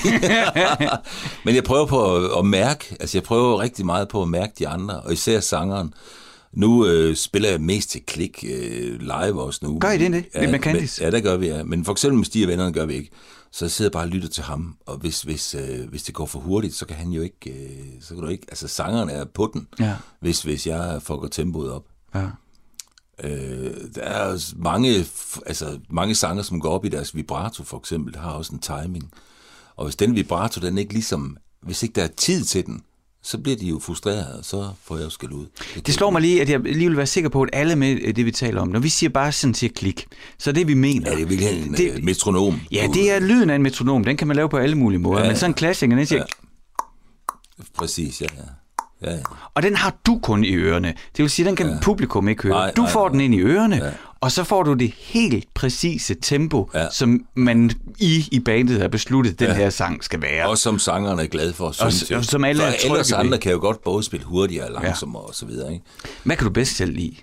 Men 1.45 1.55
jeg 1.55 1.65
prøver 1.65 1.87
på 1.87 2.17
at, 2.17 2.39
at 2.39 2.45
mærke, 2.47 2.97
altså 3.01 3.19
jeg 3.19 3.23
prøver 3.23 3.61
rigtig 3.61 3.87
meget 3.87 4.09
på 4.09 4.23
at 4.23 4.29
mærke 4.29 4.53
de 4.59 4.69
andre, 4.69 5.01
og 5.01 5.13
især 5.13 5.41
sangeren. 5.41 5.95
Nu 6.53 6.87
øh, 6.87 7.17
spiller 7.17 7.51
jeg 7.51 7.61
mest 7.61 7.91
til 7.91 8.01
klik 8.07 8.45
øh, 8.49 9.01
live 9.01 9.43
også 9.43 9.61
nu. 9.63 9.79
Gør 9.79 9.91
I 9.91 9.99
det, 9.99 10.13
det? 10.13 10.25
Lidt 10.41 10.51
mekanisk? 10.51 11.01
Men, 11.01 11.05
ja, 11.05 11.11
der 11.11 11.21
gør 11.21 11.37
vi, 11.37 11.49
ja. 11.49 11.63
Men 11.63 11.85
for 11.85 11.93
eksempel 11.93 12.17
med 12.19 12.25
Stig 12.25 12.45
og 12.45 12.49
vennerne 12.49 12.73
gør 12.73 12.87
vi 12.87 12.95
ikke. 12.95 13.11
Så 13.57 13.65
jeg 13.65 13.71
sidder 13.71 13.91
bare 13.91 14.03
og 14.03 14.09
lytter 14.09 14.29
til 14.29 14.45
ham, 14.45 14.77
og 14.87 14.97
hvis, 14.97 15.23
hvis, 15.23 15.55
øh, 15.55 15.89
hvis 15.89 16.03
det 16.03 16.15
går 16.15 16.27
for 16.27 16.39
hurtigt, 16.41 16.75
så 16.75 16.87
kan 16.87 16.97
han 16.97 17.11
jo 17.11 17.23
ikke, 17.23 17.51
øh, 17.51 18.03
så 18.03 18.15
kan 18.15 18.23
du 18.25 18.29
ikke, 18.29 18.47
altså 18.49 18.69
sangeren 18.69 19.11
er 19.11 19.25
på 19.25 19.51
den, 19.55 19.69
Ja. 19.81 19.97
hvis, 20.21 20.43
hvis 20.43 20.67
jeg 20.67 21.03
fucker 21.03 21.29
tempoet 21.29 21.71
op. 21.73 21.85
ja. 22.15 22.27
Øh, 23.25 23.75
der 23.95 24.03
er 24.03 24.55
mange, 24.57 25.07
altså, 25.47 25.79
mange 25.91 26.15
sanger, 26.15 26.43
som 26.43 26.61
går 26.61 26.71
op 26.71 26.85
i 26.85 26.89
deres 26.89 27.15
vibrato, 27.17 27.65
for 27.65 27.79
eksempel, 27.79 28.17
har 28.17 28.31
også 28.31 28.53
en 28.53 28.59
timing. 28.59 29.11
Og 29.77 29.85
hvis 29.85 29.97
den 29.97 30.15
vibrato, 30.15 30.61
den 30.61 30.79
ikke 30.79 30.93
ligesom, 30.93 31.37
hvis 31.63 31.83
ikke 31.83 31.93
der 31.93 32.03
er 32.03 32.09
tid 32.17 32.45
til 32.45 32.67
den, 32.67 32.83
så 33.25 33.39
bliver 33.39 33.57
de 33.57 33.67
jo 33.67 33.79
frustrerede, 33.83 34.39
og 34.39 34.45
så 34.45 34.69
får 34.85 34.97
jeg 34.97 35.05
jo 35.05 35.11
skæld 35.11 35.33
ud. 35.33 35.47
Det 35.87 35.95
slår 35.95 36.11
mig 36.11 36.23
lige, 36.23 36.43
at 36.43 36.51
jeg 36.51 36.61
lige 36.61 36.89
vil 36.89 36.97
være 36.97 37.07
sikker 37.07 37.31
på, 37.31 37.43
at 37.43 37.49
alle 37.53 37.77
med 37.77 37.99
øh, 38.03 38.17
det, 38.17 38.27
vi 38.27 38.31
taler 38.31 38.61
om, 38.61 38.69
når 38.69 38.81
vi 38.81 38.89
siger 38.89 39.11
bare 39.11 39.33
sådan 39.33 39.55
til 39.55 39.71
klik, 39.75 40.07
så 40.39 40.53
det, 40.53 40.69
vi 40.69 40.75
mener. 40.75 41.11
Ja, 41.11 41.17
det 41.17 41.23
er 41.23 41.27
virkelig 41.27 41.67
en 41.67 41.71
Det- 41.73 41.95
det, 41.95 42.05
metronom. 42.05 42.61
Ja, 42.73 42.87
det 42.95 43.13
er 43.13 43.21
lyden 43.21 43.51
af 43.51 43.55
en 43.55 43.63
metronom. 43.63 44.05
Den 44.05 44.17
kan 44.17 44.27
man 44.29 44.37
lave 44.37 44.49
på 44.49 44.57
alle 44.57 44.75
mulige 44.79 45.01
måder. 45.01 45.19
Ja, 45.19 45.25
Ja, 45.25 45.31
men 45.31 45.37
sådan 45.39 45.51
en 45.51 45.55
klassiker, 45.55 45.97
den 45.97 46.07
siger, 46.07 46.19
ja. 46.19 46.25
Præcis, 47.75 48.21
ja, 48.23 48.27
ja. 48.37 49.11
ja, 49.11 49.17
ja. 49.17 49.23
og 49.55 49.63
den 49.63 49.77
har 49.77 49.97
du 50.07 50.19
kun 50.23 50.45
i 50.45 50.55
ørerne. 50.55 50.89
Det 50.89 51.23
vil 51.23 51.31
sige, 51.31 51.47
den 51.47 51.57
kan 51.57 51.67
ja. 51.69 51.79
publikum 51.83 52.29
ikke 52.29 52.43
høre. 52.43 52.53
Nej, 52.53 52.71
du 52.77 52.83
nej, 52.83 52.91
får 52.91 53.03
nej. 53.09 53.13
den 53.13 53.21
ind 53.21 53.35
i 53.35 53.39
ørerne, 53.41 53.77
ja. 53.77 53.91
Og 54.25 54.33
så 54.33 54.45
får 54.45 54.63
du 54.63 54.73
det 54.75 54.95
helt 54.99 55.55
præcise 55.55 56.15
tempo, 56.23 56.71
ja. 56.75 56.91
Som 56.91 57.27
man 57.35 57.71
i 57.99 58.29
i 58.33 58.41
bandet 58.41 58.81
har 58.81 58.89
besluttet, 58.89 59.39
den 59.39 59.49
Ja. 59.49 59.55
her 59.55 59.71
sang 59.71 60.05
skal 60.05 60.23
være. 60.23 60.49
Og 60.49 60.59
som 60.59 60.79
sangerne 60.79 61.23
er 61.23 61.27
glade 61.27 61.53
for 61.53 61.67
Og- 61.67 61.93
til. 61.93 62.17
og 62.17 62.25
som 62.25 62.45
alle 62.45 62.63
er 62.63 62.71
For 62.71 62.79
trygge 62.79 62.93
ellers 62.95 63.11
ved. 63.13 63.19
andre 63.19 63.39
kan 63.39 63.53
jo 63.53 63.59
godt 63.59 63.83
både 63.85 64.03
spille 64.03 64.27
hurtigere 64.27 64.67
og 64.67 64.83
langsommere 64.83 65.23
ja. 65.23 65.29
og 65.29 65.35
så 65.35 65.47
videre, 65.47 65.73
ikke? 65.73 65.85
Hvad 66.25 66.37
kan 66.37 66.45
du 66.47 66.53
bedst 66.53 66.77
selv 66.77 66.93
lide? 66.93 67.17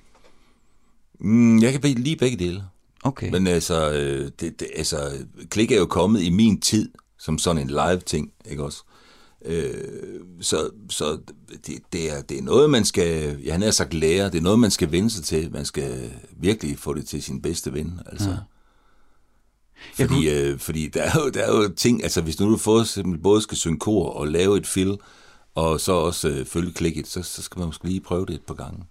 Mm, 1.20 1.62
jeg 1.62 1.72
kan 1.72 1.82
lide 1.97 2.16
begge 2.16 2.38
dele. 2.38 2.64
Okay. 3.04 3.30
Men 3.32 3.47
altså, 3.47 3.91
øh, 3.91 4.32
det, 4.39 4.60
det, 4.60 4.68
altså, 4.76 5.12
klik 5.49 5.72
er 5.72 5.78
jo 5.78 5.86
kommet 5.86 6.22
i 6.22 6.30
min 6.30 6.60
tid, 6.62 6.89
som 7.20 7.38
sådan 7.38 7.62
en 7.62 7.68
live-ting, 7.68 8.30
ikke 8.52 8.64
også? 8.64 8.84
Øh, 9.45 9.74
så 10.41 10.70
så 10.89 11.18
det, 11.68 11.78
det, 11.93 12.12
er, 12.12 12.22
det 12.22 12.38
er 12.38 12.41
noget, 12.41 12.70
man 12.70 12.86
skal, 12.86 13.39
jeg 13.43 13.60
har 13.60 13.72
sagt 13.72 13.93
lære, 13.93 14.30
det 14.30 14.38
er 14.38 14.41
noget, 14.41 14.60
man 14.60 14.72
skal 14.72 14.91
vende 14.91 15.10
sig 15.10 15.24
til. 15.24 15.52
Man 15.52 15.66
skal 15.66 16.12
virkelig 16.38 16.80
få 16.80 16.93
det 16.93 17.08
til 17.08 17.24
sin 17.24 17.41
bedste 17.41 17.74
ven, 17.74 17.99
altså. 18.06 18.30
Ja. 18.30 18.38
Fordi, 19.93 20.30
øh, 20.30 20.60
fordi 20.60 20.88
der, 20.88 21.02
er 21.02 21.12
jo, 21.16 21.30
der 21.30 21.41
er 21.41 21.58
jo 21.58 21.70
ting, 21.78 22.04
altså 22.04 22.22
hvis 22.22 22.39
nu 22.39 22.52
du 22.52 22.58
får, 22.58 22.86
både 23.24 23.41
skal 23.41 23.58
synge 23.58 23.80
kor 23.80 24.10
og 24.10 24.28
lave 24.28 24.58
et 24.58 24.68
fill, 24.68 24.97
og 25.56 25.80
så 25.80 25.91
også 25.91 26.30
øh, 26.30 26.45
følge 26.45 26.74
klikket, 26.74 27.08
så, 27.08 27.24
så 27.24 27.41
skal 27.41 27.60
man 27.60 27.68
måske 27.68 27.86
lige 27.88 28.02
prøve 28.02 28.26
det 28.26 28.36
et 28.36 28.41
par 28.47 28.54
gange. 28.54 28.84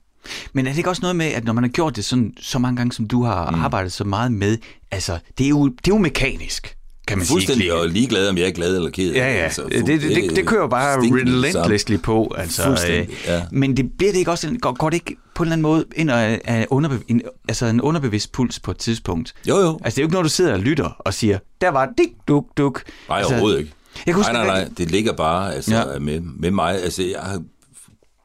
Men 0.53 0.67
er 0.67 0.71
det 0.71 0.79
ikke 0.79 0.91
også 0.91 1.03
noget 1.03 1.17
med, 1.17 1.27
at 1.27 1.45
når 1.45 1.53
man 1.53 1.65
har 1.65 1.69
gjort 1.69 1.97
det 1.97 2.05
sådan, 2.05 2.35
så 2.41 2.59
mange 2.59 2.77
gange, 2.77 2.93
som 2.93 3.09
du 3.09 3.23
har 3.23 3.51
mm. 3.51 3.61
arbejdet 3.61 3.93
så 3.93 4.05
meget 4.05 4.33
med, 4.33 4.59
altså, 4.91 5.19
det 5.39 5.45
er 5.45 5.49
jo, 5.49 5.69
det 5.69 5.91
er 5.91 5.95
jo 5.95 5.99
mekanisk, 5.99 6.77
kan 7.11 7.19
man 7.19 7.27
sige. 7.27 7.35
Fuldstændig 7.35 7.63
kliket. 7.63 7.81
og 7.81 7.89
ligeglad, 7.89 8.29
om 8.29 8.39
jeg 8.39 8.47
er 8.47 8.51
glad 8.51 8.77
eller 8.77 8.91
ked. 8.91 9.13
Ja, 9.13 9.19
ja. 9.33 9.43
Altså, 9.45 9.63
det, 9.63 9.87
det, 9.87 10.03
det, 10.03 10.37
det 10.37 10.47
kører 10.47 10.69
bare 10.69 10.99
relentlessly 10.99 11.97
på. 11.97 12.35
Altså, 12.39 12.87
øh, 12.91 13.09
ja. 13.27 13.43
Men 13.51 13.77
det 13.77 13.93
bliver 13.99 14.13
det 14.13 14.19
ikke 14.19 14.31
også, 14.31 14.57
går, 14.61 14.73
går 14.73 14.91
det 14.91 14.95
ikke 14.97 15.17
på 15.35 15.43
en 15.43 15.47
eller 15.47 15.53
anden 15.53 15.63
måde 15.63 15.85
ind 15.97 16.11
og 16.11 16.39
er 16.45 16.65
underbe, 16.71 16.99
en, 17.09 17.23
altså 17.49 17.67
en 17.67 17.81
underbevidst 17.81 18.33
puls 18.33 18.61
på 18.61 18.71
et 18.71 18.79
tidspunkt? 18.79 19.35
Jo, 19.49 19.57
jo. 19.59 19.81
Altså 19.85 19.97
det 19.97 19.99
er 19.99 20.03
jo 20.03 20.07
ikke 20.07 20.13
noget, 20.13 20.25
du 20.25 20.31
sidder 20.31 20.53
og 20.53 20.61
lytter 20.61 20.85
og 20.99 21.15
siger, 21.15 21.39
der 21.61 21.69
var 21.69 21.89
dik, 21.99 22.09
duk, 22.29 22.47
duk. 22.57 22.83
Nej, 23.09 23.19
altså, 23.19 23.33
overhovedet 23.33 23.59
ikke. 23.59 23.73
Jeg 24.07 24.15
huske, 24.15 24.33
nej, 24.33 24.47
nej, 24.47 24.61
nej, 24.63 24.71
det 24.79 24.91
ligger 24.91 25.13
bare 25.13 25.55
altså, 25.55 25.75
ja. 25.93 25.99
med, 25.99 26.21
med 26.21 26.51
mig. 26.51 26.83
Altså, 26.83 27.03
jeg 27.03 27.21
har 27.21 27.43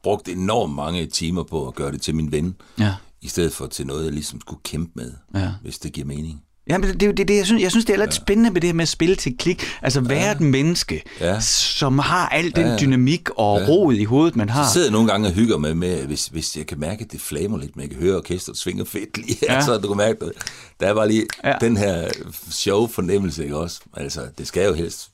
brugt 0.02 0.28
enormt 0.28 0.74
mange 0.74 1.06
timer 1.06 1.42
på 1.42 1.68
at 1.68 1.74
gøre 1.74 1.92
det 1.92 2.02
til 2.02 2.14
min 2.14 2.32
ven, 2.32 2.54
Ja. 2.78 2.94
i 3.22 3.28
stedet 3.28 3.52
for 3.52 3.66
til 3.66 3.86
noget, 3.86 4.04
jeg 4.04 4.12
ligesom 4.12 4.40
skulle 4.40 4.60
kæmpe 4.64 4.90
med, 4.94 5.12
Ja. 5.34 5.48
hvis 5.62 5.78
det 5.78 5.92
giver 5.92 6.06
mening. 6.06 6.42
Ja, 6.70 6.78
men 6.78 6.90
det 7.00 7.16
det, 7.16 7.28
det, 7.28 7.36
jeg 7.36 7.46
synes, 7.46 7.62
jeg 7.62 7.70
synes, 7.70 7.84
det 7.84 7.92
er 7.94 7.98
lidt 7.98 8.10
ja. 8.10 8.14
spændende 8.16 8.50
med 8.50 8.60
det 8.60 8.68
her 8.68 8.74
med 8.74 8.82
at 8.82 8.88
spille 8.88 9.16
til 9.16 9.36
klik. 9.38 9.64
Altså 9.82 10.00
være 10.00 10.32
et 10.32 10.40
menneske, 10.40 11.02
Ja. 11.20 11.40
som 11.40 11.98
har 11.98 12.28
al 12.28 12.44
den 12.56 12.66
Ja, 12.66 12.70
ja. 12.72 12.76
dynamik 12.78 13.28
og 13.36 13.60
Ja. 13.60 13.66
rod 13.68 13.94
i 13.94 14.04
hovedet, 14.04 14.36
man 14.36 14.48
har. 14.48 14.66
Så 14.66 14.72
sidder 14.72 14.86
jeg 14.86 14.92
nogle 14.92 15.08
gange 15.08 15.28
og 15.28 15.32
hygger 15.34 15.58
med, 15.58 15.74
med 15.74 16.06
hvis, 16.06 16.26
hvis 16.26 16.56
jeg 16.56 16.66
kan 16.66 16.80
mærke, 16.80 17.04
at 17.04 17.12
det 17.12 17.20
flamer 17.20 17.58
lidt, 17.58 17.76
men 17.76 17.82
jeg 17.82 17.90
kan 17.90 17.98
høre 18.00 18.16
orkestret 18.16 18.56
svinger 18.56 18.84
fedt 18.84 19.16
lige 19.18 19.38
Ja. 19.42 19.54
ja. 19.54 19.60
så 19.66 19.78
du 19.78 19.88
kan 19.88 19.96
mærke, 19.96 20.18
at 20.24 20.32
der 20.80 20.86
er 20.86 20.94
bare 20.94 21.08
lige 21.08 21.26
Ja. 21.44 21.48
ja. 21.48 21.54
den 21.60 21.76
her 21.76 22.08
show-fornemmelse, 22.50 23.42
ikke 23.44 23.56
også? 23.56 23.80
Altså, 23.96 24.20
det 24.38 24.46
skal 24.46 24.66
jo 24.66 24.74
helst, 24.74 25.08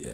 ja. 0.00 0.06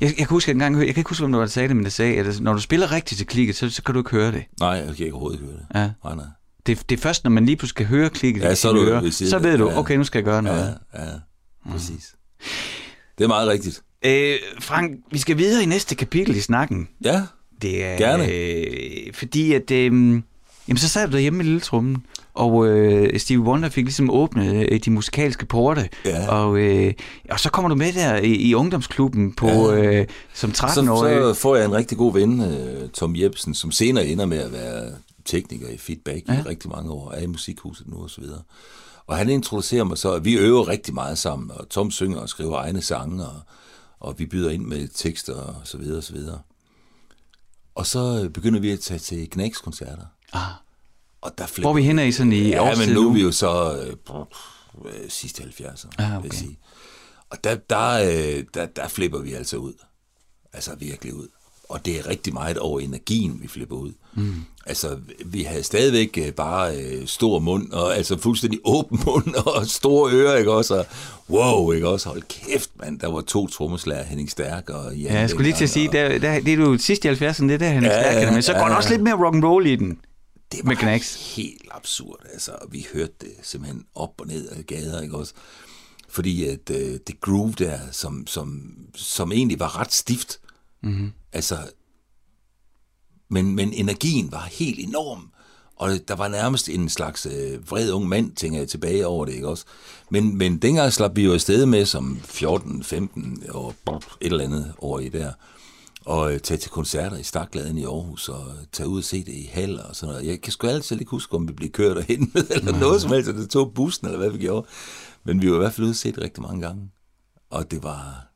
Jeg, 0.00 0.08
jeg 0.08 0.16
kan 0.16 0.26
huske 0.26 0.50
en 0.50 0.58
gang, 0.58 0.76
jeg 0.78 0.86
kan 0.86 0.96
ikke 1.00 1.08
huske, 1.08 1.22
hvem 1.22 1.32
det 1.32 1.40
der 1.40 1.46
sagde 1.46 1.68
det, 1.68 1.76
men 1.76 1.84
det 1.84 1.92
sagde, 1.92 2.16
at 2.18 2.26
altså, 2.26 2.42
når 2.42 2.52
du 2.52 2.60
spiller 2.60 2.92
rigtigt 2.92 3.18
til 3.18 3.26
klikket, 3.26 3.56
så, 3.56 3.70
så 3.70 3.82
kan 3.82 3.94
du 3.94 4.00
ikke 4.00 4.10
høre 4.10 4.32
det. 4.32 4.44
Nej, 4.60 4.68
jeg 4.70 4.86
kan 4.86 5.04
ikke 5.06 5.12
overhovedet 5.12 5.40
høre 5.40 5.52
det. 5.52 5.66
Ja. 5.74 5.90
Nej, 6.04 6.14
nej. 6.14 6.24
Det, 6.66 6.82
det 6.90 6.96
er 6.96 7.00
først, 7.00 7.24
når 7.24 7.30
man 7.30 7.46
lige 7.46 7.56
pludselig 7.56 7.74
skal 7.76 7.86
høre 7.86 8.10
klikket 8.10 8.42
Ja, 8.42 8.50
i 8.50 8.54
så 8.54 8.60
sine 8.60 8.72
du 8.80 8.86
ører, 8.86 9.10
så 9.10 9.38
ved 9.38 9.58
du, 9.58 9.70
Ja. 9.70 9.78
okay, 9.78 9.96
nu 9.96 10.04
skal 10.04 10.18
jeg 10.18 10.24
gøre 10.24 10.42
noget. 10.42 10.74
Ja, 10.94 11.02
ja, 11.02 11.08
præcis. 11.72 12.14
Det 13.18 13.24
er 13.24 13.28
meget 13.28 13.48
rigtigt. 13.48 13.82
Øh, 14.04 14.34
Frank, 14.60 14.98
vi 15.12 15.18
skal 15.18 15.38
videre 15.38 15.62
i 15.62 15.66
næste 15.66 15.94
kapitel 15.94 16.36
i 16.36 16.40
snakken. 16.40 16.88
Ja, 17.04 17.22
Det 17.62 17.84
er, 17.84 17.96
Gerne. 17.96 18.28
Øh, 18.32 19.12
fordi 19.14 19.52
at, 19.52 19.70
øh, 19.70 19.84
jamen 20.68 20.76
så 20.76 20.88
sad 20.88 21.06
du 21.06 21.12
derhjemme 21.12 21.36
med 21.36 21.44
lille 21.44 21.60
trummen, 21.60 22.06
og 22.34 22.66
øh, 22.68 23.20
Steve 23.20 23.40
Wonder 23.40 23.68
fik 23.68 23.84
ligesom 23.84 24.10
åbnet 24.10 24.68
øh, 24.72 24.80
de 24.84 24.90
musikalske 24.90 25.46
porte, 25.46 25.88
Ja. 26.04 26.28
og, 26.28 26.58
øh, 26.58 26.92
og 27.30 27.40
så 27.40 27.50
kommer 27.50 27.68
du 27.68 27.74
med 27.74 27.92
der 27.92 28.16
i, 28.16 28.32
i 28.34 28.54
ungdomsklubben 28.54 29.32
på, 29.32 29.48
Ja. 29.72 30.00
øh, 30.00 30.06
som 30.34 30.54
så, 30.54 30.66
13-årig. 30.66 31.34
så 31.34 31.34
får 31.40 31.56
jeg 31.56 31.64
en 31.64 31.72
rigtig 31.72 31.98
god 31.98 32.12
ven, 32.12 32.40
øh, 32.40 32.88
Tom 32.88 33.16
Jebsen, 33.16 33.54
som 33.54 33.70
senere 33.72 34.06
ender 34.06 34.26
med 34.26 34.38
at 34.38 34.52
være 34.52 34.90
tekniker 35.24 35.68
i 35.68 35.76
Feedback 35.76 36.28
ja. 36.28 36.38
I 36.38 36.42
rigtig 36.42 36.70
mange 36.70 36.90
år, 36.90 37.12
er 37.12 37.20
i 37.20 37.26
musikhuset 37.26 37.88
nu 37.88 38.02
og 38.02 38.10
så 38.10 38.20
videre. 38.20 38.42
Og 39.06 39.16
han 39.16 39.28
introducerer 39.28 39.84
mig 39.84 39.98
så, 39.98 40.12
at 40.12 40.24
vi 40.24 40.34
øver 40.34 40.68
rigtig 40.68 40.94
meget 40.94 41.18
sammen, 41.18 41.50
og 41.50 41.68
Tom 41.68 41.90
synger 41.90 42.18
og 42.20 42.28
skriver 42.28 42.58
egne 42.58 42.82
sange, 42.82 43.26
og, 43.26 43.40
og 44.00 44.18
vi 44.18 44.26
byder 44.26 44.50
ind 44.50 44.64
med 44.64 44.88
tekster 44.88 45.34
og 45.34 45.56
så 45.64 45.78
videre 45.78 45.96
og 45.96 46.04
så 46.04 46.12
videre. 46.12 46.40
Og 47.74 47.86
så 47.86 48.30
begynder 48.34 48.60
vi 48.60 48.70
at 48.70 48.80
tage 48.80 48.98
til 48.98 49.30
Knæks-koncerter. 49.30 50.06
Ah. 50.32 50.52
Og 51.20 51.38
der 51.38 51.60
Hvor 51.60 51.70
er 51.70 51.74
vi 51.74 51.82
henne 51.82 52.08
i 52.08 52.12
sådan 52.12 52.32
i 52.32 52.48
Ja, 52.48 52.76
men 52.76 52.88
nu 52.88 53.08
er 53.08 53.12
vi 53.12 53.22
jo 53.22 53.32
så 53.32 53.78
øh, 53.78 53.96
øh, 54.84 55.10
sidste 55.10 55.42
70'erne, 55.42 55.88
Ah, 55.98 56.10
vil 56.10 56.18
okay. 56.18 56.28
jeg 56.28 56.34
sige. 56.34 56.58
Og 57.30 57.44
der, 57.44 57.54
der, 57.54 57.88
øh, 57.88 58.44
der, 58.54 58.66
der 58.66 58.88
flipper 58.88 59.18
vi 59.18 59.32
altså 59.32 59.56
ud. 59.56 59.74
Altså 60.52 60.74
virkelig 60.74 61.14
ud. 61.14 61.28
Og 61.68 61.84
det 61.84 61.98
er 61.98 62.06
rigtig 62.06 62.32
meget 62.32 62.58
over 62.58 62.80
energien, 62.80 63.42
vi 63.42 63.48
flipper 63.48 63.76
ud. 63.76 63.92
Mm. 64.14 64.44
Altså, 64.66 64.98
vi 65.24 65.42
havde 65.42 65.62
stadigvæk 65.62 66.18
øh, 66.26 66.32
bare 66.32 66.76
øh, 66.76 67.06
stor 67.06 67.38
mund, 67.38 67.72
og 67.72 67.96
altså 67.96 68.18
fuldstændig 68.18 68.60
åben 68.76 69.00
mund, 69.06 69.34
og 69.34 69.66
store 69.66 70.12
ører, 70.12 70.36
ikke 70.36 70.52
også? 70.52 70.74
Og, 70.78 70.86
wow, 71.30 71.72
ikke 71.72 71.88
også? 71.88 72.08
Hold 72.08 72.22
kæft, 72.28 72.70
mand. 72.80 73.00
Der 73.00 73.06
var 73.12 73.20
to 73.20 73.46
trommeslager, 73.46 74.02
Henning 74.04 74.30
Stærk 74.30 74.70
og 74.70 74.96
Jan 74.96 75.12
Ja, 75.12 75.20
jeg 75.20 75.30
skulle 75.30 75.48
lige 75.48 75.56
til 75.56 75.64
at 75.64 75.70
sige, 75.70 75.88
og- 75.88 75.92
der, 75.92 76.18
der, 76.18 76.40
det 76.40 76.48
er 76.52 76.56
jo 76.56 76.78
sidst 76.78 77.04
i 77.04 77.08
70'erne, 77.08 77.42
det 77.44 77.50
er 77.54 77.58
der, 77.58 77.66
er 77.68 77.74
Ja, 77.74 77.80
stærk, 77.80 78.22
ja, 78.22 78.30
men 78.32 78.42
så 78.42 78.52
går 78.52 78.60
der 78.60 78.70
ja. 78.70 78.76
også 78.76 78.90
lidt 78.90 79.02
mere 79.02 79.24
rock 79.24 79.34
and 79.34 79.44
roll 79.44 79.66
i 79.66 79.76
den. 79.76 79.98
det 80.52 80.64
med 80.64 80.74
var 80.76 80.80
Knacks. 80.82 81.34
helt 81.36 81.62
absurd, 81.70 82.18
altså. 82.32 82.52
Vi 82.70 82.86
hørte 82.94 83.12
det 83.20 83.30
simpelthen 83.42 83.84
op 83.94 84.10
og 84.18 84.26
ned 84.26 84.48
af 84.48 84.66
gader, 84.66 85.00
ikke 85.02 85.16
også? 85.16 85.32
Fordi 86.08 86.44
at 86.44 86.70
øh, 86.70 86.98
det 87.06 87.20
groove 87.20 87.52
der, 87.58 87.78
som, 87.92 88.26
som, 88.26 88.62
som 88.94 89.32
egentlig 89.32 89.60
var 89.60 89.80
ret 89.80 89.92
stift, 89.92 90.38
mm-hmm. 90.82 91.12
altså, 91.32 91.56
men, 93.32 93.54
men 93.54 93.72
energien 93.72 94.32
var 94.32 94.48
helt 94.52 94.78
enorm, 94.78 95.30
og 95.76 95.90
der 96.08 96.14
var 96.14 96.28
nærmest 96.28 96.68
en 96.68 96.88
slags 96.88 97.26
øh, 97.26 97.70
vred 97.70 97.92
ung 97.92 98.08
mand, 98.08 98.32
tænker 98.32 98.58
jeg 98.58 98.68
tilbage 98.68 99.06
over 99.06 99.24
det, 99.24 99.32
ikke 99.32 99.48
også? 99.48 99.64
Men, 100.10 100.38
men 100.38 100.58
dengang 100.58 100.92
slap 100.92 101.16
vi 101.16 101.24
jo 101.24 101.32
afsted 101.32 101.66
med 101.66 101.86
som 101.86 102.20
14-15 102.24 103.52
og 103.52 103.74
et 103.88 104.04
eller 104.20 104.44
andet 104.44 104.72
år 104.78 104.98
i 104.98 105.08
der, 105.08 105.32
og 106.04 106.32
øh, 106.32 106.40
tage 106.40 106.58
til 106.58 106.70
koncerter 106.70 107.16
i 107.16 107.22
Stakgladen 107.22 107.78
i 107.78 107.84
Aarhus, 107.84 108.28
og 108.28 108.44
tage 108.72 108.88
ud 108.88 108.98
og 108.98 109.04
se 109.04 109.24
det 109.24 109.32
i 109.32 109.50
haller 109.52 109.82
og 109.82 109.96
sådan 109.96 110.14
noget. 110.14 110.26
Jeg 110.26 110.40
kan 110.40 110.52
sgu 110.52 110.66
altid 110.66 111.00
ikke 111.00 111.10
huske, 111.10 111.34
om 111.34 111.48
vi 111.48 111.52
blev 111.52 111.70
kørt 111.70 111.96
og 111.96 112.04
hentet, 112.04 112.50
eller 112.50 112.78
noget 112.78 113.02
som 113.02 113.12
helst, 113.12 113.28
eller 113.28 113.46
tog 113.46 113.74
bussen, 113.74 114.06
eller 114.06 114.18
hvad 114.18 114.30
vi 114.30 114.38
gjorde. 114.38 114.66
Men 115.24 115.42
vi 115.42 115.50
var 115.50 115.56
i 115.56 115.58
hvert 115.58 115.72
fald 115.72 115.84
ude 115.84 115.92
og 115.92 115.96
se 115.96 116.12
det 116.12 116.22
rigtig 116.22 116.42
mange 116.42 116.60
gange. 116.60 116.90
Og 117.50 117.70
det 117.70 117.82
var 117.82 118.26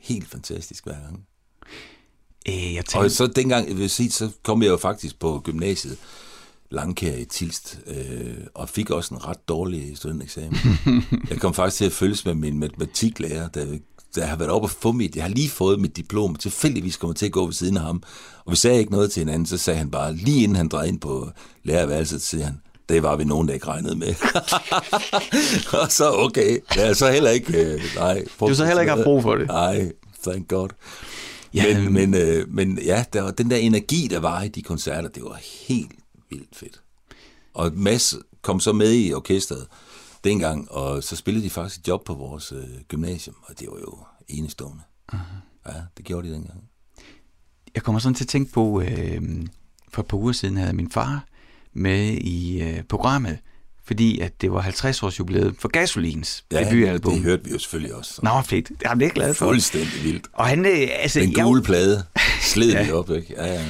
helt 0.00 0.28
fantastisk 0.28 0.84
hver 0.84 1.00
gang. 1.00 1.26
Øh, 2.48 2.74
jeg 2.74 2.78
Og 2.78 2.84
tænker, 2.86 3.08
så 3.08 3.26
dengang, 3.26 3.68
jeg 3.68 3.78
vil 3.78 3.90
sige, 3.90 4.10
så 4.10 4.30
kom 4.42 4.62
jeg 4.62 4.68
jo 4.68 4.76
faktisk 4.76 5.18
på 5.18 5.40
gymnasiet, 5.44 5.98
Langkær 6.72 7.16
i 7.16 7.24
Tilst, 7.24 7.78
øh, 7.86 8.34
og 8.54 8.68
fik 8.68 8.90
også 8.90 9.14
en 9.14 9.26
ret 9.26 9.48
dårlig 9.48 9.96
studenteksamen. 9.96 10.58
jeg 11.30 11.38
kom 11.40 11.54
faktisk 11.54 11.76
til 11.76 11.84
at 11.84 11.92
følges 11.92 12.24
med 12.24 12.34
min 12.34 12.58
matematiklærer, 12.58 13.48
der, 13.48 13.66
der 14.14 14.26
har 14.26 14.36
været 14.36 14.50
oppe 14.50 14.66
og 14.66 14.70
få 14.70 14.92
mit, 14.92 15.16
jeg 15.16 15.24
har 15.24 15.30
lige 15.30 15.48
fået 15.48 15.80
mit 15.80 15.96
diplom, 15.96 16.34
tilfældigvis 16.34 16.96
kommer 16.96 17.14
til 17.14 17.26
at 17.26 17.32
gå 17.32 17.44
ved 17.46 17.52
siden 17.52 17.76
af 17.76 17.82
ham, 17.82 18.02
og 18.44 18.52
vi 18.52 18.56
sagde 18.56 18.78
ikke 18.78 18.92
noget 18.92 19.12
til 19.12 19.20
hinanden, 19.20 19.46
så 19.46 19.58
sagde 19.58 19.78
han 19.78 19.90
bare, 19.90 20.16
lige 20.16 20.42
inden 20.42 20.56
han 20.56 20.68
drejede 20.68 20.88
ind 20.88 21.00
på 21.00 21.30
lærerværelset, 21.64 22.22
siger 22.22 22.44
han, 22.44 22.60
det 22.88 23.02
var 23.02 23.16
vi 23.16 23.24
nogen, 23.24 23.48
der 23.48 23.54
ikke 23.54 23.66
regnede 23.66 23.96
med. 23.96 24.14
og 25.82 25.92
så 25.92 26.12
okay, 26.12 26.58
ja, 26.76 26.94
så 26.94 27.10
heller 27.10 27.30
ikke, 27.30 27.64
øh, 27.64 27.80
nej. 27.96 28.24
Du 28.40 28.46
har 28.46 28.54
så 28.54 28.64
heller 28.64 28.80
ikke 28.80 28.92
haft 28.92 29.04
brug 29.04 29.22
for 29.22 29.36
det. 29.36 29.46
Nej, 29.46 29.92
thank 30.22 30.48
God. 30.48 30.68
Ja, 31.54 31.80
men, 31.80 31.92
men, 31.92 32.14
øh, 32.14 32.48
men 32.48 32.78
ja, 32.78 33.04
der 33.12 33.22
var 33.22 33.30
den 33.30 33.50
der 33.50 33.56
energi, 33.56 34.08
der 34.10 34.18
var 34.18 34.42
i 34.42 34.48
de 34.48 34.62
koncerter, 34.62 35.08
det 35.08 35.22
var 35.22 35.40
helt 35.68 35.92
vildt 36.30 36.56
fedt. 36.56 36.82
Og 37.54 37.72
Mads 37.74 38.14
kom 38.42 38.60
så 38.60 38.72
med 38.72 38.94
i 38.94 39.12
orkestret 39.12 39.66
dengang, 40.24 40.70
og 40.70 41.04
så 41.04 41.16
spillede 41.16 41.44
de 41.44 41.50
faktisk 41.50 41.80
et 41.80 41.88
job 41.88 42.04
på 42.04 42.14
vores 42.14 42.52
øh, 42.52 42.80
gymnasium, 42.88 43.36
og 43.42 43.60
det 43.60 43.68
var 43.70 43.78
jo 43.78 43.98
enestående. 44.28 44.82
Uh-huh. 45.12 45.68
Ja, 45.68 45.74
det 45.96 46.04
gjorde 46.04 46.28
de 46.28 46.34
dengang. 46.34 46.64
jeg 47.74 47.82
kommer 47.82 47.98
sådan 47.98 48.14
til 48.14 48.24
at 48.24 48.28
tænke 48.28 48.52
på, 48.52 48.80
øh, 48.80 49.22
for 49.88 50.02
et 50.02 50.08
par 50.08 50.16
uger 50.16 50.32
siden 50.32 50.56
havde 50.56 50.72
min 50.72 50.90
far 50.90 51.24
med 51.72 52.12
i 52.12 52.62
øh, 52.62 52.82
programmet, 52.82 53.38
fordi 53.90 54.20
at 54.20 54.32
det 54.40 54.52
var 54.52 54.60
50 54.60 55.02
års 55.02 55.18
jubilæet 55.18 55.54
for 55.58 55.68
Gasolins 55.68 56.44
Ja, 56.52 56.64
debutalbum. 56.64 57.12
det 57.14 57.22
hørte 57.22 57.44
vi 57.44 57.50
jo 57.50 57.58
selvfølgelig 57.58 57.94
også. 57.94 58.20
Nå, 58.22 58.30
fedt. 58.46 58.70
Jamen, 58.84 59.00
det 59.00 59.04
er 59.04 59.08
jeg 59.08 59.14
glad 59.14 59.34
for. 59.34 59.46
Fuldstændig 59.46 60.04
vildt. 60.04 60.26
Og 60.32 60.46
han, 60.46 60.66
øh, 60.66 60.88
altså, 60.98 61.20
Den 61.20 61.36
jeg- 61.36 61.44
gule 61.44 61.62
plade 61.62 62.04
sled 62.52 62.84
vi 62.84 62.90
op, 62.92 63.10
ikke? 63.10 63.34
Ja, 63.36 63.46
ja. 63.54 63.60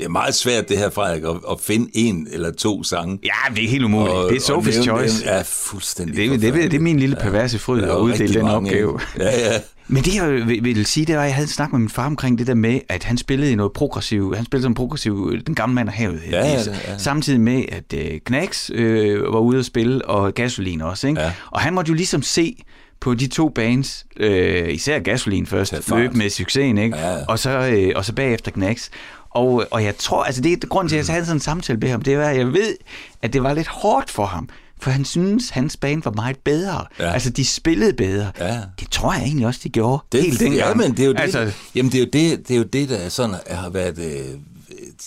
Det 0.00 0.06
er 0.06 0.10
meget 0.10 0.34
svært, 0.34 0.68
det 0.68 0.78
her, 0.78 0.90
Frederik, 0.90 1.22
at, 1.22 1.36
at 1.50 1.60
finde 1.60 1.90
en 1.94 2.28
eller 2.32 2.52
to 2.52 2.82
sange. 2.82 3.18
Ja, 3.24 3.54
det 3.54 3.64
er 3.64 3.68
helt 3.68 3.84
umuligt. 3.84 4.16
det 4.30 4.36
er 4.36 4.54
Sophie's 4.54 4.82
Choice. 4.82 5.24
Dem, 5.24 5.28
ja, 5.28 5.42
fuldstændig 5.46 6.16
Det, 6.16 6.40
det, 6.40 6.54
det, 6.54 6.70
det 6.70 6.76
er 6.76 6.80
min 6.80 6.98
lille 6.98 7.16
perverse 7.16 7.58
fryd 7.58 7.82
er 7.82 7.94
at 7.94 8.00
uddele 8.00 8.34
den 8.34 8.48
opgave. 8.48 9.00
Ja, 9.18 9.24
ja. 9.24 9.60
Men 9.88 10.02
det 10.02 10.14
jeg 10.14 10.30
vil, 10.30 10.64
vil 10.64 10.86
sige, 10.86 11.06
det 11.06 11.14
var, 11.14 11.22
at 11.22 11.26
jeg 11.26 11.34
havde 11.34 11.48
snakket 11.48 11.72
med 11.72 11.80
min 11.80 11.88
far 11.88 12.06
omkring 12.06 12.38
det 12.38 12.46
der 12.46 12.54
med, 12.54 12.80
at 12.88 13.04
han 13.04 13.18
spillede 13.18 13.52
i 13.52 13.54
noget 13.54 13.72
progressiv, 13.72 14.34
han 14.34 14.44
spillede 14.44 14.62
som 14.64 14.74
progressiv, 14.74 15.36
den 15.46 15.54
gamle 15.54 15.74
mand 15.74 15.88
af 15.88 15.94
havet. 15.94 16.20
Ja, 16.30 16.46
ja, 16.46 16.58
ja. 16.88 16.98
Samtidig 16.98 17.40
med, 17.40 17.64
at 17.68 17.94
øh, 17.94 18.20
Knacks 18.24 18.70
øh, 18.74 19.22
var 19.32 19.38
ude 19.38 19.58
at 19.58 19.64
spille, 19.64 20.04
og 20.04 20.34
Gasolin 20.34 20.80
også. 20.80 21.08
Ikke? 21.08 21.20
Ja. 21.20 21.32
Og 21.50 21.60
han 21.60 21.74
måtte 21.74 21.88
jo 21.88 21.94
ligesom 21.94 22.22
se 22.22 22.56
på 23.00 23.14
de 23.14 23.26
to 23.26 23.48
bands, 23.48 24.06
øh, 24.16 24.74
især 24.74 24.98
Gasolin 24.98 25.46
først, 25.46 25.90
løbe 25.90 26.16
med 26.16 26.30
succesen, 26.30 26.78
ikke? 26.78 26.96
Ja, 26.98 27.10
ja. 27.10 27.24
Og, 27.28 27.38
så, 27.38 27.50
øh, 27.50 27.92
og 27.96 28.04
så 28.04 28.12
bagefter 28.12 28.50
Knacks. 28.50 28.90
Og, 29.30 29.66
og 29.70 29.84
jeg 29.84 29.96
tror, 29.96 30.24
altså 30.24 30.42
det 30.42 30.52
er 30.64 30.68
grunden 30.68 30.88
til, 30.88 30.96
at 30.96 31.06
jeg 31.08 31.14
havde 31.14 31.26
sådan 31.26 31.36
en 31.36 31.40
samtale 31.40 31.78
med 31.78 31.88
ham, 31.88 32.02
det 32.02 32.18
var, 32.18 32.24
at 32.24 32.36
jeg 32.36 32.52
ved, 32.52 32.76
at 33.22 33.32
det 33.32 33.42
var 33.42 33.54
lidt 33.54 33.68
hårdt 33.68 34.10
for 34.10 34.26
ham, 34.26 34.48
for 34.80 34.90
han 34.90 35.04
synes, 35.04 35.50
hans 35.50 35.76
band 35.76 36.02
var 36.02 36.10
meget 36.10 36.38
bedre. 36.38 36.84
Ja. 36.98 37.12
Altså, 37.12 37.30
de 37.30 37.44
spillede 37.44 37.92
bedre. 37.92 38.32
Ja. 38.38 38.60
Det 38.80 38.90
tror 38.90 39.12
jeg 39.12 39.22
egentlig 39.22 39.46
også, 39.46 39.60
de 39.64 39.68
gjorde. 39.68 40.02
Det, 40.12 40.22
helt 40.22 40.40
dengang. 40.40 40.58
ja, 40.58 40.74
men 40.74 40.90
det 40.90 41.00
er 41.00 41.06
jo 41.06 41.12
det, 41.12 41.20
Altså, 41.20 41.52
jamen 41.74 41.92
det 41.92 41.98
er 41.98 42.04
jo 42.04 42.10
det, 42.12 42.48
det 42.48 42.54
er 42.54 42.58
jo 42.58 42.64
det, 42.64 42.88
der 42.88 42.96
er 42.96 43.08
sådan, 43.08 43.36
har 43.50 43.70
været, 43.70 43.98
øh, 43.98 44.38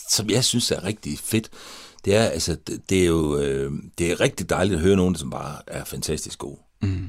som 0.09 0.30
jeg 0.30 0.43
synes 0.43 0.71
er 0.71 0.84
rigtig 0.84 1.19
fedt. 1.19 1.49
Det 2.05 2.15
er, 2.15 2.24
altså, 2.24 2.57
det, 2.67 2.89
det 2.89 3.01
er 3.01 3.05
jo, 3.05 3.38
øh, 3.38 3.71
det 3.97 4.11
er 4.11 4.19
rigtig 4.21 4.49
dejligt 4.49 4.76
at 4.76 4.82
høre 4.82 4.95
nogen, 4.95 5.15
som 5.15 5.30
bare 5.30 5.55
er 5.67 5.84
fantastisk 5.84 6.39
gode. 6.39 6.57
Mm. 6.82 7.07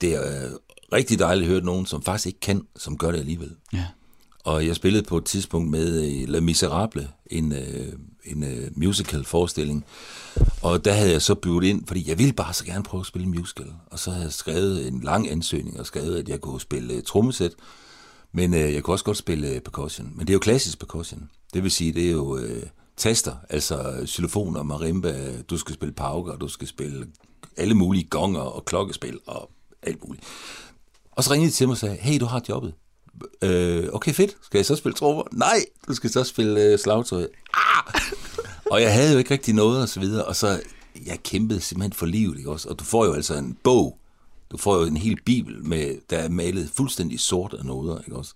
Det 0.00 0.14
er 0.14 0.44
øh, 0.44 0.50
rigtig 0.92 1.18
dejligt 1.18 1.46
at 1.46 1.52
høre 1.52 1.64
nogen, 1.64 1.86
som 1.86 2.02
faktisk 2.02 2.26
ikke 2.26 2.40
kan, 2.40 2.62
som 2.76 2.98
gør 2.98 3.10
det 3.10 3.18
alligevel. 3.18 3.50
ja. 3.72 3.84
Og 4.44 4.66
jeg 4.66 4.76
spillede 4.76 5.02
på 5.02 5.16
et 5.16 5.24
tidspunkt 5.24 5.70
med 5.70 6.04
øh, 6.04 6.28
La 6.28 6.40
Miserable, 6.40 7.08
en, 7.26 7.52
øh, 7.52 7.92
en 8.24 8.44
øh, 8.44 8.70
musical-forestilling. 8.76 9.84
Og 10.62 10.84
der 10.84 10.92
havde 10.92 11.12
jeg 11.12 11.22
så 11.22 11.34
bygget 11.34 11.64
ind, 11.64 11.86
fordi 11.86 12.08
jeg 12.08 12.18
ville 12.18 12.32
bare 12.32 12.54
så 12.54 12.64
gerne 12.64 12.84
prøve 12.84 13.00
at 13.00 13.06
spille 13.06 13.28
musical. 13.28 13.72
Og 13.86 13.98
så 13.98 14.10
havde 14.10 14.24
jeg 14.24 14.32
skrevet 14.32 14.88
en 14.88 15.00
lang 15.00 15.30
ansøgning 15.30 15.80
og 15.80 15.86
skrevet, 15.86 16.18
at 16.18 16.28
jeg 16.28 16.40
kunne 16.40 16.60
spille 16.60 17.00
trommesæt. 17.00 17.52
Men 18.32 18.54
øh, 18.54 18.74
jeg 18.74 18.82
kunne 18.82 18.94
også 18.94 19.04
godt 19.04 19.16
spille 19.16 19.48
øh, 19.48 19.60
percussion. 19.60 20.12
Men 20.16 20.26
det 20.26 20.30
er 20.30 20.34
jo 20.34 20.40
klassisk 20.40 20.78
percussion. 20.78 21.30
Det 21.54 21.62
vil 21.62 21.70
sige, 21.70 21.92
det 21.92 22.06
er 22.06 22.10
jo 22.10 22.36
øh, 22.36 22.62
taster, 22.96 23.34
altså 23.48 24.02
xylofoner, 24.06 24.62
marimba, 24.62 25.42
du 25.42 25.56
skal 25.56 25.74
spille 25.74 25.94
pauker, 25.94 26.36
du 26.36 26.48
skal 26.48 26.68
spille 26.68 27.06
alle 27.56 27.74
mulige 27.74 28.04
gonger 28.04 28.40
og 28.40 28.64
klokkespil 28.64 29.18
og 29.26 29.50
alt 29.82 30.04
muligt. 30.04 30.24
Og 31.12 31.24
så 31.24 31.32
ringede 31.32 31.50
de 31.50 31.54
til 31.56 31.66
mig 31.68 31.72
og 31.72 31.78
sagde, 31.78 31.96
hey, 31.96 32.20
du 32.20 32.24
har 32.24 32.42
jobbet. 32.48 32.74
Øh, 33.42 33.88
okay, 33.92 34.12
fedt. 34.12 34.36
Skal 34.42 34.58
jeg 34.58 34.66
så 34.66 34.76
spille 34.76 34.96
trommer? 34.96 35.22
Nej, 35.32 35.64
du 35.88 35.94
skal 35.94 36.10
så 36.10 36.24
spille 36.24 36.62
øh, 36.62 36.78
slagtøj. 36.78 37.26
Ah! 37.54 38.00
og 38.70 38.82
jeg 38.82 38.94
havde 38.94 39.12
jo 39.12 39.18
ikke 39.18 39.30
rigtig 39.30 39.54
noget 39.54 39.82
og 39.82 39.88
så 39.88 40.00
videre, 40.00 40.24
og 40.24 40.36
så 40.36 40.60
jeg 41.06 41.22
kæmpede 41.22 41.60
simpelthen 41.60 41.92
for 41.92 42.06
livet, 42.06 42.38
ikke 42.38 42.50
også? 42.50 42.68
Og 42.68 42.78
du 42.78 42.84
får 42.84 43.04
jo 43.04 43.12
altså 43.12 43.34
en 43.34 43.58
bog, 43.62 43.98
du 44.50 44.56
får 44.56 44.76
jo 44.76 44.82
en 44.82 44.96
hel 44.96 45.18
bibel, 45.24 45.64
med, 45.64 45.98
der 46.10 46.18
er 46.18 46.28
malet 46.28 46.70
fuldstændig 46.74 47.20
sort 47.20 47.54
af 47.58 47.64
noder, 47.64 47.98
ikke 47.98 48.16
også? 48.16 48.34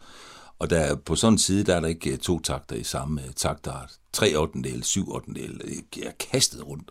Og 0.58 0.70
der, 0.70 0.94
på 0.94 1.16
sådan 1.16 1.34
en 1.34 1.38
side, 1.38 1.64
der 1.64 1.76
er 1.76 1.80
der 1.80 1.88
ikke 1.88 2.10
øh, 2.10 2.18
to 2.18 2.40
takter 2.40 2.76
i 2.76 2.84
samme 2.84 3.22
øh, 3.22 3.32
takt, 3.32 3.64
der 3.64 3.72
er 3.72 3.86
tre 4.12 4.36
ottendel, 4.36 4.84
syv 4.84 5.12
ottendel, 5.12 5.60
øh, 5.64 5.72
jeg 5.96 6.06
er 6.06 6.26
kastet 6.30 6.66
rundt. 6.66 6.90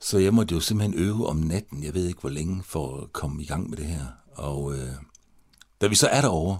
Så 0.00 0.18
jeg 0.18 0.34
måtte 0.34 0.54
jo 0.54 0.60
simpelthen 0.60 1.00
øve 1.00 1.26
om 1.26 1.36
natten, 1.36 1.84
jeg 1.84 1.94
ved 1.94 2.06
ikke 2.06 2.20
hvor 2.20 2.30
længe, 2.30 2.62
for 2.64 3.00
at 3.00 3.12
komme 3.12 3.42
i 3.42 3.46
gang 3.46 3.70
med 3.70 3.76
det 3.76 3.86
her. 3.86 4.06
Og 4.34 4.74
øh, 4.74 4.92
da 5.80 5.86
vi 5.86 5.94
så 5.94 6.08
er 6.08 6.20
derovre 6.20 6.58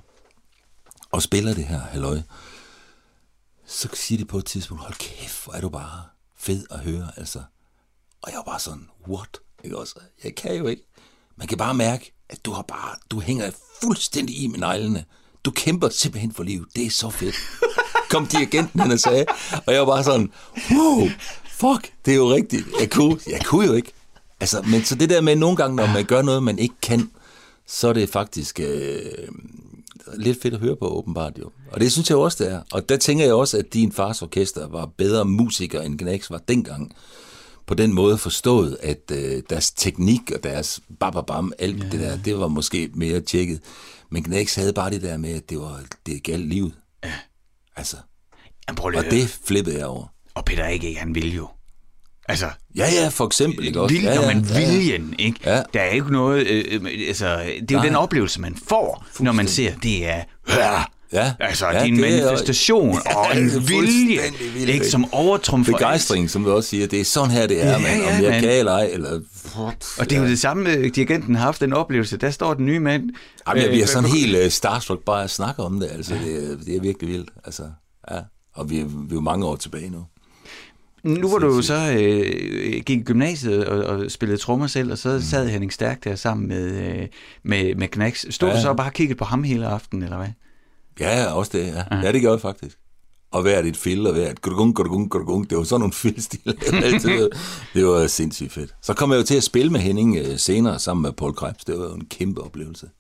og 1.11 1.23
spiller 1.23 1.55
det 1.55 1.65
her, 1.65 1.81
halløj, 1.81 2.21
så 3.67 3.89
siger 3.95 4.19
de 4.19 4.25
på 4.25 4.39
et 4.39 4.45
tidspunkt, 4.45 4.83
hold 4.83 4.95
kæft, 4.95 5.45
hvor 5.45 5.53
er 5.53 5.61
du 5.61 5.69
bare 5.69 6.03
fed 6.39 6.67
at 6.71 6.79
høre, 6.79 7.11
altså. 7.17 7.43
Og 8.23 8.31
jeg 8.31 8.37
var 8.37 8.45
bare 8.45 8.61
sådan, 8.61 8.89
what? 9.09 9.39
Ikke 9.65 9.79
også? 9.79 9.95
Jeg 10.25 10.35
kan 10.35 10.55
jo 10.55 10.67
ikke. 10.67 10.83
Man 11.37 11.47
kan 11.47 11.59
bare 11.59 11.75
mærke, 11.75 12.15
at 12.29 12.45
du 12.45 12.53
har 12.53 12.63
bare, 12.63 12.97
du 13.11 13.21
hænger 13.21 13.51
fuldstændig 13.83 14.43
i 14.43 14.47
med 14.47 14.59
neglene. 14.59 15.05
Du 15.45 15.51
kæmper 15.51 15.89
simpelthen 15.89 16.33
for 16.33 16.43
livet. 16.43 16.69
Det 16.77 16.87
er 16.87 16.91
så 16.91 17.11
fedt. 17.11 17.35
Kom 18.11 18.27
dirigenten 18.27 18.81
hen 18.81 18.91
og 18.91 19.01
sagde. 19.01 19.25
Og 19.67 19.73
jeg 19.73 19.81
var 19.81 19.87
bare 19.87 20.05
sådan, 20.05 20.33
wow, 20.71 21.09
fuck, 21.45 21.93
det 22.05 22.13
er 22.13 22.17
jo 22.17 22.35
rigtigt. 22.35 22.67
Jeg 22.81 22.91
kunne, 22.91 23.21
jeg 23.27 23.45
kunne 23.45 23.67
jo 23.67 23.73
ikke. 23.73 23.93
Altså, 24.41 24.63
men 24.63 24.85
så 24.85 24.95
det 24.95 25.11
der 25.11 25.21
med 25.21 25.37
nogle 25.37 25.57
gange, 25.57 25.77
når 25.77 25.87
man 25.87 26.05
gør 26.05 26.23
noget, 26.23 26.43
man 26.43 26.59
ikke 26.59 26.75
kan, 26.83 27.11
så 27.69 27.89
er 27.89 27.93
det 27.93 28.09
faktisk 28.09 28.61
øh, 28.61 29.29
lidt 30.15 30.43
fedt 30.43 30.55
at 30.55 30.61
høre 30.61 30.77
på, 30.77 30.89
åbenbart 30.89 31.39
jo. 31.39 31.51
Og 31.73 31.81
det 31.81 31.93
synes 31.93 32.11
jeg 32.11 32.19
også, 32.19 32.45
det 32.45 32.53
er. 32.53 32.63
Og 32.73 32.89
der 32.89 32.97
tænker 32.97 33.25
jeg 33.25 33.35
også, 33.35 33.59
at 33.59 33.75
din 33.75 33.93
fars 33.93 34.23
orkester 34.23 34.69
var 34.69 34.87
bedre 34.87 35.25
musiker, 35.25 35.83
end 35.83 35.99
Gnax 35.99 36.31
var 36.31 36.39
dengang. 36.39 36.97
På 37.67 37.75
den 37.75 37.93
måde 37.93 38.19
forstået, 38.19 38.77
at 38.83 39.11
øh, 39.13 39.43
deres 39.51 39.71
teknik 39.71 40.31
og 40.31 40.43
deres 40.43 40.81
bababam, 41.01 41.53
alt 41.59 41.85
ja. 41.85 41.89
det 41.89 42.01
der, 42.01 42.19
det 42.23 42.39
var 42.39 42.49
måske 42.49 42.91
mere 42.95 43.21
tjekket. 43.21 43.61
Men 44.11 44.23
Gnax 44.23 44.55
havde 44.55 44.73
bare 44.73 44.91
det 44.91 45.03
der 45.03 45.17
med, 45.17 45.31
at 45.31 45.51
det 45.51 45.59
var 45.59 45.81
det 46.07 46.23
galt 46.23 46.49
livet. 46.49 46.73
Ja. 47.05 47.13
Altså, 47.77 47.97
Jamen, 48.69 48.77
prøv 48.77 48.91
lige 48.91 49.01
og 49.01 49.11
det 49.11 49.29
flippede 49.45 49.79
jeg 49.79 49.87
over. 49.87 50.07
Og 50.35 50.45
Peter 50.45 50.67
ikke, 50.67 50.95
han 50.95 51.15
vil 51.15 51.35
jo. 51.35 51.49
Altså, 52.29 52.47
Ja, 52.77 52.87
ja, 53.03 53.09
for 53.09 53.27
eksempel, 53.27 53.67
ikke 53.67 53.81
også? 53.81 53.95
Vil, 53.95 54.03
ja, 54.05 54.15
ja, 54.15 54.21
ja, 54.29 54.35
men 54.35 54.45
ja, 54.45 54.61
ja. 54.61 54.71
viljen, 54.71 55.15
ikke? 55.19 55.41
Ja. 55.47 55.63
Der 55.75 55.81
er 55.81 55.91
ikke 55.91 56.13
noget... 56.13 56.47
Øh, 56.47 56.65
øh, 56.71 56.91
altså, 57.09 57.27
det 57.27 57.47
er 57.47 57.59
jo 57.71 57.77
Nej. 57.77 57.87
den 57.87 57.95
oplevelse, 57.97 58.41
man 58.41 58.57
får, 58.69 59.07
når 59.21 59.33
man 59.33 59.49
ser, 59.49 59.73
det 59.83 60.07
er... 60.09 60.23
Ja, 60.49 60.83
Ja. 61.13 61.33
Altså, 61.41 61.67
Ja, 61.67 61.73
ja, 61.73 61.79
det 61.79 61.89
er 61.89 61.93
en 61.93 61.99
det 61.99 62.19
er- 62.21 62.25
manifestation 62.27 62.99
Ja, 63.07 63.17
og 63.17 63.37
en 63.37 63.45
det 63.45 63.57
er 63.57 63.61
vilje, 63.61 64.21
vildt, 64.55 64.69
ikke, 64.71 64.91
som 64.91 65.13
overtrumfer. 65.15 65.73
Begejstring, 65.73 66.31
som 66.31 66.45
du 66.45 66.53
også 66.53 66.69
siger, 66.69 66.87
det 66.87 67.01
er 67.01 67.05
sådan 67.05 67.31
her, 67.31 67.47
det 67.47 67.63
er, 67.63 67.67
Ja, 67.67 67.73
ja, 67.73 67.79
man, 67.79 67.99
ja, 68.01 68.17
om 68.17 68.23
jeg 68.23 68.31
mand. 68.31 68.41
kan 68.45 68.51
eller 68.59 68.73
ej, 68.73 68.91
eller... 68.93 69.21
Og 69.99 70.11
det 70.11 70.13
er 70.13 70.21
jo 70.21 70.27
det 70.27 70.39
samme, 70.39 70.71
øh, 70.73 70.95
dirigenten 70.95 71.35
har 71.35 71.43
haft 71.45 71.61
den 71.61 71.73
oplevelse. 71.73 72.17
Der 72.17 72.31
står 72.31 72.55
den 72.55 72.67
nye 72.67 72.81
mand. 72.81 73.11
Jamen, 73.49 73.63
jeg 73.63 73.71
bliver 73.71 73.85
øh, 73.85 73.89
sådan 73.89 74.11
helt 74.11 74.37
uh, 74.45 74.51
starstruck 74.51 75.01
bare 75.05 75.25
at 75.25 75.31
snakke 75.31 75.63
om 75.63 75.81
det, 75.81 75.89
altså, 75.93 76.15
det, 76.25 76.53
er- 76.53 76.57
det 76.67 76.77
er 76.77 76.81
virkelig 76.81 77.09
vildt, 77.13 77.31
altså, 77.45 77.63
ja. 78.11 78.19
Og 78.55 78.71
vi 78.71 78.79
er, 78.81 78.85
vi 78.85 78.91
er 79.11 79.15
jo 79.15 79.21
mange 79.21 79.47
år 79.47 79.57
tilbage 79.57 79.91
nu. 79.91 80.05
Nu 81.09 81.29
hvor 81.29 81.39
du 81.39 81.63
så 81.63 81.97
øh, 82.01 82.83
gik 82.87 83.01
i 83.01 83.03
gymnasiet 83.03 83.67
og, 83.67 83.85
og 83.85 84.11
spillede 84.11 84.41
trommer 84.41 84.67
selv, 84.67 84.93
og 84.93 84.99
så 84.99 85.23
sad 85.23 85.49
Henning 85.49 85.73
Stærk 85.73 86.05
der 86.05 86.15
sammen 86.15 86.49
med, 86.49 86.89
øh, 86.89 87.07
med, 87.43 87.75
med 87.75 87.89
Knacks. 87.89 88.27
Stod 88.35 88.49
ja. 88.49 88.57
du 88.57 88.61
så 88.61 88.69
og 88.69 88.77
bare 88.77 88.89
og 88.89 88.93
kiggede 88.93 89.19
på 89.19 89.25
ham 89.25 89.43
hele 89.43 89.67
aftenen, 89.67 90.03
eller 90.03 90.17
hvad? 90.17 90.29
Ja, 91.01 91.33
også 91.33 91.51
det, 91.55 91.67
ja. 91.67 91.97
Ja, 92.03 92.13
det 92.13 92.23
gør 92.23 92.31
jeg 92.31 92.41
faktisk. 92.41 92.79
Og 93.31 93.43
hvert 93.43 93.67
et 93.67 93.77
fil, 93.77 94.07
og 94.07 94.13
hvert 94.13 94.43
gurgung, 94.43 94.75
gurgung, 94.75 95.11
gurgung, 95.11 95.51
det 95.51 95.59
var 95.59 95.65
sådan 95.65 95.81
nogle 95.81 95.93
filstil. 95.93 96.57
det 97.75 97.87
var 97.87 98.07
sindssygt 98.07 98.53
fedt. 98.53 98.75
Så 98.83 98.95
kom 98.95 99.11
jeg 99.11 99.19
jo 99.19 99.23
til 99.23 99.37
at 99.37 99.43
spille 99.43 99.73
med 99.73 99.81
Henning 99.81 100.41
senere 100.41 100.79
sammen 100.79 101.03
med 101.03 101.13
Paul 101.13 101.35
Krebs. 101.35 101.65
Det 101.65 101.79
var 101.79 101.85
jo 101.85 101.95
en 101.95 102.07
kæmpe 102.07 102.41
oplevelse. 102.41 102.91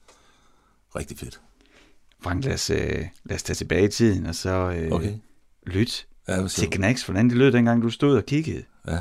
Rigtig 0.96 1.18
fedt. 1.18 1.40
Frank, 2.22 2.44
lad 2.44 2.54
os, 2.54 2.70
øh, 2.70 3.04
lad 3.24 3.34
os 3.34 3.42
tage 3.42 3.54
tilbage 3.54 3.84
i 3.84 3.90
tiden, 3.90 4.26
og 4.26 4.34
så 4.34 4.50
øh, 4.50 4.92
Okay. 4.92 5.12
lyt 5.66 6.06
Ja, 6.28 6.34
siger 6.48 6.48
til? 6.48 6.70
Knacks, 6.70 7.02
hvordan 7.02 7.28
det 7.28 7.36
lød 7.36 7.52
dengang, 7.52 7.82
du 7.82 7.90
stod 7.90 8.16
og 8.16 8.26
kiggede. 8.26 8.62
Ja. 8.88 8.98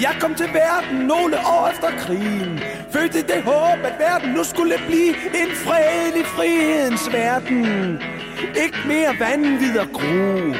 Jeg 0.00 0.16
kom 0.20 0.34
til 0.34 0.46
verden 0.46 1.06
nogle 1.06 1.36
år 1.38 1.68
efter 1.72 1.90
krigen 1.98 2.58
Fødte 2.92 3.22
det 3.22 3.42
håb, 3.42 3.78
at 3.84 3.94
verden 3.98 4.30
nu 4.34 4.44
skulle 4.44 4.74
blive 4.86 5.14
en 5.42 5.50
fredelig 5.64 6.26
frihedens 6.26 7.12
verden 7.12 7.64
Ikke 8.64 8.78
mere 8.86 9.12
vanvid 9.20 9.78
og 9.78 9.88
gru 9.92 10.54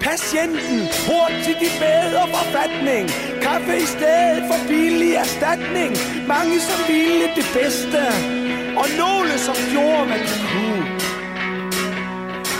Patienten 0.00 0.78
hurtigt 1.08 1.60
i 1.68 1.70
bedre 1.86 2.24
forfatning 2.36 3.04
Kaffe 3.42 3.76
i 3.76 3.88
stedet 3.96 4.42
for 4.48 4.58
billig 4.68 5.12
erstatning 5.14 5.90
Mange 6.28 6.60
som 6.68 6.80
ville 6.88 7.26
det 7.38 7.46
bedste 7.58 8.37
og 8.80 8.86
nogle 9.02 9.32
som 9.46 9.56
gjorde 9.72 10.04
hvad 10.06 10.18
de 10.18 10.34
kunne 10.50 10.98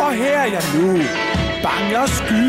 og 0.00 0.12
her 0.14 0.38
er 0.38 0.44
jeg 0.44 0.62
nu, 0.74 0.88
bange 1.62 1.98
og 1.98 2.08
sky, 2.08 2.46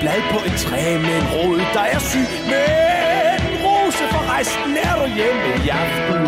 blad 0.00 0.20
på 0.32 0.38
et 0.46 0.54
træ 0.64 0.98
med 0.98 1.16
en 1.20 1.26
rod, 1.34 1.58
der 1.74 1.84
er 1.94 1.98
syg. 1.98 2.28
Men 2.50 3.38
rose 3.64 4.04
for 4.12 4.22
resten 4.34 4.76
er 4.86 4.94
du 5.00 5.06
hjemme 5.18 5.48
i 5.64 5.68
aften. 5.82 6.22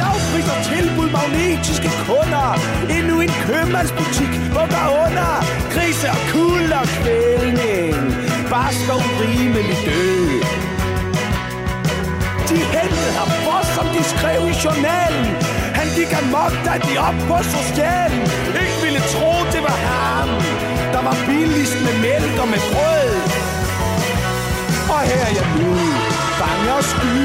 Lavpris 0.00 0.48
og 0.54 0.60
tilbud, 0.72 1.08
magnetiske 1.18 1.90
kunder. 2.06 2.48
Endnu 2.98 3.20
en 3.20 3.32
købmandsbutik 3.46 4.32
bukker 4.54 4.86
under. 5.04 5.30
Krise 5.74 6.06
og 6.14 6.20
kulde 6.32 6.74
og 6.82 6.88
kvælning. 6.98 7.94
Bare 8.50 8.72
og 8.92 9.00
urimelig 9.10 9.76
død. 9.86 10.23
De 12.54 12.62
hentede 12.76 13.12
ham 13.20 13.30
for, 13.44 13.60
som 13.76 13.86
de 13.94 14.02
skrev 14.12 14.40
i 14.52 14.54
journalen. 14.64 15.26
Han 15.78 15.88
gik 15.96 16.10
amok, 16.22 16.54
da 16.66 16.72
de 16.86 16.92
op 17.08 17.18
på 17.30 17.36
socialen. 17.54 18.22
Ikke 18.62 18.78
ville 18.84 19.02
tro, 19.14 19.32
det 19.54 19.62
var 19.68 19.78
ham, 19.90 20.28
der 20.94 21.02
var 21.08 21.16
billigst 21.28 21.78
med 21.86 21.94
mælk 22.06 22.34
og 22.42 22.48
med 22.54 22.62
brød. 22.72 23.12
Og 24.94 25.00
her 25.10 25.20
er 25.28 25.32
jeg 25.40 25.48
nu, 25.60 25.72
bange 26.40 26.70
og 26.78 26.84
sky, 26.92 27.18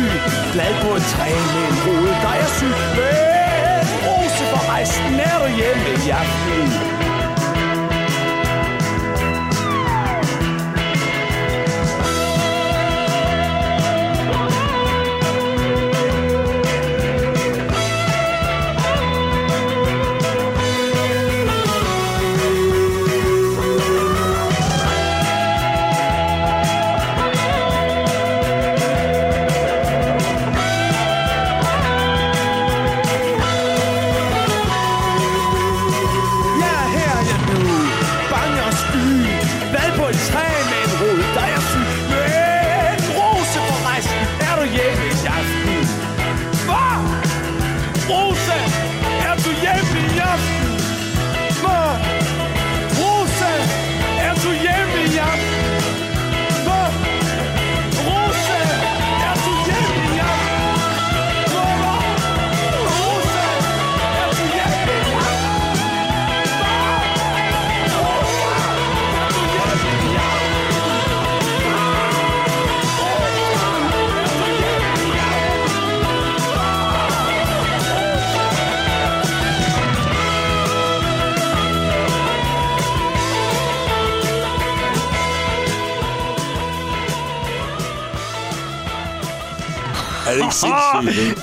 glad 0.53 0.73
på 0.83 0.89
et 0.99 1.05
træ 1.13 1.29
med 1.53 1.63
en 1.71 1.77
hoved, 1.85 2.15
der 2.23 2.33
er 2.43 2.49
syg. 2.57 2.75
Men 2.97 3.83
rose 4.05 4.43
for 4.51 4.61
rejsen 4.71 5.19
er 5.29 5.35
du 5.41 5.47
hjemme 5.59 5.89
i 6.05 6.09
aften. 6.21 7.18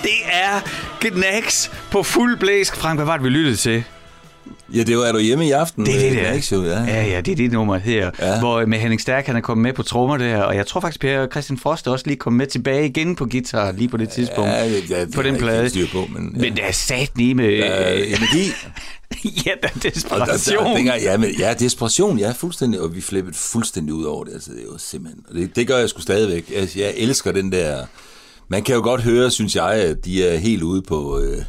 Det 0.02 0.18
er 0.32 0.60
Knacks 1.00 1.70
på 1.90 2.02
fuld 2.02 2.36
blæsk. 2.38 2.76
Frank, 2.76 2.98
hvad 2.98 3.06
var 3.06 3.16
det, 3.16 3.24
vi 3.24 3.28
lyttede 3.28 3.56
til? 3.56 3.84
Ja, 4.74 4.82
det 4.82 4.96
var 4.98 5.04
Er 5.04 5.12
du 5.12 5.18
hjemme 5.18 5.46
i 5.46 5.50
aften? 5.50 5.86
Det 5.86 5.94
er 5.94 6.00
det, 6.10 6.18
der. 6.18 6.30
Knacks 6.30 6.52
jo, 6.52 6.64
ja. 6.64 6.84
ja, 6.84 7.04
ja, 7.04 7.20
det 7.20 7.32
er 7.32 7.36
det 7.36 7.52
nummer 7.52 7.76
her. 7.78 8.10
Ja. 8.18 8.32
Ja. 8.32 8.38
Hvor 8.38 8.66
med 8.66 8.78
Henning 8.78 9.00
Stærk, 9.00 9.26
han 9.26 9.36
er 9.36 9.40
kommet 9.40 9.62
med 9.62 9.72
på 9.72 9.82
trommer 9.82 10.16
der. 10.16 10.42
Og 10.42 10.56
jeg 10.56 10.66
tror 10.66 10.80
faktisk, 10.80 11.00
Per 11.00 11.26
Christian 11.26 11.58
Frost 11.58 11.86
er 11.86 11.90
også 11.90 12.04
lige 12.06 12.16
kommet 12.16 12.38
med 12.38 12.46
tilbage 12.46 12.86
igen 12.86 13.16
på 13.16 13.26
guitar 13.26 13.72
lige 13.72 13.88
på 13.88 13.96
det 13.96 14.08
tidspunkt. 14.08 14.50
Ja, 14.50 14.68
det, 14.68 14.90
ja, 14.90 15.00
det 15.00 15.14
på 15.14 15.22
den 15.22 15.36
plade. 15.36 15.68
styr 15.70 15.86
på, 15.92 16.06
men, 16.12 16.32
ja. 16.36 16.40
Men 16.40 16.56
der 16.56 16.62
er 16.62 16.72
sat 16.72 17.10
lige 17.16 17.34
med... 17.34 17.44
Øh, 17.44 17.62
Øh, 17.92 18.08
energi. 18.08 18.52
ja, 19.46 19.50
der 19.62 19.68
er 19.68 19.72
Og 19.74 19.82
der, 19.82 19.90
desperation. 19.90 20.64
der, 20.66 20.76
dengang, 20.76 21.02
ja, 21.02 21.16
men, 21.16 21.30
ja, 21.38 21.54
desperation, 21.54 22.18
ja, 22.18 22.32
fuldstændig, 22.32 22.80
og 22.80 22.94
vi 22.94 23.00
flippede 23.00 23.36
fuldstændig 23.36 23.94
ud 23.94 24.04
over 24.04 24.24
det, 24.24 24.32
altså, 24.32 24.50
det 24.50 24.64
var 24.70 24.78
simpelthen, 24.78 25.24
og 25.28 25.34
det, 25.34 25.56
det 25.56 25.66
gør 25.66 25.78
jeg 25.78 25.88
sgu 25.88 26.00
stadigvæk, 26.00 26.52
jeg, 26.54 26.68
jeg 26.76 26.94
elsker 26.96 27.32
den 27.32 27.52
der, 27.52 27.76
man 28.48 28.62
kan 28.62 28.74
jo 28.74 28.80
godt 28.82 29.02
høre, 29.02 29.30
synes 29.30 29.56
jeg, 29.56 29.70
at 29.72 30.04
de 30.04 30.28
er 30.28 30.36
helt 30.38 30.62
ude 30.62 30.82
på 30.82 31.20
øh, 31.20 31.42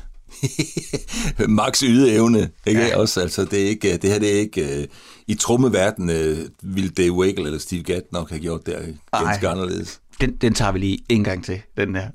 max 1.50 1.80
ydeevne, 1.84 2.50
ikke, 2.66 2.82
Ja. 2.82 2.88
ja. 2.88 2.98
også, 2.98 3.22
altså, 3.22 3.46
det 3.46 3.64
er 3.64 3.68
ikke, 3.70 3.98
det 3.98 4.10
her, 4.10 4.20
det 4.20 4.36
er 4.36 4.40
ikke, 4.40 4.78
øh, 4.82 4.88
i 5.28 5.34
trummeverdenen 5.34 6.10
øh, 6.10 6.38
ville 6.64 6.90
Dave 6.90 7.12
Wagel 7.14 7.46
eller 7.46 7.60
Steve 7.60 7.84
Gadd 7.84 8.02
nok 8.12 8.30
have 8.30 8.40
gjort 8.40 8.66
det 8.66 8.96
ganske 9.24 9.46
Ej. 9.46 9.52
anderledes. 9.52 10.00
Den, 10.22 10.36
den 10.42 10.54
tager 10.54 10.72
vi 10.72 10.80
lige 10.80 10.98
en 11.10 11.24
gang 11.24 11.46
til, 11.46 11.62
den 11.78 11.96
der. 11.96 12.02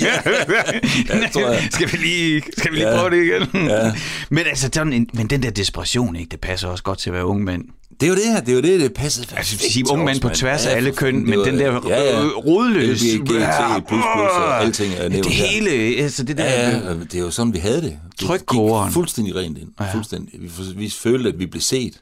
Ja, 0.00 1.20
det 1.20 1.32
tror 1.32 1.50
jeg. 1.50 1.68
Skal 1.70 1.92
vi 1.92 1.96
lige, 1.96 2.42
skal 2.58 2.72
vi 2.72 2.76
lige 2.76 2.88
Ja. 2.88 2.96
prøve 2.98 3.10
det 3.10 3.24
igen? 3.24 3.66
Ja. 3.68 3.92
Men 4.30 4.46
altså, 4.46 4.70
sådan 4.74 4.92
en, 4.92 5.06
men 5.14 5.26
den 5.26 5.42
der 5.42 5.50
desperation, 5.50 6.16
ikke, 6.16 6.30
det 6.30 6.40
passer 6.40 6.68
også 6.68 6.84
godt 6.84 6.98
til 6.98 7.10
at 7.10 7.14
være 7.14 7.26
unge 7.26 7.44
mænd. 7.44 7.64
Det 8.00 8.06
er 8.06 8.10
jo 8.10 8.14
det 8.16 8.24
her, 8.24 8.40
det 8.40 8.48
er 8.48 8.54
jo 8.54 8.60
det, 8.60 8.80
det 8.80 8.94
passer 8.94 9.36
Altså, 9.36 9.58
sige 9.58 9.72
til 9.72 9.86
unge 9.92 10.04
mænd 10.04 10.20
på 10.20 10.28
tværs 10.28 10.66
af 10.66 10.76
alle 10.76 10.92
køn, 10.92 11.30
men 11.30 11.38
den 11.38 11.58
der 11.58 11.88
ja, 11.88 12.02
ja. 12.02 12.24
øh, 12.24 12.36
rodløs... 12.36 13.02
LGBT, 13.02 13.30
og 13.32 14.60
alting 14.62 14.94
er 14.94 15.08
nævnt 15.08 15.24
Det 15.24 15.32
hele, 15.32 15.70
altså 16.02 16.22
det 16.22 16.36
der... 16.38 16.44
Ja, 16.44 16.78
ja, 16.78 16.94
det 16.94 17.14
er 17.14 17.20
jo 17.20 17.30
sådan, 17.30 17.52
vi 17.52 17.58
havde 17.58 17.82
det. 17.82 17.98
Det 18.20 18.26
Trykkoren. 18.26 18.88
gik 18.88 18.94
fuldstændig 18.94 19.34
rent 19.36 19.58
ind. 19.58 19.68
Ja. 19.80 19.94
Fuldstændig. 19.94 20.42
Vi, 20.42 20.50
vi 20.76 20.90
følte, 20.90 21.28
at 21.28 21.38
vi 21.38 21.46
blev 21.46 21.60
set, 21.60 22.00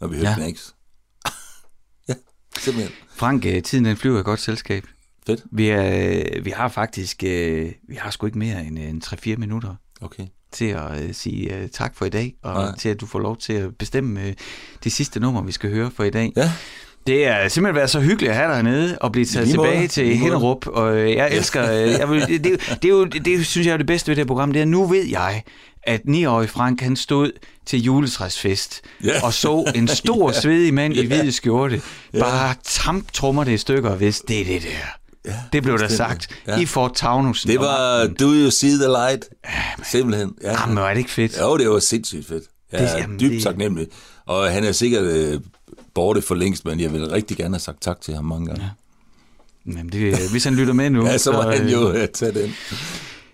når 0.00 0.08
vi 0.08 0.16
hørte 0.16 0.28
Ja. 0.28 0.34
ja. 0.36 0.42
Knacks. 0.44 0.74
ja, 2.08 2.14
simpelthen. 2.58 2.92
Frank, 3.16 3.46
øh, 3.46 3.62
tiden 3.62 3.84
den 3.84 3.96
flyver 3.96 4.20
i 4.20 4.22
godt 4.22 4.40
selskab. 4.40 4.84
Fedt. 5.26 5.44
Vi, 5.52 5.68
er, 5.68 6.40
vi 6.42 6.50
har 6.50 6.68
faktisk, 6.68 7.22
øh, 7.24 7.72
vi 7.88 7.94
har 7.94 8.10
sgu 8.10 8.26
ikke 8.26 8.38
mere 8.38 8.64
end, 8.64 8.78
end 8.78 9.02
3-4 9.04 9.36
minutter 9.36 9.74
Okay. 10.00 10.26
Til 10.52 10.64
at 10.64 11.02
øh, 11.02 11.14
sige 11.14 11.56
øh, 11.56 11.68
tak 11.68 11.96
for 11.96 12.04
i 12.04 12.08
dag, 12.08 12.34
og 12.42 12.54
Nej. 12.54 12.76
til 12.78 12.88
at 12.88 13.00
du 13.00 13.06
får 13.06 13.18
lov 13.18 13.36
til 13.36 13.52
at 13.52 13.76
bestemme 13.78 14.20
øh, 14.26 14.32
det 14.84 14.92
sidste 14.92 15.20
nummer, 15.20 15.42
vi 15.42 15.52
skal 15.52 15.70
høre 15.70 15.90
for 15.96 16.04
i 16.04 16.10
dag. 16.10 16.32
Ja, 16.36 16.52
Det 17.06 17.26
er 17.26 17.48
simpelthen 17.48 17.76
været 17.76 17.90
så 17.90 18.00
hyggeligt 18.00 18.30
at 18.30 18.36
have 18.36 18.48
dig 18.48 18.56
hernede 18.56 18.98
og 18.98 19.12
blive 19.12 19.24
taget 19.26 19.56
måde. 19.56 19.68
tilbage 19.68 19.84
I 19.84 19.88
til. 19.88 20.16
Hinderup. 20.16 20.66
Og 20.66 20.96
øh, 20.96 21.10
jeg 21.12 21.28
elsker, 21.32 21.72
øh, 21.72 21.88
jeg 21.88 22.10
vil, 22.10 22.20
det, 22.26 22.44
det, 22.44 22.78
det, 22.82 22.84
er 22.84 22.92
jo, 22.92 23.04
det 23.04 23.46
synes 23.46 23.66
jeg 23.66 23.72
er 23.72 23.76
det 23.76 23.86
bedste 23.86 24.08
ved 24.08 24.16
det 24.16 24.22
her 24.24 24.26
program, 24.26 24.52
det 24.52 24.62
er, 24.62 24.66
nu 24.66 24.86
ved 24.86 25.04
jeg, 25.06 25.42
at 25.82 26.00
9-årig 26.08 26.48
Frank, 26.50 26.80
han 26.80 26.96
stod 26.96 27.32
til 27.66 27.82
juletræsfest 27.82 28.80
Ja. 29.04 29.12
og 29.24 29.32
så 29.32 29.72
en 29.74 29.88
stor, 29.88 30.32
svedig 30.42 30.74
mand 30.74 30.94
i 30.94 31.00
Ja. 31.00 31.06
hvide 31.06 31.32
skjorte, 31.32 31.82
bare 32.18 32.54
tamp 32.64 33.12
trommer 33.12 33.44
det 33.44 33.52
i 33.52 33.56
stykker, 33.58 33.94
hvis 33.96 34.20
det 34.28 34.40
er 34.40 34.44
det 34.44 34.62
der. 34.62 34.86
Ja 35.26 35.34
Det 35.52 35.62
blev 35.62 35.78
der 35.78 35.88
sagt 35.88 36.28
Ja. 36.46 36.58
i 36.60 36.66
Fort 36.66 36.94
Tagnussen. 36.94 37.50
Det 37.50 37.60
var. 37.60 38.06
Do 38.06 38.26
You 38.32 38.50
See 38.50 38.70
The 38.70 38.86
Light? 38.88 39.24
Simpelthen. 39.90 40.32
Ja. 40.42 40.60
Jamen, 40.60 40.78
er 40.78 40.88
det 40.88 40.98
ikke 40.98 41.10
fedt? 41.10 41.40
Jo, 41.40 41.56
det 41.58 41.70
var 41.70 41.78
sindssygt 41.78 42.26
fedt. 42.26 42.44
Jeg 42.72 42.80
Det- 42.80 42.90
er 42.92 42.98
jamen, 42.98 43.20
dybt 43.20 43.32
det- 43.32 43.42
taknemmelig. 43.42 43.86
Og 44.26 44.50
han 44.52 44.64
er 44.64 44.72
sikkert 44.72 45.04
øh, 45.04 45.40
borte 45.94 46.22
for 46.22 46.34
længst, 46.34 46.64
men 46.64 46.80
jeg 46.80 46.92
vil 46.92 47.10
rigtig 47.10 47.36
gerne 47.36 47.54
have 47.54 47.60
sagt 47.60 47.82
tak 47.82 48.00
til 48.00 48.14
ham 48.14 48.24
mange 48.24 48.46
gange. 48.46 48.70
Jamen, 49.66 49.88
det, 49.88 50.30
hvis 50.30 50.44
han 50.44 50.54
lytter 50.54 50.72
med 50.72 50.90
nu. 50.90 51.06
Ja, 51.06 51.18
så 51.18 51.32
må 51.32 51.42
han 51.42 51.62
øh, 51.62 51.72
jo 51.72 51.92
øh, 51.92 52.08
tage 52.08 52.32
den. 52.32 52.54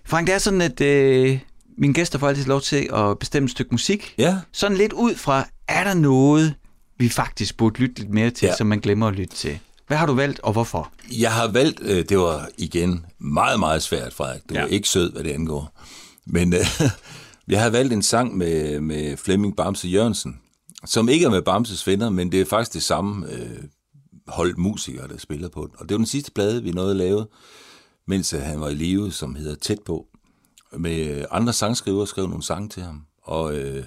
Frank, 0.05 0.27
det 0.27 0.35
er 0.35 0.39
sådan, 0.39 0.61
at 0.61 0.81
øh, 0.81 1.39
mine 1.79 1.95
gæster 1.95 2.19
får 2.19 2.29
altid 2.29 2.45
lov 2.45 2.61
til 2.61 2.89
at 2.95 3.19
bestemme 3.19 3.45
et 3.45 3.51
stykke 3.51 3.69
musik. 3.71 4.15
Ja, 4.19 4.37
Sådan 4.53 4.77
lidt 4.77 4.93
ud 4.93 5.15
fra, 5.15 5.49
er 5.69 5.85
der 5.85 5.95
noget, 5.95 6.55
vi 6.99 7.09
faktisk 7.09 7.57
burde 7.57 7.81
lytte 7.81 7.99
lidt 8.01 8.11
mere 8.11 8.31
til, 8.31 8.47
ja. 8.47 8.51
Ja. 8.53 8.57
som 8.57 8.67
man 8.67 8.81
glemmer 8.81 9.09
at 9.09 9.15
lytte 9.15 9.37
til? 9.37 9.59
Hvad 9.87 9.97
har 9.97 10.07
du 10.07 10.13
valgt, 10.15 10.41
og 10.41 10.53
hvorfor? 10.53 10.93
Jeg 11.19 11.33
har 11.33 11.49
valgt, 11.49 11.81
øh, 11.83 12.05
det 12.09 12.19
var 12.19 12.49
igen 12.59 13.07
meget, 13.19 13.61
meget 13.61 13.83
svært, 13.83 14.13
Frederik. 14.15 14.43
Du 14.49 14.55
Ja. 14.55 14.61
er 14.61 14.67
ikke 14.67 14.89
sød, 14.89 15.13
hvad 15.13 15.25
det 15.25 15.31
angår. 15.33 15.81
Men 16.27 16.53
øh, 16.55 16.61
jeg 17.49 17.63
har 17.63 17.71
valgt 17.71 17.93
en 17.93 18.03
sang 18.03 18.37
med, 18.37 18.81
med 18.81 19.17
Flemming 19.17 19.57
Bamse 19.57 19.89
Jørgensen, 19.89 20.41
som 20.85 21.09
ikke 21.09 21.25
er 21.27 21.31
med 21.31 21.43
Bamses 21.43 21.87
venner, 21.87 22.11
men 22.11 22.33
det 22.33 22.41
er 22.41 22.45
faktisk 22.45 22.73
det 22.75 22.83
samme 22.83 23.33
øh, 23.33 23.65
hold 24.29 24.57
musikere, 24.57 25.09
der 25.09 25.19
spiller 25.19 25.49
på 25.49 25.61
den. 25.67 25.71
Og 25.79 25.89
det 25.89 25.95
var 25.95 25.99
den 25.99 26.07
sidste 26.07 26.33
plade, 26.33 26.63
vi 26.63 26.71
nåede 26.71 26.91
at 26.91 26.97
lave, 26.97 27.27
mens 28.07 28.33
øh, 28.33 28.41
han 28.43 28.61
var 28.61 28.69
i 28.69 28.75
live, 28.75 29.13
som 29.13 29.35
hedder 29.35 29.55
Tæt 29.55 29.79
på. 29.87 30.07
Med 30.79 31.17
øh, 31.19 31.25
andre 31.31 31.53
sangskrivere 31.53 32.07
skrev 32.07 32.27
nogle 32.29 32.43
sange 32.43 32.69
til 32.69 32.83
ham, 32.83 33.03
og 33.23 33.55
øh, 33.57 33.85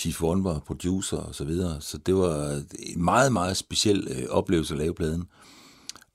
Chief 0.00 0.22
One 0.22 0.44
var 0.44 0.58
producer 0.58 1.16
og 1.16 1.34
så 1.34 1.44
videre. 1.44 1.80
Så 1.80 1.98
det 1.98 2.14
var 2.14 2.62
en 2.78 3.04
meget, 3.04 3.32
meget 3.32 3.56
speciel 3.56 4.08
øh, 4.10 4.28
oplevelse 4.30 4.74
at 4.74 4.78
lave 4.78 4.94
pladen. 4.94 5.24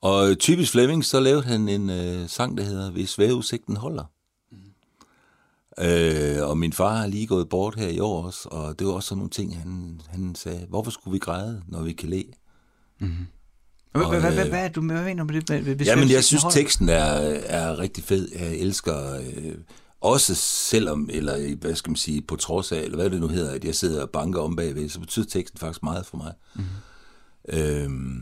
Og 0.01 0.39
typisk 0.39 0.71
Flemming, 0.71 1.05
så 1.05 1.19
lavede 1.19 1.43
han 1.43 1.69
en 1.69 1.89
øh, 1.89 2.29
sang, 2.29 2.57
der 2.57 2.63
hedder 2.63 2.91
Hvis 2.91 3.19
vejrudsigten 3.19 3.77
holder. 3.77 4.03
Øh, 5.79 6.49
og 6.49 6.57
min 6.57 6.73
far 6.73 6.95
har 6.95 7.07
lige 7.07 7.27
gået 7.27 7.49
bort 7.49 7.75
her 7.75 7.87
i 7.87 7.99
år 7.99 8.25
også, 8.25 8.49
og 8.51 8.79
det 8.79 8.87
var 8.87 8.93
også 8.93 9.09
sådan 9.09 9.17
nogle 9.17 9.29
ting, 9.29 9.57
han, 9.57 10.01
han 10.09 10.35
sagde, 10.35 10.65
hvorfor 10.69 10.91
skulle 10.91 11.11
vi 11.11 11.19
græde, 11.19 11.63
når 11.67 11.81
vi 11.81 11.93
kan 11.93 12.09
le? 12.09 12.23
Hvad, 13.91 14.19
hvad, 14.19 14.47
øh, 14.47 14.53
er 14.53 14.67
du 14.67 14.81
hvad 14.81 15.03
mener 15.03 15.23
du 15.23 15.33
med 15.33 15.75
det? 15.75 15.87
Jamen, 15.87 16.09
jeg 16.09 16.23
synes, 16.23 16.43
tekst... 16.43 16.57
teksten 16.57 16.89
er, 16.89 17.03
er 17.45 17.79
rigtig 17.79 18.03
fed. 18.03 18.29
Jeg 18.39 18.57
elsker, 18.57 19.19
øh, 19.19 19.55
også 20.05 20.35
selvom, 20.69 21.09
eller 21.13 21.55
hvad 21.55 21.75
skal 21.75 21.89
man 21.89 21.95
sige, 21.97 22.21
på 22.21 22.35
trods 22.35 22.71
af, 22.71 22.79
eller 22.81 22.95
hvad 22.97 23.09
det 23.09 23.19
nu 23.19 23.27
hedder, 23.27 23.51
at 23.51 23.63
jeg 23.65 23.75
sidder 23.75 24.01
og 24.01 24.09
banker 24.09 24.41
om 24.41 24.55
bagved, 24.55 24.89
så 24.89 24.99
betyder 24.99 25.25
teksten 25.25 25.59
faktisk 25.59 25.83
meget 25.83 26.05
for 26.05 26.17
mig. 26.17 26.33
Mm. 26.55 26.63
Øhm, 27.49 28.21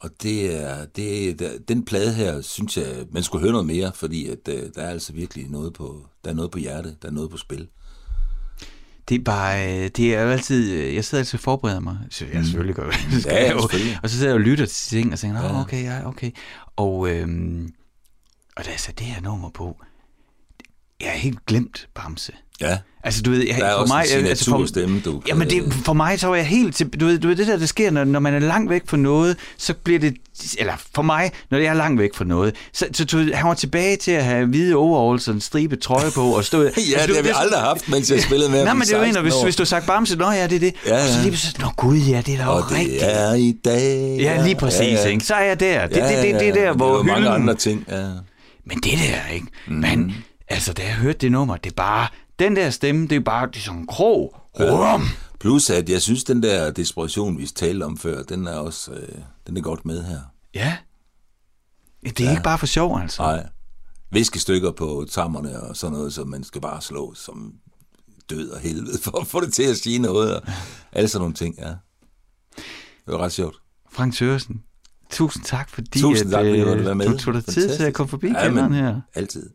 og 0.00 0.10
det 0.22 0.56
er, 0.62 0.84
det 0.84 1.42
er, 1.42 1.58
den 1.68 1.84
plade 1.84 2.12
her, 2.12 2.40
synes 2.40 2.76
jeg, 2.76 3.06
man 3.10 3.22
skulle 3.22 3.42
høre 3.42 3.52
noget 3.52 3.66
mere, 3.66 3.92
fordi 3.94 4.28
at, 4.28 4.48
øh, 4.48 4.70
der 4.74 4.82
er 4.82 4.90
altså 4.90 5.12
virkelig 5.12 5.48
noget 5.50 5.72
på, 5.72 6.06
der 6.24 6.30
er 6.30 6.34
noget 6.34 6.50
på 6.50 6.58
hjerte, 6.58 6.96
der 7.02 7.08
er 7.08 7.12
noget 7.12 7.30
på 7.30 7.36
spil. 7.36 7.68
Det 9.08 9.14
er 9.20 9.24
bare, 9.24 9.78
øh, 9.84 9.90
det 9.96 10.14
er 10.14 10.22
jo 10.22 10.28
altid, 10.30 10.72
øh, 10.72 10.94
jeg 10.94 11.04
sidder 11.04 11.22
altid 11.22 11.38
og 11.38 11.42
forbereder 11.42 11.80
mig, 11.80 11.98
så 12.10 12.24
jeg 12.32 12.44
selvfølgelig 12.44 12.74
gør 12.76 12.90
det, 12.90 12.98
Mm. 13.10 13.18
Ja, 13.26 13.44
jeg 13.44 13.60
selvfølgelig. 13.60 13.98
og 14.02 14.10
så 14.10 14.16
sidder 14.16 14.28
jeg 14.30 14.34
og 14.34 14.40
lytter 14.40 14.66
til 14.66 14.88
ting 14.96 15.12
og 15.12 15.18
tænker, 15.18 15.42
Ja. 15.42 15.60
okay, 15.60 15.84
ja, 15.84 16.08
okay. 16.08 16.30
Og, 16.76 17.08
øhm, 17.10 17.72
og 18.56 18.64
da 18.64 18.70
jeg 18.70 18.80
satte 18.80 19.04
det 19.04 19.12
her 19.12 19.20
nummer 19.22 19.50
på, 19.50 19.76
jeg 21.04 21.12
er 21.14 21.18
helt 21.18 21.46
glemt 21.46 21.86
Bamse. 21.94 22.32
Ja, 22.60 22.78
Altså, 23.06 23.22
du 23.22 23.30
ved, 23.30 23.46
jeg, 23.46 23.56
der 23.58 23.64
er 23.64 23.72
for 23.74 23.80
også 23.80 23.94
mig, 23.94 24.04
en 24.20 24.26
altså, 24.26 24.44
signaturstemme, 24.44 25.00
du 25.00 25.12
kan- 25.12 25.22
Jamen, 25.28 25.50
det, 25.50 25.74
for 25.84 25.92
mig, 25.92 26.20
så 26.20 26.26
var 26.28 26.36
jeg 26.36 26.46
helt 26.46 26.76
til, 26.76 26.88
du 27.00 27.06
ved, 27.06 27.18
du 27.18 27.28
ved, 27.28 27.36
det 27.36 27.46
der, 27.46 27.56
der 27.56 27.66
sker, 27.66 27.90
når, 27.90 28.04
når 28.04 28.20
man 28.20 28.34
er 28.34 28.38
langt 28.38 28.70
væk 28.70 28.82
fra 28.86 28.96
noget, 28.96 29.36
så 29.58 29.74
bliver 29.74 29.98
det, 30.00 30.14
eller 30.58 30.72
for 30.94 31.02
mig, 31.02 31.30
når 31.50 31.58
jeg 31.58 31.66
er 31.66 31.74
langt 31.74 32.00
væk 32.00 32.14
fra 32.14 32.24
noget, 32.24 32.54
så, 32.72 32.86
så 32.92 33.04
du 33.04 33.18
han 33.34 33.48
var 33.48 33.54
tilbage 33.54 33.96
til 33.96 34.10
at 34.10 34.24
have 34.24 34.46
hvide 34.46 34.74
overalls 34.76 35.28
og 35.28 35.34
en 35.34 35.40
stribe 35.40 35.76
trøje 35.76 36.10
på, 36.14 36.22
og 36.22 36.44
stå... 36.44 36.62
Ja, 36.62 36.68
det 37.06 37.16
har 37.16 37.22
vi 37.22 37.30
aldrig 37.34 37.60
haft, 37.60 37.88
mens 37.88 38.10
jeg 38.10 38.22
spillede 38.22 38.50
med 38.50 38.64
Nej, 38.64 38.74
men 38.74 38.82
det 38.82 38.92
er 38.92 39.04
16 39.04 39.22
hvis, 39.22 39.34
hvis 39.42 39.56
du 39.56 39.60
har 39.62 39.66
sagt 39.66 39.86
Bamse, 39.86 40.16
nå 40.16 40.30
ja, 40.30 40.46
det 40.46 40.56
er 40.56 40.60
det. 40.60 40.74
Ja, 40.86 40.94
Og 41.02 41.08
så 41.08 41.16
ja. 41.16 41.22
lige 41.22 41.30
pludselig, 41.30 41.60
nå 41.60 41.68
gud, 41.76 41.96
ja, 41.98 42.22
det 42.26 42.34
er 42.34 42.38
da 42.38 42.46
Og 42.46 42.70
rigtigt. 42.72 43.00
det 43.00 43.14
er 43.22 43.34
i 43.34 43.54
dag. 43.64 44.16
Ja, 44.20 44.44
lige 44.44 44.56
præcis, 44.56 44.80
Ja, 44.80 44.86
ja. 45.02 45.04
ikke? 45.08 45.24
Så 45.24 45.34
er 45.34 45.44
jeg 45.44 45.60
der. 45.60 45.86
Det, 45.86 45.96
Ja, 45.96 46.08
det, 46.08 46.24
det, 46.24 46.40
det, 46.40 46.48
er 46.48 46.62
ja, 46.62 46.66
der, 46.66 46.72
hvor 46.76 46.86
det 46.88 46.96
var 46.96 47.02
mange 47.02 47.20
hylden- 47.20 47.34
andre 47.42 47.54
ting. 47.54 47.84
Ja. 47.90 48.02
Men 48.66 48.76
det 48.78 48.92
der, 48.98 49.34
ikke? 49.34 49.46
Mm. 49.68 50.12
Altså, 50.48 50.72
da 50.72 50.82
jeg 50.82 50.94
hørte 50.94 51.18
det 51.18 51.32
nummer, 51.32 51.56
det 51.56 51.70
er 51.70 51.74
bare... 51.74 52.08
Den 52.38 52.56
der 52.56 52.70
stemme, 52.70 53.08
det 53.08 53.16
er 53.16 53.20
bare 53.20 53.46
det 53.46 53.56
er 53.56 53.60
sådan 53.60 53.80
en 53.80 53.86
krog. 53.86 54.36
Rum. 54.60 55.02
Plus 55.40 55.70
at 55.70 55.88
jeg 55.88 56.02
synes, 56.02 56.24
den 56.24 56.42
der 56.42 56.70
desperation, 56.70 57.38
vi 57.38 57.46
talte 57.46 57.84
om 57.84 57.98
før, 57.98 58.22
den 58.22 58.46
er 58.46 58.54
også 58.54 58.92
øh, 58.92 59.18
den 59.46 59.56
er 59.56 59.60
godt 59.60 59.84
med 59.84 60.04
her. 60.04 60.20
Ja. 60.54 60.76
Det 62.04 62.20
er 62.20 62.24
ja. 62.24 62.30
ikke 62.30 62.42
bare 62.42 62.58
for 62.58 62.66
sjov, 62.66 63.00
altså. 63.00 63.22
Nej. 63.22 63.46
Viskestykker 64.10 64.70
på 64.72 65.06
tammerne 65.10 65.60
og 65.62 65.76
sådan 65.76 65.96
noget, 65.96 66.14
som 66.14 66.28
man 66.28 66.44
skal 66.44 66.60
bare 66.60 66.80
slå 66.82 67.14
som 67.14 67.52
død 68.30 68.50
og 68.50 68.60
helvede 68.60 68.98
for 69.02 69.20
at 69.20 69.26
få 69.26 69.40
det 69.40 69.52
til 69.54 69.62
at 69.62 69.76
sige 69.76 69.98
noget. 69.98 70.36
Og 70.36 70.42
alle 70.92 71.08
sådan 71.08 71.20
nogle 71.20 71.34
ting, 71.34 71.58
ja. 71.58 71.68
Det 73.06 73.14
var 73.14 73.18
ret 73.18 73.32
sjovt. 73.32 73.56
Frank 73.92 74.14
Søresen, 74.16 74.62
tusind 75.10 75.44
tak, 75.44 75.70
fordi 75.70 76.00
Tusind 76.00 76.30
tak, 76.30 76.44
fordi 76.44 76.60
du 76.60 76.66
øh, 76.68 76.84
være 76.84 76.94
med. 76.94 77.06
du 77.06 77.18
tog 77.18 77.34
dig 77.34 77.44
tid 77.44 77.76
til 77.76 77.82
at 77.84 77.94
komme 77.94 78.08
forbi 78.08 78.28
Ja, 78.28 78.42
kælderen 78.42 78.72
her. 78.72 79.00
Altid. 79.14 79.50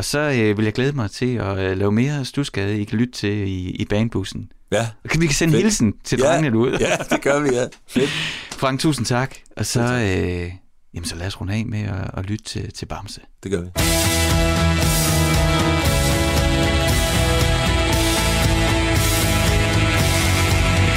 Og 0.00 0.04
så 0.04 0.18
øh, 0.18 0.56
vil 0.56 0.64
jeg 0.64 0.72
glæde 0.72 0.92
mig 0.92 1.10
til 1.10 1.34
at 1.36 1.58
øh, 1.58 1.76
lave 1.78 1.92
mere 1.92 2.24
stusgade, 2.24 2.80
I 2.80 2.84
kan 2.84 2.98
lytte 2.98 3.12
til 3.12 3.30
i, 3.30 3.70
i 3.70 3.84
bandbussen. 3.84 4.52
Ja. 4.72 4.88
Vi 5.18 5.26
kan 5.26 5.34
sende 5.34 5.52
Fedt. 5.52 5.62
hilsen 5.62 5.94
til 6.04 6.18
drengene 6.20 6.50
derude. 6.50 6.76
Ja, 6.80 6.96
det 7.10 7.22
gør 7.22 7.40
vi, 7.40 7.48
ja. 7.48 7.64
Fedt. 7.88 8.10
Frank, 8.50 8.80
tusind 8.80 9.06
tak. 9.06 9.34
Og 9.56 9.66
så, 9.66 9.80
øh, 9.82 10.52
jamen, 10.94 11.04
så 11.04 11.16
lad 11.16 11.26
os 11.26 11.40
runde 11.40 11.52
af 11.54 11.66
med 11.66 11.78
at, 11.82 12.10
at 12.16 12.26
lytte 12.26 12.44
til, 12.44 12.72
til 12.72 12.86
Bamse. 12.86 13.20
Det 13.42 13.50
gør 13.50 13.60
vi. 13.60 13.68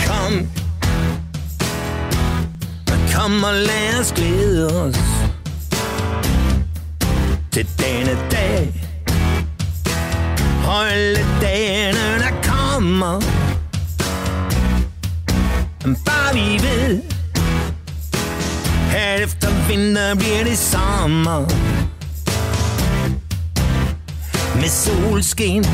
Kom 0.08 0.48
Kom 3.14 3.44
og 3.44 3.54
lad 3.54 4.00
os 4.00 4.14
glæde 4.14 4.82
os 4.82 4.98
til 7.52 7.68
denne 7.80 8.30
dag. 8.32 8.93
Holde 10.64 11.26
dagene, 11.42 12.20
der 12.20 12.32
kommer. 12.44 13.22
Bare 16.06 16.34
vi 16.34 16.60
ved, 16.62 17.02
at 18.96 19.22
efter 19.22 19.68
vinter 19.68 20.16
bliver 20.16 20.44
det 20.44 20.58
sommer. 20.58 21.40
Med 24.56 24.70
solskin, 24.70 25.66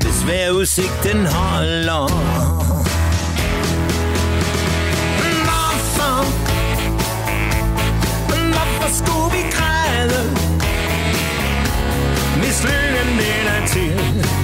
hvis 0.00 0.26
vejrudsigten 0.26 1.26
holder. 1.26 2.08
Hvorfor? 5.44 6.24
Hvorfor 8.28 8.88
skulle 8.94 9.36
vi 9.36 9.42
græde? 12.64 12.94
Hvis 13.04 13.18
den 13.18 13.46
er 13.46 13.66
til 13.66 14.43